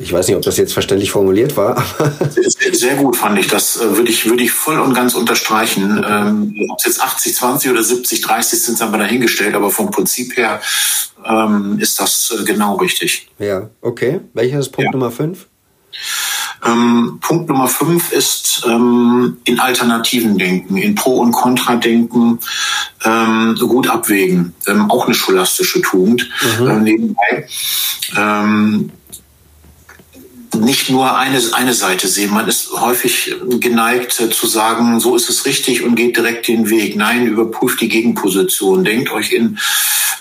Ich 0.00 0.12
weiß 0.12 0.26
nicht, 0.26 0.36
ob 0.36 0.42
das 0.42 0.56
jetzt 0.56 0.72
verständlich 0.72 1.10
formuliert 1.10 1.56
war. 1.56 1.84
sehr, 2.30 2.74
sehr 2.74 2.94
gut 2.96 3.16
fand 3.16 3.38
ich. 3.38 3.46
Das 3.46 3.76
äh, 3.76 3.96
würde 3.96 4.10
ich, 4.10 4.28
würde 4.28 4.42
ich 4.42 4.50
voll 4.50 4.80
und 4.80 4.94
ganz 4.94 5.14
unterstreichen. 5.14 6.04
Ähm, 6.08 6.54
ob 6.70 6.78
es 6.78 6.86
jetzt 6.86 7.02
80, 7.02 7.34
20 7.34 7.70
oder 7.70 7.82
70, 7.82 8.20
30 8.22 8.62
sind, 8.62 8.80
haben 8.80 8.92
wir 8.92 8.98
dahingestellt, 8.98 9.54
aber 9.54 9.70
vom 9.70 9.90
Prinzip 9.90 10.36
her 10.36 10.60
ähm, 11.24 11.78
ist 11.78 12.00
das 12.00 12.34
äh, 12.36 12.44
genau 12.44 12.76
richtig. 12.76 13.28
Ja, 13.38 13.70
okay. 13.82 14.20
Welcher 14.32 14.58
ist 14.58 14.70
Punkt 14.70 14.86
ja. 14.86 14.98
Nummer 14.98 15.12
5? 15.12 15.46
Ähm, 16.64 17.18
Punkt 17.20 17.48
Nummer 17.48 17.68
fünf 17.68 18.12
ist 18.12 18.64
ähm, 18.66 19.38
in 19.44 19.60
Alternativen 19.60 20.38
denken, 20.38 20.76
in 20.76 20.94
Pro- 20.94 21.20
und 21.20 21.32
Kontra-Denken 21.32 22.38
ähm, 23.04 23.56
gut 23.60 23.88
abwägen. 23.88 24.54
Ähm, 24.66 24.90
auch 24.90 25.06
eine 25.06 25.14
scholastische 25.14 25.82
Tugend 25.82 26.28
mhm. 26.58 26.68
äh, 26.68 26.80
nebenbei. 26.80 27.46
Nicht 30.60 30.90
nur 30.90 31.16
eine, 31.16 31.40
eine 31.52 31.74
Seite 31.74 32.08
sehen. 32.08 32.32
Man 32.32 32.48
ist 32.48 32.70
häufig 32.72 33.34
geneigt 33.60 34.20
äh, 34.20 34.30
zu 34.30 34.46
sagen, 34.46 35.00
so 35.00 35.16
ist 35.16 35.28
es 35.28 35.46
richtig 35.46 35.82
und 35.82 35.94
geht 35.94 36.16
direkt 36.16 36.48
den 36.48 36.70
Weg. 36.70 36.96
Nein, 36.96 37.26
überprüft 37.26 37.80
die 37.80 37.88
Gegenposition. 37.88 38.84
Denkt 38.84 39.10
euch 39.10 39.32
in, 39.32 39.58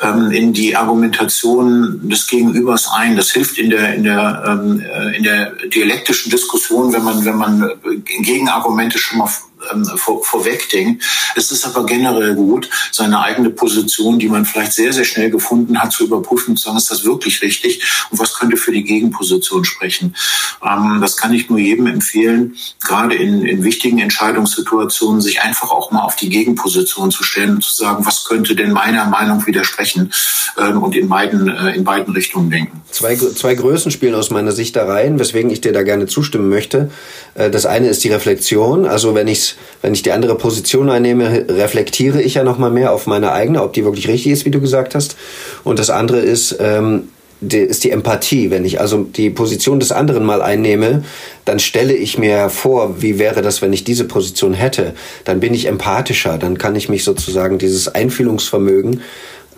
ähm, 0.02 0.32
in 0.32 0.54
die 0.54 0.76
Argumentation 0.76 2.10
des 2.10 2.28
Gegenübers 2.28 2.90
ein. 2.92 3.16
Das 3.16 3.32
hilft 3.32 3.58
in 3.58 3.70
der, 3.70 3.94
in 3.96 4.04
der, 4.04 4.44
ähm, 4.48 4.82
äh, 4.82 5.18
in 5.18 5.24
der 5.24 5.52
dialektischen 5.74 6.32
Diskussion, 6.32 6.94
wenn 6.94 7.04
man, 7.04 7.26
wenn 7.26 7.38
man 7.38 7.62
äh, 7.64 7.96
Gegenargumente 8.22 8.98
schon 8.98 9.20
mal 9.20 9.30
ähm, 9.72 9.86
vor, 9.98 10.24
vorwegdenkt. 10.24 11.04
Es 11.36 11.52
ist 11.52 11.66
aber 11.66 11.86
generell 11.86 12.36
gut, 12.36 12.70
seine 12.92 13.20
eigene 13.20 13.50
Position, 13.50 14.20
die 14.20 14.30
man 14.30 14.46
vielleicht 14.46 14.74
sehr, 14.74 14.94
sehr 14.94 15.06
schnell 15.06 15.30
gefunden 15.30 15.82
hat, 15.82 15.92
zu 15.92 16.06
überprüfen 16.06 16.52
und 16.52 16.58
zu 16.58 16.66
sagen, 16.66 16.78
ist 16.78 16.92
das 16.92 17.06
wirklich 17.06 17.42
richtig 17.42 17.84
und 18.10 18.20
was 18.20 18.34
könnte 18.34 18.58
für 18.58 18.72
die 18.72 18.84
Gegenposition 18.84 19.66
sprechen. 19.66 20.16
Ähm, 20.64 21.00
das 21.02 21.18
kann 21.18 21.34
ich 21.34 21.50
nur 21.50 21.60
jedem 21.60 21.88
empfehlen, 21.88 22.56
gerade 22.84 23.16
in, 23.16 23.46
in 23.46 23.64
wichtigen 23.64 24.00
Entscheidungssituationen, 24.00 25.22
sich 25.22 25.42
einfach 25.42 25.72
auch 25.72 25.92
mal 25.92 26.02
auf 26.02 26.16
die 26.16 26.30
Gegenposition 26.30 27.12
zu 27.12 27.24
stellen 27.24 27.56
und 27.56 27.64
zu 27.64 27.74
sagen, 27.74 28.06
was 28.06 28.26
könnte 28.26 28.56
denn 28.56 28.72
meiner 28.72 29.06
Meinung 29.06 29.46
widersprechen 29.46 30.12
ähm, 30.58 30.84
und 30.84 30.96
in 30.96 31.10
beiden, 31.10 31.48
äh, 31.48 31.76
in 31.76 31.84
beiden 31.84 32.14
Richtungen 32.14 32.50
denken. 32.50 32.82
Zwei, 32.92 33.16
zwei 33.16 33.56
Größen 33.56 33.92
spielen 33.92 34.16
aus 34.16 34.30
meiner 34.30 34.52
Sicht 34.52 34.76
da 34.76 34.86
rein, 34.86 35.20
weswegen 35.20 35.50
ich 35.50 35.62
dir 35.62 35.74
da 35.74 35.84
gerne 35.84 36.06
zustimmen 36.06 36.50
möchte. 36.50 36.92
Äh, 37.34 37.50
das 37.50 37.66
eine 37.66 37.88
ist 37.88 38.04
die 38.04 38.10
Reflexion. 38.10 38.86
Also 38.86 39.16
wenn 39.16 39.28
ich 39.28 39.53
wenn 39.82 39.94
ich 39.94 40.04
die 40.04 40.12
andere 40.12 40.36
Position 40.36 40.90
einnehme, 40.90 41.46
reflektiere 41.50 42.22
ich 42.22 42.36
ja 42.36 42.44
nochmal 42.44 42.72
mehr 42.72 42.94
auf 42.94 43.08
meine 43.08 43.32
eigene, 43.32 43.62
ob 43.64 43.74
die 43.74 43.86
wirklich 43.86 44.08
richtig 44.08 44.32
ist, 44.32 44.46
wie 44.46 44.52
du 44.52 44.62
gesagt 44.62 44.96
hast. 44.96 45.16
Und 45.64 45.80
das 45.80 45.90
andere 45.90 46.20
ist, 46.20 46.58
ähm, 46.60 47.10
die, 47.42 47.58
ist 47.58 47.84
die 47.84 47.92
Empathie. 47.92 48.50
Wenn 48.50 48.66
ich 48.66 48.80
also 48.80 49.04
die 49.04 49.30
Position 49.30 49.80
des 49.80 49.92
anderen 49.92 50.26
mal 50.26 50.42
einnehme, 50.42 51.04
dann 51.46 51.60
stelle 51.60 51.94
ich 51.94 52.18
mir 52.18 52.50
vor, 52.50 53.02
wie 53.02 53.20
wäre 53.20 53.42
das, 53.42 53.62
wenn 53.62 53.74
ich 53.74 53.84
diese 53.84 54.06
Position 54.06 54.54
hätte. 54.54 54.94
Dann 55.26 55.40
bin 55.40 55.54
ich 55.54 55.68
empathischer, 55.68 56.38
dann 56.38 56.58
kann 56.58 56.76
ich 56.76 56.90
mich 56.90 57.04
sozusagen 57.04 57.58
dieses 57.58 57.88
Einfühlungsvermögen 57.88 59.02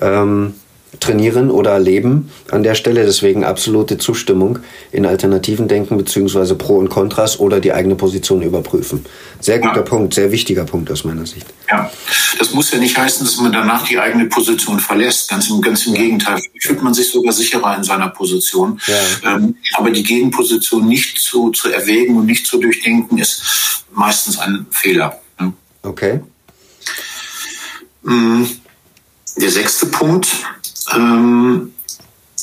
ähm, 0.01 0.55
trainieren 0.99 1.51
oder 1.51 1.79
leben 1.79 2.31
an 2.51 2.63
der 2.63 2.75
Stelle. 2.75 3.05
Deswegen 3.05 3.43
absolute 3.43 3.97
Zustimmung 3.97 4.59
in 4.91 5.05
Alternativen 5.05 5.67
denken 5.67 5.97
beziehungsweise 5.97 6.55
Pro 6.55 6.77
und 6.77 6.89
Kontras 6.89 7.39
oder 7.39 7.59
die 7.59 7.73
eigene 7.73 7.95
Position 7.95 8.41
überprüfen. 8.41 9.05
Sehr 9.39 9.59
guter 9.59 9.77
ja. 9.77 9.81
Punkt, 9.81 10.13
sehr 10.13 10.31
wichtiger 10.31 10.65
Punkt 10.65 10.91
aus 10.91 11.03
meiner 11.03 11.25
Sicht. 11.25 11.45
Ja, 11.69 11.91
das 12.39 12.53
muss 12.53 12.71
ja 12.71 12.79
nicht 12.79 12.97
heißen, 12.97 13.25
dass 13.25 13.37
man 13.37 13.51
danach 13.51 13.87
die 13.87 13.99
eigene 13.99 14.25
Position 14.25 14.79
verlässt. 14.79 15.29
Ganz 15.29 15.49
im, 15.49 15.61
ganz 15.61 15.85
im 15.85 15.95
ja. 15.95 16.01
Gegenteil. 16.01 16.41
Fühlt 16.59 16.81
man 16.81 16.93
sich 16.93 17.11
sogar 17.11 17.33
sicherer 17.33 17.75
in 17.77 17.83
seiner 17.83 18.09
Position. 18.09 18.79
Ja. 18.87 19.35
Ähm, 19.35 19.55
aber 19.73 19.91
die 19.91 20.03
Gegenposition 20.03 20.87
nicht 20.87 21.19
zu, 21.19 21.51
zu 21.51 21.69
erwägen 21.69 22.17
und 22.17 22.25
nicht 22.25 22.45
zu 22.45 22.59
durchdenken, 22.59 23.17
ist 23.17 23.83
meistens 23.91 24.39
ein 24.39 24.65
Fehler. 24.71 25.19
Ne? 25.39 25.53
Okay. 25.83 26.19
Mm, 28.03 28.43
der 29.37 29.51
sechste 29.51 29.87
Punkt 29.87 30.27
ähm, 30.95 31.73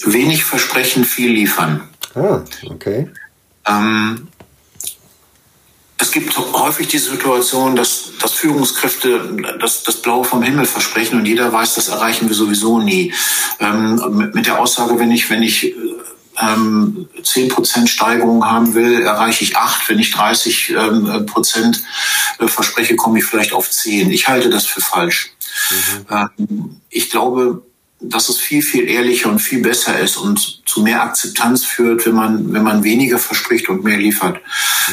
wenig 0.04 0.44
versprechen, 0.44 1.04
viel 1.04 1.32
liefern. 1.32 1.88
Ah, 2.14 2.42
okay. 2.68 3.10
Ähm, 3.66 4.28
es 5.98 6.10
gibt 6.10 6.36
häufig 6.36 6.88
die 6.88 6.98
Situation, 6.98 7.76
dass, 7.76 8.10
dass 8.20 8.32
Führungskräfte 8.32 9.36
das, 9.60 9.84
das 9.84 10.02
Blaue 10.02 10.24
vom 10.24 10.42
Himmel 10.42 10.66
versprechen 10.66 11.18
und 11.18 11.26
jeder 11.26 11.52
weiß, 11.52 11.74
das 11.76 11.88
erreichen 11.88 12.28
wir 12.28 12.34
sowieso 12.34 12.80
nie. 12.80 13.14
Ähm, 13.60 14.02
mit, 14.10 14.34
mit, 14.34 14.46
der 14.46 14.58
Aussage, 14.58 14.98
wenn 14.98 15.12
ich, 15.12 15.30
wenn 15.30 15.44
ich 15.44 15.74
ähm, 16.40 17.08
10% 17.22 17.86
Steigerung 17.86 18.44
haben 18.44 18.74
will, 18.74 19.02
erreiche 19.02 19.44
ich 19.44 19.56
8. 19.56 19.88
Wenn 19.88 20.00
ich 20.00 20.10
30 20.10 20.70
ähm, 20.70 21.26
Prozent 21.26 21.84
äh, 22.40 22.48
verspreche, 22.48 22.96
komme 22.96 23.20
ich 23.20 23.24
vielleicht 23.24 23.52
auf 23.52 23.70
10. 23.70 24.10
Ich 24.10 24.26
halte 24.26 24.50
das 24.50 24.66
für 24.66 24.80
falsch. 24.80 25.30
Mhm. 25.70 26.06
Ähm, 26.10 26.80
ich 26.90 27.10
glaube, 27.10 27.62
dass 28.02 28.28
es 28.28 28.38
viel, 28.38 28.62
viel 28.62 28.88
ehrlicher 28.88 29.30
und 29.30 29.38
viel 29.38 29.62
besser 29.62 29.98
ist 29.98 30.16
und 30.16 30.62
zu 30.66 30.82
mehr 30.82 31.02
Akzeptanz 31.02 31.64
führt, 31.64 32.06
wenn 32.06 32.14
man, 32.14 32.52
wenn 32.52 32.62
man 32.62 32.82
weniger 32.82 33.18
verspricht 33.18 33.68
und 33.68 33.84
mehr 33.84 33.98
liefert. 33.98 34.40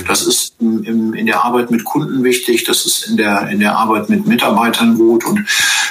Das 0.08 0.26
ist 0.26 0.54
im, 0.60 1.13
in 1.13 1.26
der 1.26 1.43
Arbeit 1.43 1.72
mit 1.72 1.84
Kunden 1.84 2.24
wichtig, 2.24 2.65
das 2.65 2.86
ist 2.86 3.08
in 3.08 3.17
der, 3.17 3.50
in 3.50 3.60
der 3.60 3.78
Arbeit 3.78 4.10
mit 4.10 4.28
Mitarbeitern 4.28 4.98
gut 4.98 5.26
und 5.26 5.45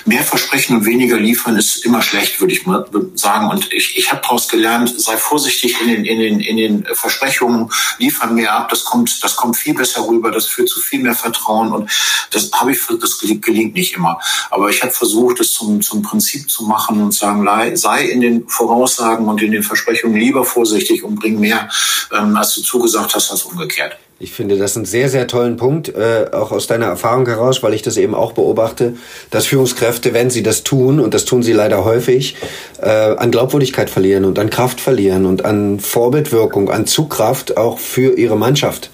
mehr 0.04 0.22
versprechen 0.22 0.76
und 0.76 0.84
weniger 0.86 1.18
liefern 1.18 1.56
ist 1.56 1.84
immer 1.84 2.02
schlecht, 2.02 2.40
würde 2.40 2.52
ich 2.52 2.66
mal 2.66 2.86
sagen. 3.14 3.50
Und 3.50 3.72
ich, 3.72 3.96
ich 3.96 4.10
habe 4.10 4.22
daraus 4.22 4.48
gelernt, 4.48 4.92
sei 5.00 5.16
vorsichtig 5.16 5.80
in 5.80 5.88
den, 5.88 6.04
in 6.04 6.18
den, 6.18 6.40
in 6.40 6.56
den 6.56 6.86
Versprechungen, 6.94 7.70
liefern 7.98 8.34
mehr 8.34 8.52
ab, 8.54 8.68
das 8.68 8.84
kommt, 8.84 9.22
das 9.22 9.36
kommt 9.36 9.56
viel 9.56 9.74
besser 9.74 10.06
rüber, 10.06 10.30
das 10.30 10.46
führt 10.46 10.68
zu 10.68 10.80
viel 10.80 11.00
mehr 11.00 11.14
Vertrauen 11.14 11.72
und 11.72 11.90
das 12.30 12.50
habe 12.52 12.72
ich, 12.72 12.80
das 13.00 13.18
gelingt 13.18 13.74
nicht 13.74 13.94
immer. 13.94 14.20
Aber 14.50 14.70
ich 14.70 14.82
habe 14.82 14.92
versucht, 14.92 15.40
das 15.40 15.52
zum, 15.52 15.82
zum 15.82 16.02
Prinzip 16.02 16.50
zu 16.50 16.64
machen 16.64 17.00
und 17.02 17.14
sagen, 17.14 17.46
sei 17.76 18.04
in 18.04 18.20
den 18.20 18.48
Voraussagen 18.48 19.28
und 19.28 19.42
in 19.42 19.52
den 19.52 19.62
Versprechungen 19.62 20.18
lieber 20.20 20.44
vorsichtig 20.44 21.02
und 21.02 21.16
bring 21.16 21.40
mehr, 21.40 21.68
ähm, 22.12 22.36
als 22.36 22.54
du 22.54 22.62
zugesagt 22.62 23.14
hast, 23.14 23.30
als 23.30 23.42
umgekehrt. 23.42 23.98
Ich 24.20 24.32
finde 24.32 24.58
das 24.58 24.74
einen 24.74 24.84
sehr, 24.84 25.08
sehr 25.08 25.28
tollen 25.28 25.56
Punkt, 25.56 25.90
äh, 25.90 26.26
auch 26.32 26.50
aus 26.50 26.66
deiner 26.66 26.86
Erfahrung 26.86 27.24
heraus, 27.26 27.62
weil 27.62 27.72
ich 27.72 27.82
das 27.82 27.96
eben 27.96 28.16
auch 28.16 28.32
beobachte, 28.32 28.96
dass 29.30 29.46
Führungskräfte, 29.46 30.12
wenn 30.12 30.28
sie 30.28 30.42
das 30.42 30.64
tun, 30.64 30.98
und 30.98 31.14
das 31.14 31.24
tun 31.24 31.44
sie 31.44 31.52
leider 31.52 31.84
häufig, 31.84 32.34
äh, 32.82 32.88
an 32.88 33.30
Glaubwürdigkeit 33.30 33.88
verlieren 33.90 34.24
und 34.24 34.40
an 34.40 34.50
Kraft 34.50 34.80
verlieren 34.80 35.24
und 35.24 35.44
an 35.44 35.78
Vorbildwirkung, 35.78 36.68
an 36.68 36.86
Zugkraft 36.86 37.56
auch 37.56 37.78
für 37.78 38.18
ihre 38.18 38.36
Mannschaft. 38.36 38.90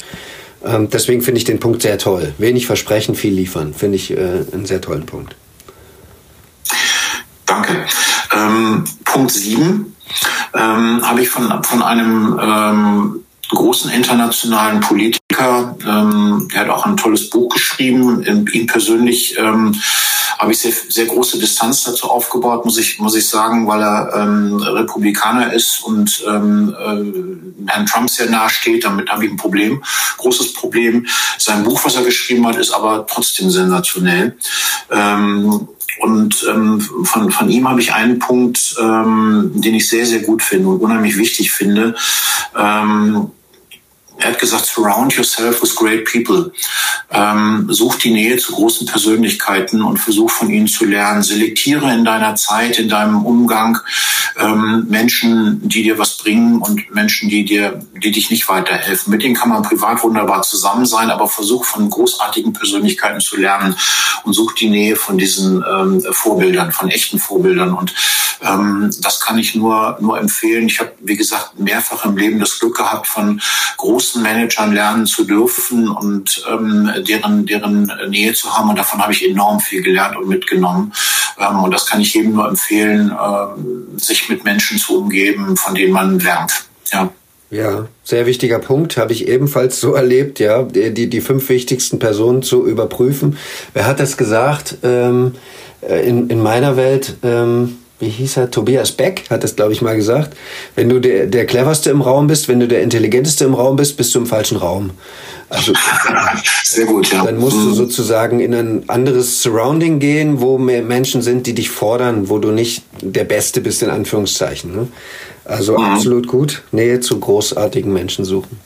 Ähm, 0.63 0.91
deswegen 0.91 1.23
finde 1.23 1.39
ich 1.39 1.45
den 1.45 1.59
Punkt 1.59 1.81
sehr 1.81 1.97
toll. 1.97 2.35
Wenig 2.37 2.67
versprechen, 2.67 3.15
viel 3.15 3.33
liefern. 3.33 3.73
Finde 3.73 3.97
ich 3.97 4.11
äh, 4.11 4.17
einen 4.53 4.67
sehr 4.67 4.83
tollen 4.83 5.07
Punkt. 5.07 5.37
Danke. 7.47 7.87
Ähm, 8.37 8.85
Punkt 9.05 9.31
7 9.31 9.95
ähm, 10.55 11.01
habe 11.03 11.23
ich 11.23 11.31
von, 11.31 11.63
von 11.63 11.83
einem 11.83 12.39
ähm, 12.43 13.25
großen 13.55 13.91
internationalen 13.91 14.81
Politiker, 14.81 15.77
ähm, 15.87 16.49
der 16.53 16.63
hat 16.63 16.69
auch 16.69 16.87
ein 16.87 16.97
tolles 16.97 17.31
Buch 17.31 17.49
geschrieben. 17.49 18.25
Ihn 18.53 18.67
persönlich 18.67 19.37
ähm, 19.39 19.75
habe 20.39 20.53
ich 20.53 20.59
sehr, 20.59 20.73
sehr 20.89 21.07
große 21.07 21.39
Distanz 21.39 21.85
dazu 21.85 22.11
aufgebaut, 22.11 22.65
muss 22.65 22.79
ich, 22.79 22.99
muss 22.99 23.15
ich 23.15 23.29
sagen, 23.29 23.67
weil 23.67 23.83
er 23.83 24.13
ähm, 24.15 24.57
Republikaner 24.57 25.53
ist 25.53 25.83
und 25.85 26.23
ähm, 26.27 26.75
äh, 26.79 27.71
Herrn 27.71 27.87
Trump 27.87 28.11
sehr 28.11 28.29
nahe 28.29 28.51
steht. 28.51 28.85
Damit 28.85 29.11
habe 29.11 29.25
ich 29.25 29.31
ein 29.31 29.37
Problem, 29.37 29.83
großes 30.19 30.55
Problem. 30.55 31.07
Sein 31.39 31.63
Buch, 31.63 31.85
was 31.85 31.97
er 31.97 32.03
geschrieben 32.03 32.47
hat, 32.47 32.57
ist 32.57 32.73
aber 32.73 33.07
trotzdem 33.07 33.51
sensationell. 33.51 34.37
Ähm, 34.91 35.69
und 36.01 36.47
ähm, 36.51 36.81
von, 36.81 37.31
von 37.31 37.49
ihm 37.49 37.69
habe 37.69 37.81
ich 37.81 37.95
einen 37.95 38.19
Punkt, 38.19 38.77
ähm, 38.81 39.53
den 39.55 39.75
ich 39.75 39.89
sehr, 39.89 40.05
sehr 40.05 40.21
gut 40.21 40.43
finde 40.43 40.69
und 40.69 40.81
unheimlich 40.81 41.17
wichtig 41.17 41.53
finde. 41.53 41.95
Ähm, 42.57 43.31
er 44.19 44.31
hat 44.31 44.39
gesagt, 44.39 44.67
surround 44.67 45.15
yourself 45.15 45.61
with 45.63 45.75
great 45.75 46.05
people. 46.05 46.53
Ähm, 47.11 47.67
such 47.71 47.97
die 47.97 48.13
Nähe 48.13 48.37
zu 48.37 48.53
großen 48.53 48.87
Persönlichkeiten 48.87 49.83
und 49.83 49.99
versuch 49.99 50.31
von 50.31 50.51
ihnen 50.51 50.69
zu 50.69 50.85
lernen. 50.85 51.23
Selektiere 51.23 51.93
in 51.93 52.05
deiner 52.05 52.35
Zeit, 52.37 52.79
in 52.79 52.89
deinem 52.89 53.25
Umgang 53.25 53.79
ähm, 54.39 54.87
Menschen, 54.89 55.61
die 55.69 55.83
dir 55.83 55.99
was 55.99 56.17
bringen 56.17 56.61
und 56.61 56.95
Menschen, 56.95 57.29
die 57.29 57.45
dir, 57.45 57.85
die 58.03 58.11
dich 58.11 58.31
nicht 58.31 58.49
weiterhelfen. 58.49 59.11
Mit 59.11 59.23
denen 59.23 59.35
kann 59.35 59.49
man 59.49 59.63
privat 59.63 60.03
wunderbar 60.03 60.43
zusammen 60.43 60.87
sein, 60.87 61.11
aber 61.11 61.29
versuch 61.29 61.65
von 61.65 61.91
großartigen 61.91 62.53
Persönlichkeiten 62.53 63.21
zu 63.21 63.37
lernen 63.37 63.77
und 64.25 64.33
such 64.33 64.55
die 64.55 64.71
Nähe 64.71 64.97
von 64.97 65.19
diesen 65.19 65.65
ähm, 65.69 66.03
Vorbildern, 66.13 66.73
von 66.73 66.89
echten 66.89 67.19
Vorbildern. 67.19 67.75
Und 67.75 67.95
ähm, 68.43 68.91
das 69.01 69.21
kann 69.21 69.39
ich 69.39 69.55
nur, 69.55 69.97
nur 70.01 70.19
empfehlen. 70.19 70.67
Ich 70.67 70.81
habe, 70.81 70.93
wie 71.01 71.17
gesagt, 71.17 71.59
mehrfach 71.59 72.05
im 72.05 72.17
Leben 72.17 72.41
das 72.41 72.59
Glück 72.59 72.77
gehabt, 72.77 73.07
von 73.07 73.41
großen 73.77 74.04
Managern 74.15 74.73
lernen 74.73 75.07
zu 75.07 75.25
dürfen 75.25 75.89
und 75.89 76.45
ähm, 76.51 76.91
deren, 77.07 77.47
deren 77.47 77.93
Nähe 78.09 78.33
zu 78.35 78.57
haben. 78.57 78.71
Und 78.71 78.79
davon 78.79 79.01
habe 79.01 79.13
ich 79.13 79.29
enorm 79.29 79.61
viel 79.61 79.83
gelernt 79.83 80.17
und 80.17 80.29
mitgenommen. 80.29 80.93
Ähm, 81.39 81.63
und 81.63 81.73
das 81.73 81.87
kann 81.87 82.01
ich 82.01 82.15
jedem 82.15 82.35
nur 82.35 82.49
empfehlen, 82.49 83.11
äh, 83.11 83.99
sich 83.99 84.29
mit 84.29 84.45
Menschen 84.45 84.79
zu 84.79 84.99
umgeben, 84.99 85.57
von 85.57 85.75
denen 85.75 85.93
man 85.93 86.19
lernt. 86.19 86.65
Ja. 86.93 87.11
Ja, 87.51 87.87
sehr 88.03 88.27
wichtiger 88.27 88.59
Punkt, 88.59 88.97
habe 88.97 89.13
ich 89.13 89.29
ebenfalls 89.29 89.81
so 89.81 89.95
erlebt, 89.95 90.41
ja, 90.41 90.63
die, 90.63 91.09
die 91.09 91.21
fünf 91.21 91.49
wichtigsten 91.49 91.99
Personen 91.99 92.43
zu 92.43 92.67
überprüfen. 92.67 93.39
Wer 93.73 93.87
hat 93.87 94.01
das 94.01 94.17
gesagt? 94.17 94.79
Ähm, 94.83 95.35
äh, 95.89 96.09
in, 96.09 96.31
in 96.31 96.43
meiner 96.43 96.77
Welt, 96.77 97.17
ähm, 97.23 97.79
wie 98.01 98.09
hieß 98.09 98.39
er? 98.39 98.51
Tobias 98.51 98.93
Beck 98.93 99.25
hat 99.31 99.45
das, 99.45 99.55
glaube 99.55 99.73
ich, 99.73 99.81
mal 99.81 99.97
gesagt. 99.97 100.37
Wenn 100.75 100.89
du 100.89 101.01
der, 101.01 101.27
der 101.27 101.47
cleverste 101.47 101.91
im 101.91 102.03
Raum 102.03 102.27
bist, 102.27 102.49
wenn 102.49 102.59
du 102.59 102.67
der 102.67 102.83
intelligenteste 102.83 103.45
im 103.45 103.55
Raum 103.55 103.77
bist, 103.77 103.97
bist 103.97 104.15
du 104.15 104.19
im 104.19 104.27
falschen 104.27 104.57
Raum. 104.57 104.91
Also, 105.49 105.73
Sehr 106.65 106.87
gut, 106.87 107.13
ja. 107.13 107.25
Dann 107.25 107.39
musst 107.39 107.57
du 107.57 107.69
mhm. 107.69 107.75
sozusagen 107.75 108.41
in 108.41 108.53
ein 108.53 108.89
anderes 108.89 109.43
Surrounding 109.43 110.01
gehen, 110.01 110.41
wo 110.41 110.59
mehr 110.59 110.83
Menschen 110.83 111.23
sind, 111.23 111.47
die 111.47 111.55
dich 111.55 111.71
fordern, 111.71 112.29
wo 112.29 112.39
du 112.39 112.51
nicht 112.51 112.83
der 113.01 113.25
Beste 113.25 113.61
bist, 113.61 113.83
in 113.83 113.91
Anführungszeichen. 113.91 114.75
Ne? 114.75 114.89
Also 115.45 115.79
mhm. 115.79 115.85
absolut 115.85 116.27
gut. 116.27 116.63
Nähe 116.73 117.01
zu 117.01 117.21
großartigen 117.21 117.93
Menschen 117.93 118.25
suchen. 118.25 118.59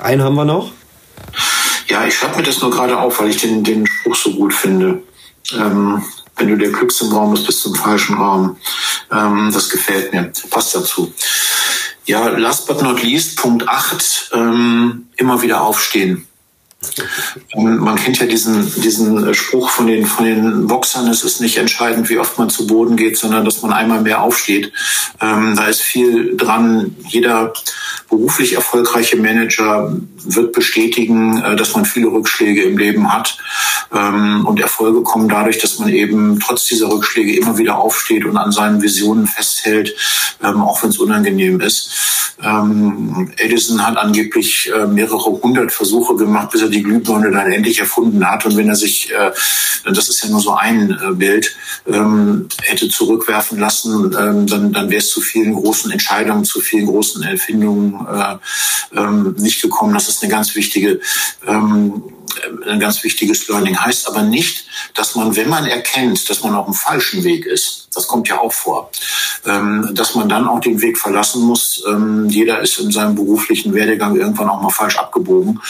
Einen 0.00 0.22
haben 0.22 0.34
wir 0.34 0.44
noch. 0.44 0.72
Ja, 1.88 2.06
ich 2.06 2.14
schreibe 2.14 2.38
mir 2.38 2.42
das 2.42 2.60
nur 2.60 2.70
gerade 2.70 2.98
auf, 2.98 3.20
weil 3.20 3.28
ich 3.28 3.40
den, 3.40 3.62
den 3.62 3.86
Spruch 3.86 4.16
so 4.16 4.32
gut 4.32 4.52
finde. 4.52 5.02
Ähm, 5.54 6.02
wenn 6.36 6.48
du 6.48 6.56
der 6.56 6.70
Glückste 6.70 7.04
im 7.04 7.12
Raum 7.12 7.32
bist, 7.32 7.46
bist 7.46 7.64
du 7.64 7.70
im 7.70 7.74
falschen 7.76 8.16
Raum. 8.16 8.56
Ähm, 9.10 9.50
das 9.52 9.68
gefällt 9.70 10.12
mir. 10.12 10.32
Passt 10.50 10.74
dazu. 10.74 11.12
Ja, 12.04 12.28
last 12.28 12.66
but 12.66 12.82
not 12.82 13.02
least, 13.02 13.36
Punkt 13.38 13.68
8, 13.68 14.30
ähm, 14.34 15.06
immer 15.16 15.40
wieder 15.42 15.62
aufstehen. 15.62 16.26
Ähm, 17.54 17.78
man 17.78 17.96
kennt 17.96 18.18
ja 18.18 18.26
diesen, 18.26 18.72
diesen 18.82 19.34
Spruch 19.34 19.70
von 19.70 19.86
den, 19.86 20.04
von 20.06 20.24
den 20.24 20.66
Boxern, 20.66 21.08
es 21.08 21.22
ist 21.22 21.40
nicht 21.40 21.58
entscheidend, 21.58 22.08
wie 22.08 22.18
oft 22.18 22.38
man 22.38 22.50
zu 22.50 22.66
Boden 22.66 22.96
geht, 22.96 23.16
sondern 23.16 23.44
dass 23.44 23.62
man 23.62 23.72
einmal 23.72 24.00
mehr 24.00 24.22
aufsteht. 24.22 24.72
Ähm, 25.20 25.54
da 25.56 25.66
ist 25.66 25.82
viel 25.82 26.36
dran. 26.36 26.96
Jeder 27.08 27.52
beruflich 28.08 28.54
erfolgreiche 28.54 29.16
Manager 29.16 29.96
wird 30.24 30.52
bestätigen, 30.52 31.42
äh, 31.42 31.56
dass 31.56 31.74
man 31.74 31.84
viele 31.84 32.08
Rückschläge 32.08 32.62
im 32.62 32.78
Leben 32.78 33.12
hat. 33.12 33.38
Ähm, 33.92 34.46
und 34.46 34.60
Erfolge 34.60 35.02
kommen 35.02 35.28
dadurch, 35.28 35.58
dass 35.58 35.78
man 35.78 35.88
eben 35.88 36.40
trotz 36.40 36.66
dieser 36.66 36.90
Rückschläge 36.90 37.36
immer 37.36 37.58
wieder 37.58 37.78
aufsteht 37.78 38.24
und 38.24 38.36
an 38.36 38.52
seinen 38.52 38.80
Visionen 38.82 39.26
festhält, 39.26 39.94
ähm, 40.42 40.62
auch 40.62 40.82
wenn 40.82 40.90
es 40.90 40.98
unangenehm 40.98 41.60
ist. 41.60 41.90
Ähm, 42.42 43.30
Edison 43.36 43.86
hat 43.86 43.96
angeblich 43.96 44.70
äh, 44.74 44.86
mehrere 44.86 45.30
hundert 45.42 45.70
Versuche 45.70 46.16
gemacht, 46.16 46.50
bis 46.50 46.62
er 46.62 46.68
die 46.68 46.82
Glühbirne 46.82 47.30
dann 47.30 47.52
endlich 47.52 47.78
erfunden 47.78 48.28
hat. 48.28 48.46
Und 48.46 48.56
wenn 48.56 48.68
er 48.68 48.76
sich, 48.76 49.12
äh, 49.12 49.30
das 49.84 50.08
ist 50.08 50.24
ja 50.24 50.30
nur 50.30 50.40
so 50.40 50.54
ein 50.54 50.96
Bild, 51.14 51.54
hätte 51.84 52.88
zurückwerfen 52.88 53.58
lassen, 53.58 54.12
dann, 54.12 54.46
dann 54.46 54.90
wäre 54.90 54.98
es 54.98 55.08
zu 55.08 55.20
vielen 55.20 55.54
großen 55.54 55.90
Entscheidungen, 55.90 56.44
zu 56.44 56.60
vielen 56.60 56.86
großen 56.86 57.22
Erfindungen 57.24 58.06
nicht 59.36 59.60
gekommen. 59.60 59.94
Das 59.94 60.08
ist 60.14 60.22
eine 60.22 60.32
ganz 60.32 60.54
wichtige 60.54 61.00
ähm, 61.46 62.02
ein 62.68 62.80
ganz 62.80 63.02
wichtiges 63.04 63.48
Learning. 63.48 63.78
Heißt 63.78 64.08
aber 64.08 64.22
nicht, 64.22 64.66
dass 64.94 65.14
man, 65.14 65.36
wenn 65.36 65.48
man 65.48 65.66
erkennt, 65.66 66.28
dass 66.28 66.42
man 66.42 66.54
auf 66.54 66.66
dem 66.66 66.74
falschen 66.74 67.24
Weg 67.24 67.46
ist, 67.46 67.88
das 67.94 68.06
kommt 68.06 68.28
ja 68.28 68.40
auch 68.40 68.52
vor, 68.52 68.90
ähm, 69.46 69.90
dass 69.92 70.14
man 70.14 70.28
dann 70.28 70.48
auch 70.48 70.60
den 70.60 70.80
Weg 70.80 70.98
verlassen 70.98 71.42
muss. 71.42 71.84
Ähm, 71.86 72.26
jeder 72.28 72.60
ist 72.60 72.78
in 72.78 72.90
seinem 72.90 73.14
beruflichen 73.14 73.74
Werdegang 73.74 74.16
irgendwann 74.16 74.48
auch 74.48 74.62
mal 74.62 74.70
falsch 74.70 74.98
abgebogen. 74.98 75.60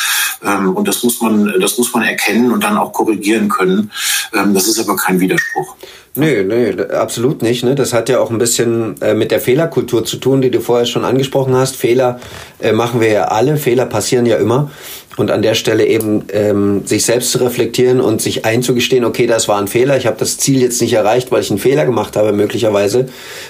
Ähm, 0.44 0.74
und 0.74 0.86
das 0.86 1.03
muss 1.03 1.20
man, 1.20 1.53
das 1.61 1.78
muss 1.78 1.92
man 1.92 2.05
erkennen 2.05 2.53
und 2.53 2.62
dann 2.62 2.76
auch 2.76 2.92
korrigieren 2.92 3.48
können. 3.48 3.90
das 4.32 4.66
ist 4.66 4.78
aber 4.78 4.96
kein 4.96 5.20
Widerspruch. 5.20 5.76
Nö, 6.14 6.44
nö, 6.44 6.88
absolut 6.88 7.40
nicht. 7.40 7.64
Ne? 7.64 7.74
Das 7.74 7.94
hat 7.94 8.11
ja 8.11 8.20
auch 8.20 8.30
ein 8.30 8.36
bisschen 8.36 9.00
äh, 9.00 9.14
mit 9.14 9.30
der 9.30 9.40
Fehlerkultur 9.40 10.05
zu 10.05 10.18
tun, 10.18 10.42
die 10.42 10.50
du 10.50 10.61
vorher 10.61 10.84
schon 10.84 11.07
angesprochen 11.07 11.55
hast. 11.55 11.76
Fehler 11.76 12.20
äh, 12.61 12.72
machen 12.72 13.00
wir 13.00 13.09
ja 13.09 13.24
alle, 13.24 13.57
Fehler 13.57 13.86
passieren 13.86 14.26
ja 14.26 14.36
immer. 14.36 14.70
Und 15.16 15.30
an 15.30 15.42
der 15.42 15.54
Stelle 15.54 15.86
eben 15.86 16.24
ähm, 16.32 16.86
sich 16.86 17.04
selbst 17.04 17.32
zu 17.32 17.38
reflektieren 17.38 18.00
und 18.00 18.22
sich 18.22 18.46
einzugestehen, 18.46 19.04
okay, 19.04 19.26
das 19.26 19.46
war 19.46 19.58
ein 19.58 19.68
Fehler, 19.68 19.98
ich 19.98 20.06
habe 20.06 20.16
das 20.18 20.38
Ziel 20.38 20.62
jetzt 20.62 20.80
nicht 20.80 20.94
erreicht, 20.94 21.30
weil 21.30 21.42
ich 21.42 21.50
einen 21.50 21.58
Fehler 21.58 21.84
gemacht 21.84 22.16
habe, 22.16 22.32
möglicherweise, 22.32 23.08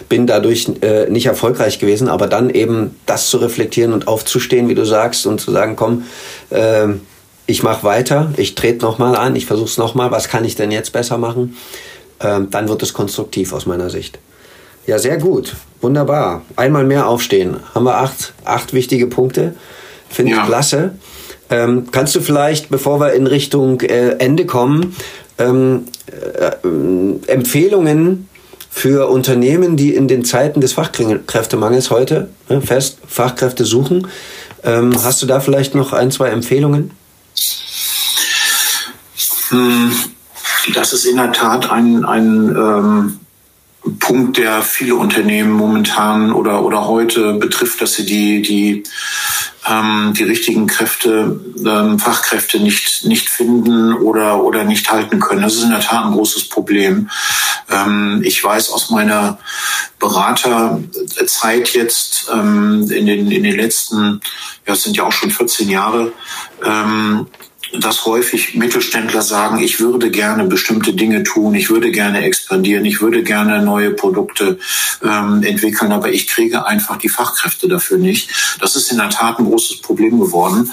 bin 0.09 0.27
dadurch 0.27 0.67
äh, 0.81 1.09
nicht 1.09 1.27
erfolgreich 1.27 1.79
gewesen, 1.79 2.09
aber 2.09 2.27
dann 2.27 2.51
eben 2.51 2.97
das 3.07 3.29
zu 3.29 3.37
reflektieren 3.37 3.93
und 3.93 4.09
aufzustehen, 4.09 4.69
wie 4.69 4.75
du 4.75 4.85
sagst, 4.85 5.25
und 5.25 5.41
zu 5.41 5.53
sagen, 5.53 5.77
komm, 5.77 6.03
äh, 6.51 6.89
ich 7.47 7.63
mache 7.63 7.85
weiter, 7.85 8.33
ich 8.37 8.55
trete 8.57 8.85
nochmal 8.85 9.15
an, 9.15 9.37
ich 9.37 9.47
versuche 9.47 9.69
es 9.69 9.79
nochmal, 9.79 10.11
was 10.11 10.29
kann 10.29 10.45
ich 10.45 10.57
denn 10.57 10.73
jetzt 10.73 10.93
besser 10.93 11.19
machen? 11.19 11.57
Ähm, 12.21 12.49
dann 12.51 12.69
wird 12.69 12.83
es 12.83 12.93
konstruktiv 12.93 13.53
aus 13.53 13.67
meiner 13.67 13.91
Sicht. 13.91 14.19
Ja, 14.87 14.99
sehr 14.99 15.19
gut. 15.19 15.55
Wunderbar. 15.81 16.43
Einmal 16.57 16.85
mehr 16.85 17.07
aufstehen. 17.07 17.57
Haben 17.75 17.85
wir 17.85 17.99
acht, 17.99 18.33
acht 18.45 18.73
wichtige 18.73 19.07
Punkte. 19.07 19.55
Finde 20.09 20.33
ich 20.33 20.39
ja. 20.39 20.47
klasse. 20.47 20.93
Ähm, 21.53 21.89
kannst 21.93 22.15
du 22.15 22.21
vielleicht, 22.21 22.71
bevor 22.71 22.99
wir 22.99 23.13
in 23.13 23.27
Richtung 23.27 23.83
äh, 23.83 24.17
Ende 24.19 24.47
kommen, 24.47 24.97
ähm, 25.37 25.85
äh, 26.07 27.31
Empfehlungen 27.31 28.27
für 28.71 29.11
Unternehmen, 29.11 29.77
die 29.77 29.95
in 29.95 30.09
den 30.09 30.25
Zeiten 30.25 30.63
des 30.63 30.73
Fachkräftemangels 30.73 31.91
heute 31.91 32.31
äh, 32.49 32.59
fest 32.63 33.01
Fachkräfte 33.07 33.67
suchen, 33.67 34.09
ähm, 34.65 34.95
hast 35.05 35.21
du 35.21 35.27
da 35.27 35.41
vielleicht 35.41 35.75
noch 35.75 35.93
ein, 35.93 36.11
zwei 36.11 36.31
Empfehlungen? 36.31 36.93
Hm. 39.51 39.93
Das 40.73 40.95
ist 40.95 41.05
in 41.05 41.19
der 41.19 41.33
Tat 41.33 41.71
ein, 41.71 42.07
ein 42.07 42.49
ähm, 42.57 43.21
Punkt, 43.99 44.39
der 44.39 44.63
viele 44.63 44.95
Unternehmen 44.95 45.53
momentan 45.53 46.33
oder, 46.33 46.65
oder 46.65 46.87
heute 46.87 47.35
betrifft, 47.35 47.83
dass 47.83 47.95
sie 47.95 48.07
die, 48.07 48.41
die, 48.41 48.85
ähm, 49.69 50.13
die 50.17 50.25
richtigen 50.25 50.67
Kräfte, 50.67 51.41
ähm, 51.65 51.99
Fachkräfte 51.99 52.59
nicht, 52.59 53.05
nicht 53.05 53.29
finden 53.29 53.95
oder, 53.95 54.43
oder 54.43 54.65
nicht 54.65 54.91
halten 54.91 55.21
können. 55.21 55.43
Das 55.43 55.55
ist 55.55 55.63
in 55.63 55.71
der 55.71 55.81
Tat 55.81 56.05
ein 56.05 56.13
großes 56.13 56.49
Problem. 56.49 57.11
Ähm, 57.71 58.23
ich 58.25 58.43
weiß 58.43 58.71
aus 58.71 58.91
meiner 58.91 59.39
Beraterzeit 59.99 61.71
jetzt 61.75 62.29
ähm, 62.33 62.91
in, 62.91 63.07
den, 63.07 63.31
in 63.31 63.43
den 63.45 63.57
letzten, 63.57 64.21
ja, 64.67 64.73
es 64.73 64.83
sind 64.83 64.97
ja 64.97 65.05
auch 65.05 65.13
schon 65.13 65.31
14 65.31 65.69
Jahre, 65.69 66.13
ähm, 66.65 67.29
dass 67.73 68.05
häufig 68.05 68.55
Mittelständler 68.55 69.23
sagen, 69.23 69.59
ich 69.59 69.81
würde 69.81 70.11
gerne 70.11 70.45
bestimmte 70.45 70.93
Dinge 70.93 71.23
tun, 71.23 71.55
ich 71.55 71.71
würde 71.71 71.91
gerne 71.91 72.23
expandieren, 72.23 72.85
ich 72.85 73.01
würde 73.01 73.23
gerne 73.23 73.63
neue 73.63 73.93
Produkte 73.93 74.59
ähm, 75.03 75.43
entwickeln, 75.43 75.93
aber 75.93 76.11
ich 76.11 76.27
kriege 76.27 76.67
einfach 76.67 76.97
die 76.99 77.09
Fachkräfte 77.09 77.69
dafür 77.69 77.99
nicht. 77.99 78.59
Das 78.61 78.77
ist 78.77 78.91
in 78.91 78.99
der 78.99 79.11
Tat 79.11 79.39
ein 79.39 79.47
großes 79.47 79.81
Problem 79.81 80.21
geworden, 80.21 80.71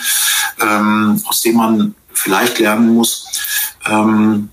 ähm, 0.61 1.21
aus 1.25 1.41
dem 1.41 1.55
man 1.55 1.95
vielleicht 2.13 2.59
lernen 2.59 2.93
muss. 2.93 3.25
Ähm, 3.85 4.49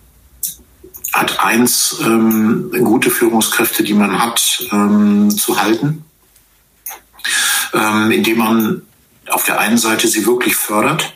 hat 1.13 1.41
eins 1.41 1.97
ähm, 2.01 2.71
gute 2.85 3.11
Führungskräfte, 3.11 3.83
die 3.83 3.95
man 3.95 4.19
hat, 4.23 4.63
ähm, 4.71 5.31
zu 5.31 5.61
halten, 5.61 6.05
ähm, 7.73 8.11
indem 8.11 8.39
man 8.39 8.83
auf 9.29 9.45
der 9.45 9.59
einen 9.59 9.79
Seite 9.79 10.09
sie 10.09 10.27
wirklich 10.27 10.55
fördert, 10.55 11.16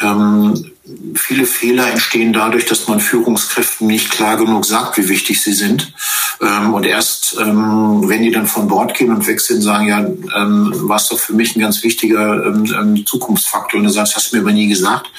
ähm, 0.00 0.69
viele 1.14 1.46
Fehler 1.46 1.90
entstehen 1.90 2.32
dadurch, 2.32 2.66
dass 2.66 2.88
man 2.88 3.00
Führungskräften 3.00 3.86
nicht 3.86 4.10
klar 4.10 4.36
genug 4.36 4.64
sagt, 4.64 4.98
wie 4.98 5.08
wichtig 5.08 5.42
sie 5.42 5.52
sind. 5.52 5.92
Ähm, 6.40 6.74
und 6.74 6.84
erst, 6.84 7.36
ähm, 7.40 8.08
wenn 8.08 8.22
die 8.22 8.30
dann 8.30 8.46
von 8.46 8.68
Bord 8.68 8.94
gehen 8.94 9.12
und 9.12 9.24
sind, 9.24 9.62
sagen, 9.62 9.88
ja, 9.88 9.98
ähm, 10.00 10.72
war 10.88 10.96
es 10.96 11.08
doch 11.08 11.18
für 11.18 11.34
mich 11.34 11.54
ein 11.54 11.60
ganz 11.60 11.82
wichtiger 11.82 12.46
ähm, 12.46 13.04
Zukunftsfaktor. 13.06 13.78
Und 13.78 13.84
du 13.84 13.92
sagst, 13.92 14.16
hast 14.16 14.32
du 14.32 14.36
mir 14.36 14.42
aber 14.42 14.52
nie 14.52 14.68
gesagt. 14.68 15.10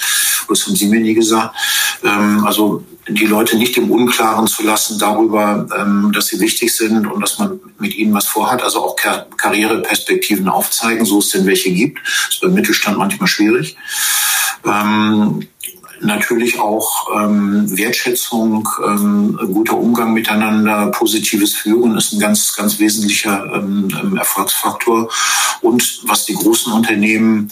Oder 0.48 0.58
das 0.58 0.66
haben 0.66 0.76
sie 0.76 0.88
mir 0.88 1.00
nie 1.00 1.14
gesagt. 1.14 1.56
Also 2.44 2.84
die 3.08 3.28
Leute 3.28 3.58
nicht 3.58 3.78
im 3.78 3.92
Unklaren 3.92 4.48
zu 4.48 4.64
lassen 4.64 4.98
darüber, 4.98 5.68
dass 6.14 6.28
sie 6.28 6.40
wichtig 6.40 6.76
sind 6.76 7.06
und 7.06 7.22
dass 7.22 7.38
man 7.38 7.60
mit 7.78 7.96
ihnen 7.96 8.14
was 8.14 8.26
vorhat. 8.26 8.64
Also 8.64 8.84
auch 8.84 8.96
Kar 8.96 9.28
Karriereperspektiven 9.38 10.50
aufzeigen, 10.50 11.06
so 11.06 11.20
es 11.20 11.30
denn 11.30 11.46
welche 11.46 11.72
gibt. 11.72 12.00
Das 12.04 12.36
ist 12.36 12.42
beim 12.42 12.56
Mittelstand 12.56 12.98
manchmal 12.98 13.28
schwierig. 13.28 13.78
Natürlich 16.02 16.60
auch 16.60 17.08
ähm, 17.16 17.66
Wertschätzung, 17.78 18.68
ähm, 18.86 19.40
guter 19.54 19.78
Umgang 19.78 20.14
miteinander, 20.14 20.88
positives 20.88 21.56
Führen 21.56 21.98
ist 21.98 22.14
ein 22.14 22.20
ganz, 22.20 22.56
ganz 22.56 22.80
wesentlicher 22.80 23.52
ähm, 23.54 23.90
ähm 24.02 24.18
Erfolgsfaktor. 24.18 25.10
Und 25.62 26.02
was 26.04 26.26
die 26.26 26.34
großen 26.34 26.74
Unternehmen 26.74 27.52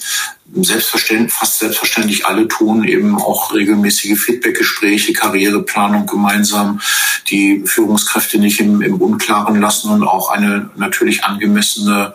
selbstverständlich, 0.54 1.34
fast 1.34 1.60
selbstverständlich 1.60 2.26
alle 2.26 2.48
tun, 2.48 2.84
eben 2.84 3.16
auch 3.18 3.54
regelmäßige 3.54 4.20
Feedbackgespräche, 4.20 5.14
Karriereplanung 5.14 6.06
gemeinsam, 6.06 6.82
die 7.30 7.64
Führungskräfte 7.66 8.40
nicht 8.40 8.60
im, 8.60 8.82
im 8.82 9.02
Unklaren 9.02 9.60
lassen 9.62 9.92
und 9.92 10.04
auch 10.04 10.30
eine 10.32 10.70
natürlich 10.76 11.24
angemessene 11.24 12.14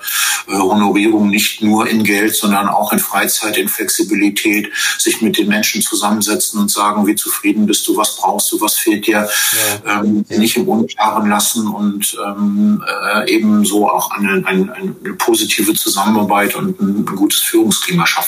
äh, 0.49 0.53
Honorierung 0.53 1.29
nicht 1.29 1.63
nur 1.63 1.89
in 1.89 2.05
Geld, 2.05 2.35
sondern 2.35 2.69
auch 2.69 2.93
in 2.93 2.99
Freizeit, 2.99 3.57
in 3.57 3.69
Flexibilität, 3.69 4.71
sich 4.99 5.21
mit 5.21 5.39
den 5.39 5.49
Menschen 5.49 5.81
zusammensetzen 5.83 6.61
und 6.61 6.71
sagen, 6.71 7.07
wie 7.07 7.15
zufrieden 7.15 7.67
bist 7.67 7.87
du, 7.87 7.97
was 7.97 8.17
brauchst 8.17 8.51
du, 8.53 8.61
was 8.61 8.77
fehlt 8.77 9.07
dir, 9.07 9.29
ja. 9.87 10.01
Ähm, 10.01 10.25
nicht 10.29 10.57
im 10.57 10.69
Unklaren 10.69 11.29
lassen 11.29 11.69
und 11.69 12.17
ähm, 12.27 12.83
äh, 12.87 13.31
eben 13.31 13.65
so 13.65 13.89
auch 13.91 14.11
eine, 14.11 14.47
eine, 14.47 14.73
eine 14.75 15.15
positive 15.15 15.75
Zusammenarbeit 15.75 16.55
und 16.57 16.81
ein, 16.81 17.07
ein 17.09 17.17
gutes 17.17 17.41
Führungsklima 17.41 18.07
schaffen. 18.07 18.24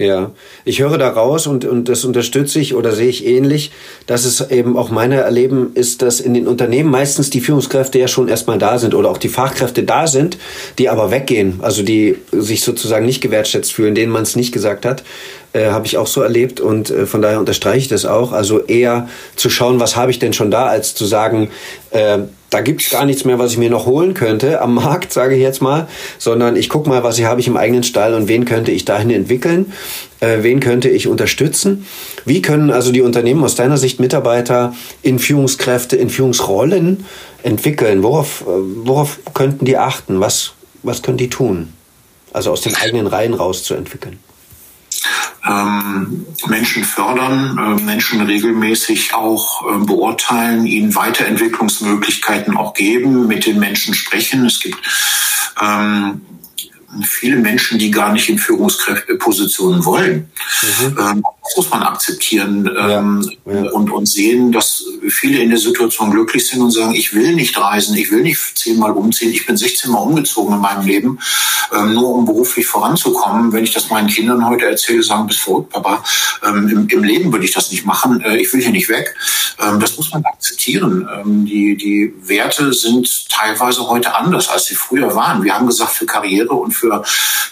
Ja, 0.00 0.30
ich 0.64 0.80
höre 0.80 0.96
da 0.96 1.10
raus 1.10 1.46
und, 1.46 1.66
und 1.66 1.90
das 1.90 2.06
unterstütze 2.06 2.58
ich 2.58 2.74
oder 2.74 2.92
sehe 2.92 3.10
ich 3.10 3.26
ähnlich, 3.26 3.70
dass 4.06 4.24
es 4.24 4.40
eben 4.50 4.78
auch 4.78 4.88
mein 4.88 5.12
Erleben 5.12 5.72
ist, 5.74 6.00
dass 6.00 6.20
in 6.20 6.32
den 6.32 6.48
Unternehmen 6.48 6.90
meistens 6.90 7.28
die 7.28 7.42
Führungskräfte 7.42 7.98
ja 7.98 8.08
schon 8.08 8.26
erstmal 8.28 8.56
da 8.56 8.78
sind 8.78 8.94
oder 8.94 9.10
auch 9.10 9.18
die 9.18 9.28
Fachkräfte 9.28 9.82
da 9.82 10.06
sind, 10.06 10.38
die 10.78 10.88
aber 10.88 11.10
weggehen, 11.10 11.60
also 11.60 11.82
die 11.82 12.16
sich 12.32 12.62
sozusagen 12.62 13.04
nicht 13.04 13.20
gewertschätzt 13.20 13.74
fühlen, 13.74 13.94
denen 13.94 14.10
man 14.10 14.22
es 14.22 14.36
nicht 14.36 14.52
gesagt 14.52 14.86
hat. 14.86 15.04
Äh, 15.52 15.66
habe 15.66 15.84
ich 15.84 15.98
auch 15.98 16.06
so 16.06 16.22
erlebt 16.22 16.60
und 16.60 16.88
äh, 16.88 17.04
von 17.04 17.20
daher 17.20 17.38
unterstreiche 17.38 17.80
ich 17.80 17.88
das 17.88 18.06
auch. 18.06 18.32
Also 18.32 18.60
eher 18.60 19.06
zu 19.36 19.50
schauen, 19.50 19.80
was 19.80 19.96
habe 19.96 20.10
ich 20.12 20.18
denn 20.18 20.32
schon 20.32 20.50
da, 20.50 20.64
als 20.64 20.94
zu 20.94 21.04
sagen, 21.04 21.50
äh, 21.90 22.20
da 22.50 22.60
gibt's 22.60 22.90
gar 22.90 23.06
nichts 23.06 23.24
mehr, 23.24 23.38
was 23.38 23.52
ich 23.52 23.58
mir 23.58 23.70
noch 23.70 23.86
holen 23.86 24.12
könnte 24.12 24.60
am 24.60 24.74
Markt, 24.74 25.12
sage 25.12 25.36
ich 25.36 25.40
jetzt 25.40 25.62
mal, 25.62 25.88
sondern 26.18 26.56
ich 26.56 26.68
guck 26.68 26.86
mal, 26.86 27.02
was 27.04 27.18
ich 27.18 27.24
habe 27.24 27.40
ich 27.40 27.46
im 27.46 27.56
eigenen 27.56 27.84
Stall 27.84 28.14
und 28.14 28.28
wen 28.28 28.44
könnte 28.44 28.72
ich 28.72 28.84
dahin 28.84 29.10
entwickeln, 29.10 29.72
äh, 30.18 30.38
wen 30.42 30.60
könnte 30.60 30.88
ich 30.88 31.06
unterstützen. 31.06 31.86
Wie 32.24 32.42
können 32.42 32.70
also 32.70 32.92
die 32.92 33.02
Unternehmen 33.02 33.44
aus 33.44 33.54
deiner 33.54 33.76
Sicht 33.76 34.00
Mitarbeiter 34.00 34.74
in 35.02 35.18
Führungskräfte, 35.18 35.96
in 35.96 36.10
Führungsrollen 36.10 37.04
entwickeln? 37.42 38.02
Worauf, 38.02 38.42
äh, 38.42 38.46
worauf 38.84 39.20
könnten 39.32 39.64
die 39.64 39.78
achten? 39.78 40.20
Was, 40.20 40.52
was 40.82 41.02
können 41.02 41.18
die 41.18 41.30
tun? 41.30 41.72
Also 42.32 42.50
aus 42.50 42.62
den 42.62 42.74
eigenen 42.74 43.06
Reihen 43.06 43.34
rauszuentwickeln 43.34 44.18
ähm, 45.46 46.26
Menschen 46.48 46.84
fördern, 46.84 47.58
äh, 47.58 47.82
Menschen 47.82 48.20
regelmäßig 48.20 49.14
auch 49.14 49.62
äh, 49.66 49.84
beurteilen, 49.84 50.66
ihnen 50.66 50.94
Weiterentwicklungsmöglichkeiten 50.94 52.56
auch 52.56 52.74
geben, 52.74 53.26
mit 53.26 53.46
den 53.46 53.58
Menschen 53.58 53.94
sprechen. 53.94 54.44
Es 54.44 54.60
gibt 54.60 54.78
ähm, 55.60 56.20
viele 57.02 57.36
Menschen, 57.36 57.78
die 57.78 57.90
gar 57.90 58.12
nicht 58.12 58.28
in 58.28 58.38
Führungspositionen 58.38 59.84
wollen. 59.84 60.30
Mhm. 60.62 60.98
Ähm, 60.98 61.24
das 61.50 61.56
muss 61.56 61.70
man 61.70 61.82
akzeptieren 61.82 62.70
ähm, 62.78 63.28
ja, 63.44 63.52
ja. 63.52 63.70
Und, 63.72 63.90
und 63.90 64.06
sehen, 64.06 64.52
dass 64.52 64.84
viele 65.08 65.40
in 65.40 65.50
der 65.50 65.58
Situation 65.58 66.12
glücklich 66.12 66.46
sind 66.46 66.62
und 66.62 66.70
sagen, 66.70 66.94
ich 66.94 67.12
will 67.12 67.34
nicht 67.34 67.58
reisen, 67.58 67.96
ich 67.96 68.12
will 68.12 68.22
nicht 68.22 68.38
zehnmal 68.56 68.92
umziehen, 68.92 69.32
ich 69.32 69.46
bin 69.46 69.56
16 69.56 69.90
Mal 69.90 69.98
umgezogen 69.98 70.54
in 70.54 70.60
meinem 70.60 70.86
Leben, 70.86 71.18
ähm, 71.74 71.94
nur 71.94 72.14
um 72.14 72.24
beruflich 72.24 72.68
voranzukommen. 72.68 73.52
Wenn 73.52 73.64
ich 73.64 73.72
das 73.72 73.90
meinen 73.90 74.06
Kindern 74.06 74.46
heute 74.46 74.66
erzähle, 74.66 75.02
sagen, 75.02 75.26
bist 75.26 75.40
verrückt, 75.40 75.70
Papa, 75.70 76.04
ähm, 76.46 76.68
im, 76.68 76.88
im, 76.88 77.02
Leben 77.02 77.32
würde 77.32 77.44
ich 77.44 77.52
das 77.52 77.72
nicht 77.72 77.84
machen, 77.84 78.20
äh, 78.20 78.36
ich 78.36 78.52
will 78.52 78.62
hier 78.62 78.70
nicht 78.70 78.88
weg. 78.88 79.16
Ähm, 79.58 79.80
das 79.80 79.96
muss 79.96 80.12
man 80.12 80.24
akzeptieren. 80.24 81.08
Ähm, 81.12 81.46
die, 81.46 81.76
die 81.76 82.14
Werte 82.28 82.72
sind 82.72 83.28
teilweise 83.28 83.88
heute 83.88 84.14
anders, 84.14 84.48
als 84.48 84.66
sie 84.66 84.76
früher 84.76 85.16
waren. 85.16 85.42
Wir 85.42 85.54
haben 85.54 85.66
gesagt, 85.66 85.92
für 85.92 86.06
Karriere 86.06 86.54
und 86.54 86.72
für 86.72 87.02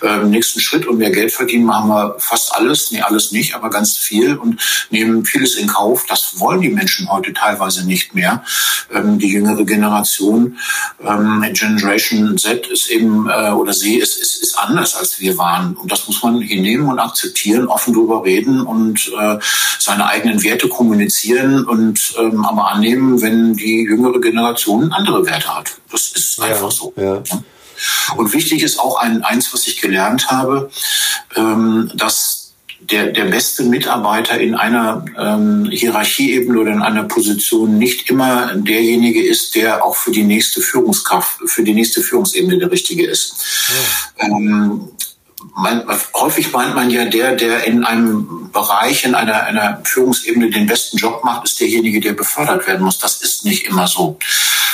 äh, 0.03 0.19
nächsten 0.19 0.61
Schritt 0.61 0.87
und 0.87 0.99
mehr 0.99 1.11
Geld 1.11 1.33
verdienen 1.33 1.65
machen 1.65 1.89
wir 1.89 2.15
fast 2.19 2.55
alles, 2.55 2.93
nee, 2.93 3.01
alles 3.01 3.33
nicht, 3.33 3.55
aber 3.55 3.71
ganz 3.71 3.88
viel 3.97 4.37
und 4.37 4.61
nehmen 4.91 5.25
vieles 5.25 5.55
in 5.57 5.69
Kauf. 5.69 6.05
Das 6.09 6.39
wollen 6.39 6.61
die 6.61 6.69
Menschen 6.69 7.11
heute 7.11 7.33
teilweise 7.33 7.87
nicht 7.87 8.15
mehr. 8.15 8.45
Ähm, 8.93 9.19
die 9.19 9.29
jüngere 9.29 9.65
Generation, 9.65 10.59
ähm, 11.05 11.45
Generation 11.53 12.37
Z 12.37 12.67
ist 12.67 12.91
eben, 12.91 13.29
äh, 13.29 13.51
oder 13.51 13.73
sie 13.73 13.97
ist, 13.97 14.17
ist, 14.17 14.43
ist 14.43 14.59
anders 14.59 14.95
als 14.95 15.21
wir 15.21 15.39
waren. 15.39 15.77
Und 15.77 15.91
das 15.91 16.07
muss 16.07 16.23
man 16.23 16.41
hinnehmen 16.41 16.89
und 16.89 16.99
akzeptieren, 16.99 17.69
offen 17.69 17.95
drüber 17.95 18.25
reden 18.25 18.61
und 18.61 19.11
äh, 19.19 19.39
seine 19.79 20.07
eigenen 20.07 20.43
Werte 20.43 20.69
kommunizieren 20.69 21.65
und 21.65 22.15
ähm, 22.19 22.45
aber 22.45 22.73
annehmen, 22.73 23.21
wenn 23.23 23.55
die 23.55 23.83
jüngere 23.83 24.21
Generation 24.21 24.93
andere 24.93 25.25
Werte 25.25 25.57
hat. 25.57 25.73
Das 25.91 26.09
ist 26.15 26.41
einfach 26.41 26.71
so. 26.71 26.93
Ja. 26.97 27.23
Und 28.17 28.33
wichtig 28.33 28.63
ist 28.63 28.79
auch 28.79 28.99
ein, 28.99 29.23
eins, 29.23 29.53
was 29.53 29.67
ich 29.67 29.81
gelernt 29.81 30.31
habe, 30.31 30.71
ähm, 31.37 31.91
dass 31.95 32.38
der, 32.91 33.09
der 33.09 33.25
beste 33.25 33.65
Mitarbeiter 33.65 34.39
in 34.39 34.55
einer 34.55 35.05
ähm, 35.19 35.69
Hierarchieebene 35.71 36.59
oder 36.59 36.73
in 36.73 36.83
einer 36.83 37.05
Position 37.05 37.79
nicht 37.79 38.09
immer 38.09 38.55
derjenige 38.55 39.23
ist, 39.23 39.55
der 39.55 39.85
auch 39.85 39.97
für 39.97 40.11
die 40.11 40.25
nächste 40.25 40.61
Führungskraft, 40.61 41.39
für 41.47 41.63
die 41.63 41.75
nächste 41.75 42.03
Führungsebene 42.03 42.59
der 42.59 42.71
richtige 42.71 43.07
ist. 43.07 43.45
Ja. 44.19 44.27
Ähm, 44.27 44.89
man, 45.55 45.85
häufig 46.15 46.53
meint 46.53 46.75
man 46.75 46.91
ja, 46.91 47.05
der, 47.05 47.37
der 47.37 47.65
in 47.65 47.85
einem 47.85 48.51
Bereich, 48.53 49.05
in 49.05 49.15
einer, 49.15 49.45
einer 49.45 49.81
Führungsebene 49.85 50.51
den 50.51 50.67
besten 50.67 50.97
Job 50.97 51.23
macht, 51.25 51.45
ist 51.45 51.61
derjenige, 51.61 52.01
der 52.01 52.13
befördert 52.13 52.67
werden 52.67 52.85
muss. 52.85 52.99
Das 52.99 53.23
ist 53.23 53.45
nicht 53.45 53.67
immer 53.67 53.87
so 53.87 54.19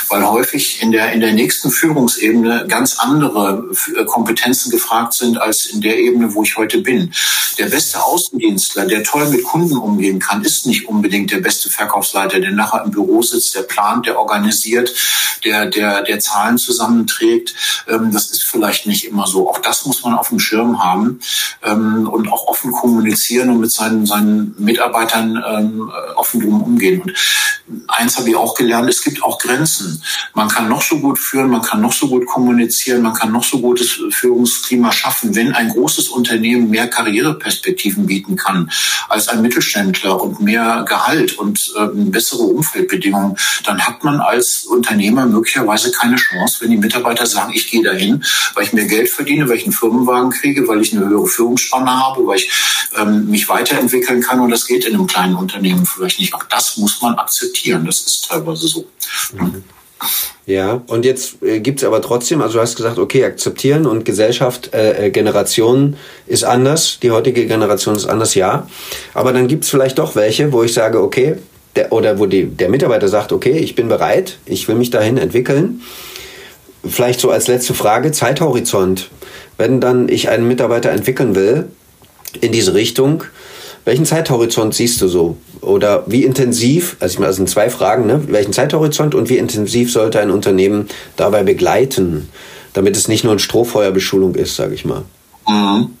weil 0.09 0.27
häufig 0.27 0.81
in 0.81 0.91
der, 0.91 1.11
in 1.13 1.19
der 1.19 1.33
nächsten 1.33 1.71
Führungsebene 1.71 2.65
ganz 2.67 2.97
andere 2.99 3.69
äh, 3.95 4.05
Kompetenzen 4.05 4.71
gefragt 4.71 5.13
sind 5.13 5.37
als 5.37 5.65
in 5.65 5.81
der 5.81 5.97
Ebene, 5.97 6.33
wo 6.33 6.43
ich 6.43 6.57
heute 6.57 6.79
bin. 6.79 7.13
Der 7.57 7.67
beste 7.67 8.03
Außendienstler, 8.03 8.85
der 8.85 9.03
toll 9.03 9.29
mit 9.29 9.43
Kunden 9.43 9.77
umgehen 9.77 10.19
kann, 10.19 10.43
ist 10.43 10.65
nicht 10.65 10.87
unbedingt 10.87 11.31
der 11.31 11.39
beste 11.39 11.69
Verkaufsleiter, 11.69 12.39
der 12.39 12.51
nachher 12.51 12.83
im 12.83 12.91
Büro 12.91 13.21
sitzt, 13.21 13.55
der 13.55 13.61
plant, 13.61 14.05
der 14.07 14.19
organisiert, 14.19 14.93
der, 15.43 15.65
der, 15.67 16.03
der 16.03 16.19
Zahlen 16.19 16.57
zusammenträgt. 16.57 17.55
Ähm, 17.87 18.11
das 18.11 18.31
ist 18.31 18.43
vielleicht 18.43 18.87
nicht 18.87 19.05
immer 19.05 19.27
so. 19.27 19.49
Auch 19.49 19.59
das 19.59 19.85
muss 19.85 20.03
man 20.03 20.15
auf 20.15 20.29
dem 20.29 20.39
Schirm 20.39 20.83
haben 20.83 21.19
ähm, 21.63 22.07
und 22.07 22.31
auch 22.31 22.47
offen 22.47 22.71
kommunizieren 22.71 23.49
und 23.49 23.59
mit 23.59 23.71
seinen, 23.71 24.05
seinen 24.05 24.55
Mitarbeitern 24.57 25.43
ähm, 25.47 25.91
offen 26.15 26.41
drum 26.41 26.61
umgehen. 26.61 27.01
Und 27.01 27.13
eins 27.87 28.17
habe 28.17 28.29
ich 28.29 28.35
auch 28.35 28.55
gelernt, 28.55 28.89
es 28.89 29.03
gibt 29.03 29.23
auch 29.23 29.39
Grenzen. 29.39 29.94
Man 30.33 30.47
kann 30.47 30.69
noch 30.69 30.81
so 30.81 30.99
gut 30.99 31.19
führen, 31.19 31.49
man 31.49 31.61
kann 31.61 31.81
noch 31.81 31.93
so 31.93 32.07
gut 32.07 32.25
kommunizieren, 32.25 33.01
man 33.01 33.13
kann 33.13 33.31
noch 33.31 33.43
so 33.43 33.59
gutes 33.59 33.99
Führungsklima 34.11 34.91
schaffen. 34.91 35.35
Wenn 35.35 35.53
ein 35.53 35.69
großes 35.69 36.09
Unternehmen 36.09 36.69
mehr 36.69 36.87
Karriereperspektiven 36.87 38.05
bieten 38.05 38.35
kann 38.35 38.71
als 39.09 39.27
ein 39.27 39.41
Mittelständler 39.41 40.21
und 40.21 40.41
mehr 40.41 40.85
Gehalt 40.87 41.37
und 41.37 41.73
äh, 41.77 41.87
bessere 41.93 42.43
Umfeldbedingungen, 42.43 43.37
dann 43.63 43.85
hat 43.85 44.03
man 44.03 44.19
als 44.19 44.65
Unternehmer 44.65 45.25
möglicherweise 45.25 45.91
keine 45.91 46.15
Chance, 46.15 46.57
wenn 46.61 46.71
die 46.71 46.77
Mitarbeiter 46.77 47.25
sagen, 47.25 47.53
ich 47.53 47.69
gehe 47.69 47.83
dahin, 47.83 48.23
weil 48.53 48.63
ich 48.63 48.73
mehr 48.73 48.85
Geld 48.85 49.09
verdiene, 49.09 49.47
weil 49.49 49.57
ich 49.57 49.63
einen 49.63 49.73
Firmenwagen 49.73 50.31
kriege, 50.31 50.67
weil 50.67 50.81
ich 50.81 50.93
eine 50.93 51.07
höhere 51.07 51.27
Führungsspanne 51.27 51.91
habe, 51.91 52.25
weil 52.27 52.37
ich 52.37 52.49
ähm, 52.97 53.29
mich 53.29 53.47
weiterentwickeln 53.49 54.21
kann 54.21 54.39
und 54.39 54.51
das 54.51 54.65
geht 54.65 54.85
in 54.85 54.95
einem 54.95 55.07
kleinen 55.07 55.35
Unternehmen 55.35 55.85
vielleicht 55.85 56.19
nicht. 56.19 56.33
Auch 56.33 56.43
das 56.43 56.77
muss 56.77 57.01
man 57.01 57.15
akzeptieren. 57.15 57.85
Das 57.85 58.01
ist 58.01 58.27
teilweise 58.27 58.67
so. 58.67 58.87
Mhm. 59.33 59.63
Ja, 60.45 60.83
und 60.87 61.05
jetzt 61.05 61.41
äh, 61.41 61.59
gibt's 61.59 61.83
aber 61.83 62.01
trotzdem, 62.01 62.41
also 62.41 62.55
du 62.55 62.61
hast 62.61 62.75
gesagt, 62.75 62.99
okay, 62.99 63.23
akzeptieren 63.23 63.85
und 63.85 64.05
Gesellschaft, 64.05 64.73
äh, 64.73 65.07
äh, 65.07 65.09
Generation 65.09 65.95
ist 66.27 66.43
anders, 66.43 66.99
die 67.01 67.11
heutige 67.11 67.47
Generation 67.47 67.95
ist 67.95 68.05
anders, 68.05 68.35
ja. 68.35 68.67
Aber 69.13 69.33
dann 69.33 69.47
gibt's 69.47 69.69
vielleicht 69.69 69.97
doch 69.97 70.15
welche, 70.15 70.51
wo 70.51 70.63
ich 70.63 70.73
sage, 70.73 71.01
okay, 71.01 71.37
der, 71.75 71.91
oder 71.91 72.19
wo 72.19 72.25
die, 72.25 72.45
der 72.45 72.69
Mitarbeiter 72.69 73.07
sagt, 73.07 73.31
okay, 73.31 73.57
ich 73.57 73.75
bin 73.75 73.87
bereit, 73.87 74.37
ich 74.45 74.67
will 74.67 74.75
mich 74.75 74.91
dahin 74.91 75.17
entwickeln. 75.17 75.81
Vielleicht 76.87 77.19
so 77.19 77.31
als 77.31 77.47
letzte 77.47 77.73
Frage, 77.73 78.11
Zeithorizont. 78.11 79.09
Wenn 79.57 79.81
dann 79.81 80.09
ich 80.09 80.29
einen 80.29 80.47
Mitarbeiter 80.47 80.91
entwickeln 80.91 81.35
will 81.35 81.65
in 82.41 82.51
diese 82.51 82.73
Richtung, 82.73 83.23
welchen 83.85 84.05
Zeithorizont 84.05 84.73
siehst 84.73 85.01
du 85.01 85.07
so? 85.07 85.37
Oder 85.61 86.03
wie 86.07 86.23
intensiv, 86.23 86.97
also 86.99 87.13
ich 87.13 87.19
meine, 87.19 87.29
das 87.29 87.37
sind 87.37 87.49
zwei 87.49 87.69
Fragen, 87.69 88.05
ne? 88.07 88.23
welchen 88.27 88.51
Zeithorizont 88.51 89.15
und 89.15 89.29
wie 89.29 89.37
intensiv 89.37 89.91
sollte 89.91 90.19
ein 90.19 90.31
Unternehmen 90.31 90.89
dabei 91.15 91.43
begleiten, 91.43 92.29
damit 92.73 92.97
es 92.97 93.07
nicht 93.07 93.23
nur 93.23 93.33
eine 93.33 93.39
Strohfeuerbeschulung 93.39 94.35
ist, 94.35 94.55
sage 94.55 94.73
ich 94.73 94.85
mal? 94.85 95.03
Mhm. 95.47 95.97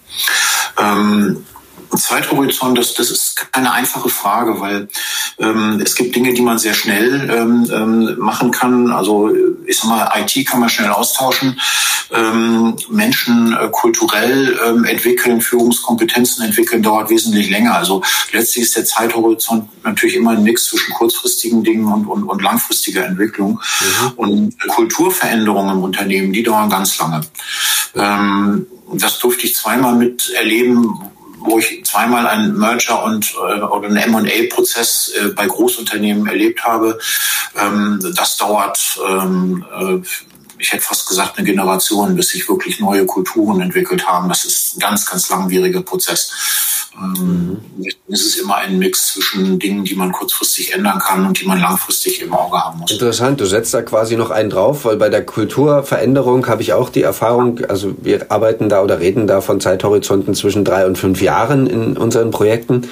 Ähm 0.79 1.45
Zeithorizont, 1.97 2.77
das, 2.77 2.93
das 2.93 3.11
ist 3.11 3.51
keine 3.51 3.71
einfache 3.71 4.09
Frage, 4.09 4.59
weil 4.59 4.89
ähm, 5.39 5.81
es 5.83 5.95
gibt 5.95 6.15
Dinge, 6.15 6.33
die 6.33 6.41
man 6.41 6.57
sehr 6.57 6.73
schnell 6.73 7.29
ähm, 7.29 7.69
ähm, 7.71 8.15
machen 8.19 8.51
kann. 8.51 8.91
Also 8.91 9.31
ich 9.65 9.77
sag 9.77 9.89
mal, 9.89 10.11
IT 10.15 10.47
kann 10.47 10.59
man 10.59 10.69
schnell 10.69 10.89
austauschen, 10.89 11.59
ähm, 12.11 12.75
Menschen 12.89 13.53
äh, 13.53 13.69
kulturell 13.71 14.59
ähm, 14.65 14.83
entwickeln, 14.85 15.41
Führungskompetenzen 15.41 16.45
entwickeln, 16.45 16.83
dauert 16.83 17.09
wesentlich 17.09 17.49
länger. 17.49 17.75
Also 17.75 18.03
letztlich 18.31 18.65
ist 18.65 18.75
der 18.75 18.85
Zeithorizont 18.85 19.69
natürlich 19.83 20.15
immer 20.15 20.31
ein 20.31 20.43
Mix 20.43 20.65
zwischen 20.65 20.93
kurzfristigen 20.93 21.63
Dingen 21.63 21.91
und, 21.91 22.05
und, 22.05 22.23
und 22.23 22.41
langfristiger 22.41 23.05
Entwicklung. 23.05 23.59
Mhm. 23.81 24.11
Und 24.15 24.67
Kulturveränderungen 24.67 25.77
im 25.77 25.83
Unternehmen, 25.83 26.33
die 26.33 26.43
dauern 26.43 26.69
ganz 26.69 26.97
lange. 26.99 27.21
Ähm, 27.95 28.67
das 28.93 29.19
durfte 29.19 29.45
ich 29.45 29.55
zweimal 29.55 29.95
miterleben, 29.95 31.11
wo 31.39 31.59
ich 31.59 31.85
zweimal 31.85 32.27
einen 32.27 32.57
Merger 32.57 33.03
und 33.03 33.33
äh, 33.35 33.61
oder 33.61 33.87
einen 33.87 33.97
M&A-Prozess 33.97 35.11
äh, 35.15 35.27
bei 35.29 35.47
Großunternehmen 35.47 36.27
erlebt 36.27 36.63
habe. 36.63 36.99
Ähm, 37.55 37.99
das 38.15 38.37
dauert 38.37 38.99
ähm, 39.07 39.65
äh, 39.79 40.01
ich 40.57 40.71
hätte 40.71 40.83
fast 40.83 41.07
gesagt, 41.07 41.37
eine 41.37 41.45
Generation, 41.45 42.15
bis 42.15 42.29
sich 42.29 42.47
wirklich 42.47 42.79
neue 42.79 43.05
Kulturen 43.05 43.61
entwickelt 43.61 44.07
haben. 44.07 44.29
Das 44.29 44.45
ist 44.45 44.75
ein 44.75 44.79
ganz, 44.79 45.05
ganz 45.05 45.29
langwieriger 45.29 45.81
Prozess. 45.81 46.31
Ähm, 46.97 47.57
es 48.07 48.25
ist 48.25 48.37
immer 48.37 48.55
ein 48.55 48.79
Mix 48.79 49.13
zwischen 49.13 49.59
Dingen, 49.59 49.83
die 49.83 49.95
man 49.95 50.11
kurzfristig 50.11 50.73
ändern 50.73 50.99
kann 50.99 51.25
und 51.25 51.41
die 51.41 51.45
man 51.45 51.59
langfristig 51.59 52.21
im 52.21 52.33
Auge 52.33 52.57
haben 52.57 52.79
muss. 52.79 52.91
Interessant, 52.91 53.41
du 53.41 53.45
setzt 53.45 53.73
da 53.73 53.81
quasi 53.81 54.15
noch 54.15 54.29
einen 54.29 54.49
drauf, 54.49 54.85
weil 54.85 54.95
bei 54.97 55.09
der 55.09 55.25
Kulturveränderung 55.25 56.47
habe 56.47 56.61
ich 56.61 56.73
auch 56.73 56.89
die 56.89 57.01
Erfahrung, 57.01 57.65
also 57.65 57.95
wir 58.01 58.31
arbeiten 58.31 58.69
da 58.69 58.81
oder 58.81 58.99
reden 58.99 59.27
da 59.27 59.41
von 59.41 59.59
Zeithorizonten 59.59 60.35
zwischen 60.35 60.63
drei 60.63 60.85
und 60.85 60.97
fünf 60.97 61.21
Jahren 61.21 61.67
in 61.67 61.97
unseren 61.97 62.31
Projekten. 62.31 62.87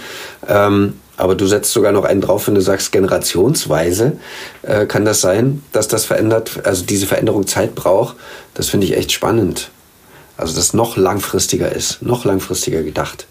Ähm, 0.47 0.99
aber 1.17 1.35
du 1.35 1.45
setzt 1.45 1.71
sogar 1.71 1.91
noch 1.91 2.05
einen 2.05 2.21
drauf, 2.21 2.47
wenn 2.47 2.55
du 2.55 2.61
sagst, 2.61 2.91
generationsweise 2.91 4.17
äh, 4.63 4.85
kann 4.85 5.05
das 5.05 5.21
sein, 5.21 5.63
dass 5.71 5.87
das 5.87 6.05
verändert, 6.05 6.61
also 6.63 6.83
diese 6.85 7.07
Veränderung 7.07 7.47
Zeit 7.47 7.75
braucht. 7.75 8.15
Das 8.53 8.69
finde 8.69 8.87
ich 8.87 8.97
echt 8.97 9.11
spannend. 9.11 9.69
Also 10.37 10.55
das 10.55 10.73
noch 10.73 10.97
langfristiger 10.97 11.71
ist, 11.71 12.01
noch 12.01 12.25
langfristiger 12.25 12.81
gedacht. 12.81 13.27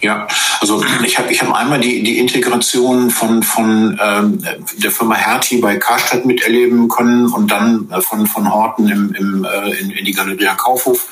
Ja, 0.00 0.28
also 0.60 0.82
ich 1.04 1.18
habe 1.18 1.32
ich 1.32 1.42
hab 1.42 1.52
einmal 1.52 1.80
die, 1.80 2.04
die 2.04 2.18
Integration 2.18 3.10
von, 3.10 3.42
von 3.42 3.98
ähm, 4.00 4.44
der 4.76 4.92
Firma 4.92 5.16
Hertie 5.16 5.58
bei 5.58 5.76
Karstadt 5.76 6.24
miterleben 6.24 6.88
können 6.88 7.26
und 7.26 7.50
dann 7.50 7.90
äh, 7.90 8.00
von, 8.00 8.26
von 8.28 8.52
Horten 8.52 8.88
im, 8.88 9.12
im, 9.14 9.44
äh, 9.44 9.70
in, 9.80 9.90
in 9.90 10.04
die 10.04 10.12
Galeria 10.12 10.54
Kaufhof. 10.54 11.04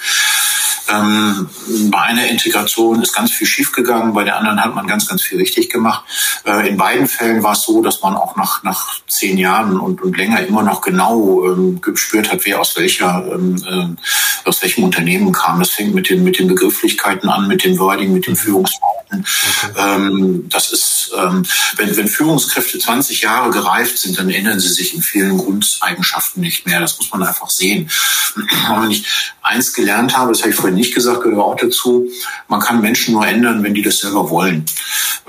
Ähm, 0.88 1.48
bei 1.90 2.00
einer 2.00 2.26
Integration 2.28 3.02
ist 3.02 3.14
ganz 3.14 3.32
viel 3.32 3.46
schiefgegangen, 3.46 4.14
bei 4.14 4.24
der 4.24 4.36
anderen 4.36 4.62
hat 4.62 4.74
man 4.74 4.86
ganz, 4.86 5.06
ganz 5.06 5.22
viel 5.22 5.38
richtig 5.38 5.70
gemacht. 5.70 6.04
Äh, 6.44 6.68
in 6.68 6.76
beiden 6.76 7.06
Fällen 7.06 7.42
war 7.42 7.52
es 7.52 7.62
so, 7.62 7.82
dass 7.82 8.02
man 8.02 8.14
auch 8.14 8.36
nach, 8.36 8.62
nach 8.62 9.00
zehn 9.08 9.38
Jahren 9.38 9.80
und, 9.80 10.02
und 10.02 10.16
länger 10.16 10.40
immer 10.46 10.62
noch 10.62 10.80
genau 10.80 11.44
ähm, 11.46 11.80
gespürt 11.80 12.30
hat, 12.30 12.40
wer 12.44 12.60
aus 12.60 12.76
welcher, 12.76 13.24
ähm, 13.32 13.56
äh, 13.66 14.48
aus 14.48 14.62
welchem 14.62 14.84
Unternehmen 14.84 15.32
kam. 15.32 15.58
Das 15.58 15.70
fängt 15.70 15.94
mit 15.94 16.08
den, 16.08 16.22
mit 16.22 16.38
den 16.38 16.48
Begrifflichkeiten 16.48 17.28
an, 17.28 17.48
mit 17.48 17.64
dem 17.64 17.78
Wording, 17.78 18.12
mit 18.12 18.26
den 18.26 18.34
mhm. 18.34 18.38
Führungsformen. 18.38 18.96
Okay. 19.10 19.72
Ähm, 19.76 20.48
das 20.48 20.72
ist, 20.72 21.12
ähm, 21.16 21.44
wenn, 21.76 21.96
wenn 21.96 22.08
Führungskräfte 22.08 22.78
20 22.78 23.22
Jahre 23.22 23.50
gereift 23.50 23.98
sind, 23.98 24.18
dann 24.18 24.30
ändern 24.30 24.60
sie 24.60 24.68
sich 24.68 24.94
in 24.94 25.02
vielen 25.02 25.38
Grundeigenschaften 25.38 26.42
nicht 26.42 26.66
mehr. 26.66 26.80
Das 26.80 26.96
muss 26.98 27.10
man 27.10 27.22
einfach 27.22 27.50
sehen. 27.50 27.90
Wenn 28.68 28.90
ich 28.90 29.32
eins 29.42 29.72
gelernt 29.72 30.16
habe, 30.16 30.32
das 30.32 30.42
habe 30.42 30.50
ich 30.50 30.56
vorhin 30.56 30.75
nicht 30.76 30.94
gesagt, 30.94 31.22
gehört 31.22 31.40
auch 31.40 31.56
dazu, 31.56 32.08
man 32.48 32.60
kann 32.60 32.80
Menschen 32.80 33.14
nur 33.14 33.26
ändern, 33.26 33.62
wenn 33.62 33.74
die 33.74 33.82
das 33.82 33.98
selber 33.98 34.30
wollen. 34.30 34.64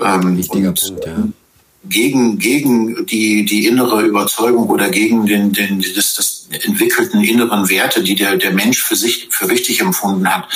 Ähm, 0.00 0.36
Wichtiger 0.36 0.68
und, 0.68 0.80
Punkt, 0.80 1.06
ja 1.06 1.16
gegen, 1.88 2.38
gegen 2.38 3.06
die, 3.06 3.44
die 3.44 3.66
innere 3.66 4.02
Überzeugung 4.02 4.68
oder 4.68 4.90
gegen 4.90 5.26
den, 5.26 5.52
den, 5.52 5.84
das, 5.94 6.14
das 6.14 6.37
entwickelten 6.50 7.22
inneren 7.22 7.68
Werte, 7.68 8.02
die 8.02 8.14
der, 8.14 8.36
der 8.36 8.52
Mensch 8.52 8.82
für 8.82 8.96
sich 8.96 9.28
für 9.30 9.48
wichtig 9.48 9.80
empfunden 9.80 10.28
hat, 10.28 10.48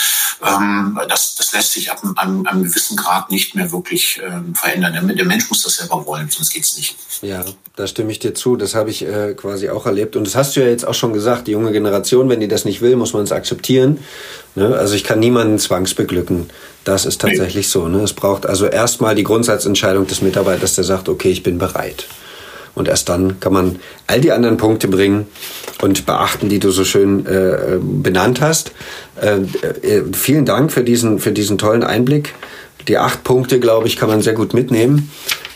ähm, 0.44 0.98
das, 1.08 1.34
das 1.36 1.52
lässt 1.52 1.72
sich 1.72 1.90
ab 1.90 2.02
einem, 2.16 2.46
einem 2.46 2.64
gewissen 2.64 2.96
Grad 2.96 3.30
nicht 3.30 3.54
mehr 3.54 3.70
wirklich 3.72 4.20
ähm, 4.24 4.54
verändern. 4.54 4.92
Der, 4.92 5.02
der 5.02 5.24
Mensch 5.24 5.48
muss 5.48 5.62
das 5.62 5.76
selber 5.76 6.04
wollen, 6.06 6.28
sonst 6.30 6.50
geht's 6.50 6.76
nicht. 6.76 6.96
Ja, 7.22 7.44
da 7.76 7.86
stimme 7.86 8.10
ich 8.10 8.18
dir 8.18 8.34
zu. 8.34 8.56
Das 8.56 8.74
habe 8.74 8.90
ich 8.90 9.02
äh, 9.02 9.34
quasi 9.34 9.68
auch 9.68 9.86
erlebt. 9.86 10.16
Und 10.16 10.26
das 10.26 10.34
hast 10.34 10.56
du 10.56 10.60
ja 10.60 10.66
jetzt 10.66 10.86
auch 10.86 10.94
schon 10.94 11.12
gesagt, 11.12 11.46
die 11.46 11.52
junge 11.52 11.72
Generation, 11.72 12.28
wenn 12.28 12.40
die 12.40 12.48
das 12.48 12.64
nicht 12.64 12.80
will, 12.80 12.96
muss 12.96 13.12
man 13.12 13.22
es 13.22 13.32
akzeptieren. 13.32 13.98
Ne? 14.54 14.74
Also 14.76 14.94
ich 14.94 15.04
kann 15.04 15.20
niemanden 15.20 15.58
zwangsbeglücken. 15.58 16.50
Das 16.84 17.06
ist 17.06 17.20
tatsächlich 17.20 17.68
so. 17.68 17.88
Ne? 17.88 18.02
Es 18.02 18.12
braucht 18.12 18.46
also 18.46 18.66
erstmal 18.66 19.14
die 19.14 19.24
Grundsatzentscheidung 19.24 20.06
des 20.06 20.22
Mitarbeiters, 20.22 20.74
der 20.74 20.84
sagt, 20.84 21.08
okay, 21.08 21.30
ich 21.30 21.42
bin 21.42 21.58
bereit. 21.58 22.06
Und 22.74 22.88
erst 22.88 23.08
dann 23.08 23.38
kann 23.40 23.52
man 23.52 23.80
all 24.06 24.20
die 24.20 24.32
anderen 24.32 24.56
Punkte 24.56 24.88
bringen 24.88 25.26
und 25.82 26.06
beachten, 26.06 26.48
die 26.48 26.58
du 26.58 26.70
so 26.70 26.84
schön 26.84 27.26
äh, 27.26 27.78
benannt 27.80 28.40
hast. 28.40 28.72
Äh, 29.20 29.40
äh, 29.86 30.04
vielen 30.12 30.46
Dank 30.46 30.72
für 30.72 30.82
diesen, 30.82 31.18
für 31.18 31.32
diesen 31.32 31.58
tollen 31.58 31.82
Einblick. 31.82 32.34
Die 32.88 32.98
acht 32.98 33.24
Punkte, 33.24 33.60
glaube 33.60 33.86
ich, 33.86 33.96
kann 33.96 34.08
man 34.08 34.22
sehr 34.22 34.32
gut 34.32 34.54
mitnehmen. 34.54 35.10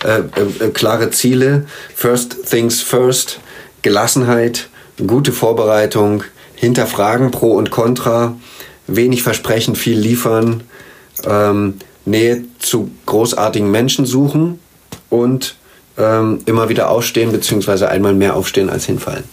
Äh, 0.05 0.19
äh, 0.19 0.69
klare 0.71 1.11
Ziele, 1.11 1.67
first 1.95 2.49
things 2.49 2.83
first, 2.83 3.41
Gelassenheit, 3.83 4.69
gute 5.07 5.33
Vorbereitung, 5.33 6.23
hinterfragen 6.55 7.31
Pro 7.31 7.53
und 7.53 7.71
Contra, 7.71 8.37
wenig 8.87 9.23
versprechen, 9.23 9.75
viel 9.75 9.99
liefern, 9.99 10.63
ähm, 11.25 11.75
Nähe 12.05 12.45
zu 12.59 12.91
großartigen 13.07 13.71
Menschen 13.71 14.07
suchen 14.07 14.61
und 15.11 15.57
ähm, 15.99 16.41
immer 16.47 16.69
wieder 16.69 16.91
aufstehen, 16.91 17.33
beziehungsweise 17.33 17.89
einmal 17.89 18.15
mehr 18.15 18.37
aufstehen 18.37 18.71
als 18.71 18.87
hinfallen. 18.87 19.25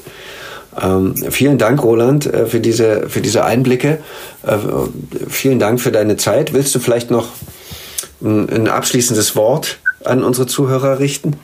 Ähm, 0.81 1.15
vielen 1.29 1.57
Dank, 1.57 1.83
Roland, 1.83 2.25
äh, 2.25 2.45
für, 2.45 2.59
diese, 2.59 3.09
für 3.09 3.21
diese 3.21 3.45
Einblicke. 3.45 3.99
Äh, 4.45 4.57
vielen 5.29 5.59
Dank 5.59 5.79
für 5.79 5.91
deine 5.91 6.17
Zeit. 6.17 6.53
Willst 6.53 6.73
du 6.73 6.79
vielleicht 6.79 7.11
noch 7.11 7.29
ein, 8.21 8.49
ein 8.49 8.67
abschließendes 8.67 9.35
Wort 9.35 9.77
an 10.03 10.23
unsere 10.23 10.47
Zuhörer 10.47 10.99
richten? 10.99 11.35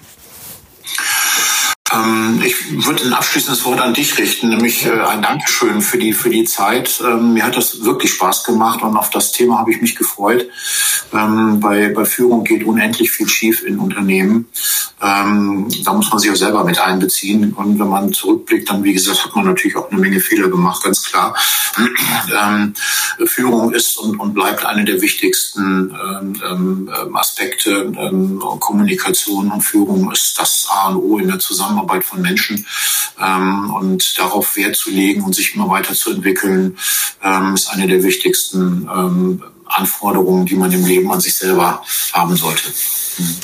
Ähm, 1.91 2.41
ich 2.45 2.85
würde 2.85 3.03
ein 3.03 3.13
abschließendes 3.13 3.65
Wort 3.65 3.79
an 3.79 3.93
dich 3.93 4.17
richten, 4.17 4.49
nämlich 4.49 4.85
äh, 4.85 4.91
ein 4.91 5.21
Dankeschön 5.21 5.81
für 5.81 5.97
die, 5.97 6.13
für 6.13 6.29
die 6.29 6.43
Zeit. 6.43 7.01
Ähm, 7.03 7.33
mir 7.33 7.43
hat 7.45 7.57
das 7.57 7.83
wirklich 7.83 8.11
Spaß 8.13 8.43
gemacht 8.43 8.81
und 8.83 8.95
auf 8.95 9.09
das 9.09 9.31
Thema 9.31 9.59
habe 9.59 9.71
ich 9.71 9.81
mich 9.81 9.95
gefreut. 9.95 10.47
Ähm, 11.13 11.59
bei, 11.59 11.89
bei 11.89 12.05
Führung 12.05 12.43
geht 12.43 12.63
unendlich 12.63 13.11
viel 13.11 13.27
schief 13.27 13.63
in 13.63 13.79
Unternehmen. 13.79 14.47
Da 15.01 15.23
muss 15.93 16.09
man 16.09 16.19
sich 16.19 16.29
auch 16.29 16.35
selber 16.35 16.65
mit 16.65 16.77
einbeziehen. 16.77 17.53
Und 17.53 17.79
wenn 17.79 17.87
man 17.87 18.11
zurückblickt, 18.11 18.69
dann, 18.69 18.83
wie 18.83 18.91
gesagt, 18.91 19.23
hat 19.23 19.33
man 19.33 19.45
natürlich 19.45 19.77
auch 19.77 19.89
eine 19.89 19.97
Menge 19.97 20.19
Fehler 20.19 20.49
gemacht, 20.49 20.83
ganz 20.83 21.03
klar. 21.03 21.33
Führung 23.25 23.71
ist 23.71 23.97
und, 23.97 24.19
und 24.19 24.33
bleibt 24.33 24.65
eine 24.65 24.83
der 24.83 25.01
wichtigsten 25.01 25.95
Aspekte. 27.13 27.93
Kommunikation 28.59 29.49
und 29.49 29.61
Führung 29.61 30.11
ist 30.11 30.37
das 30.37 30.67
A 30.69 30.89
und 30.89 30.97
O 30.97 31.17
in 31.17 31.29
der 31.29 31.39
Zusammenarbeit 31.39 31.78
von 32.01 32.21
Menschen. 32.21 32.65
Ähm, 33.21 33.73
und 33.73 34.17
darauf 34.17 34.55
Wert 34.55 34.75
zu 34.75 34.89
legen 34.89 35.23
und 35.23 35.35
sich 35.35 35.55
immer 35.55 35.69
weiterzuentwickeln, 35.69 36.77
ähm, 37.23 37.53
ist 37.53 37.69
eine 37.69 37.87
der 37.87 38.03
wichtigsten 38.03 38.89
ähm, 38.93 39.43
Anforderungen, 39.65 40.45
die 40.45 40.55
man 40.55 40.71
im 40.71 40.85
Leben 40.85 41.11
an 41.11 41.19
sich 41.19 41.35
selber 41.35 41.83
haben 42.13 42.35
sollte. 42.35 42.69
Mhm. 43.17 43.35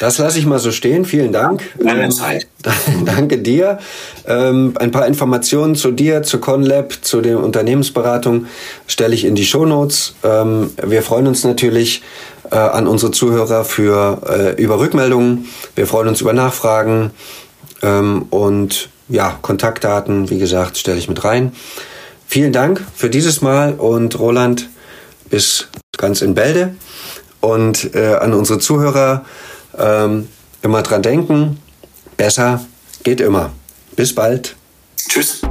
Das 0.00 0.18
lasse 0.18 0.38
ich 0.38 0.46
mal 0.46 0.58
so 0.58 0.72
stehen. 0.72 1.04
Vielen 1.04 1.32
Dank. 1.32 1.62
Meine 1.82 2.04
ähm, 2.04 2.10
Zeit. 2.10 2.48
danke 3.04 3.38
dir. 3.38 3.78
Ähm, 4.26 4.74
ein 4.78 4.90
paar 4.90 5.06
Informationen 5.06 5.76
zu 5.76 5.92
dir, 5.92 6.22
zu 6.22 6.40
ConLab, 6.40 6.98
zu 7.02 7.20
der 7.20 7.38
Unternehmensberatung 7.38 8.46
stelle 8.86 9.14
ich 9.14 9.24
in 9.24 9.34
die 9.34 9.44
Shownotes. 9.44 10.16
Ähm, 10.24 10.72
wir 10.82 11.02
freuen 11.02 11.28
uns 11.28 11.44
natürlich 11.44 12.02
äh, 12.50 12.56
an 12.56 12.88
unsere 12.88 13.12
Zuhörer 13.12 13.64
für 13.64 14.56
äh, 14.56 14.62
über 14.62 14.80
Rückmeldungen. 14.80 15.46
Wir 15.76 15.86
freuen 15.86 16.08
uns 16.08 16.20
über 16.20 16.32
Nachfragen 16.32 17.12
ähm, 17.84 18.26
und 18.30 18.88
ja, 19.08 19.38
Kontaktdaten, 19.42 20.30
wie 20.30 20.38
gesagt, 20.38 20.78
stelle 20.78 20.98
ich 20.98 21.08
mit 21.08 21.24
rein. 21.24 21.52
Vielen 22.26 22.52
Dank 22.52 22.82
für 22.94 23.10
dieses 23.10 23.42
Mal 23.42 23.74
und 23.74 24.18
Roland 24.18 24.70
ist 25.30 25.68
ganz 25.96 26.22
in 26.22 26.34
Bälde. 26.34 26.74
Und 27.40 27.94
äh, 27.94 28.14
an 28.14 28.32
unsere 28.32 28.58
Zuhörer 28.58 29.26
ähm, 29.78 30.28
immer 30.62 30.82
dran 30.82 31.02
denken, 31.02 31.58
besser 32.16 32.64
geht 33.02 33.20
immer. 33.20 33.52
Bis 33.94 34.14
bald. 34.14 34.56
Tschüss. 34.96 35.42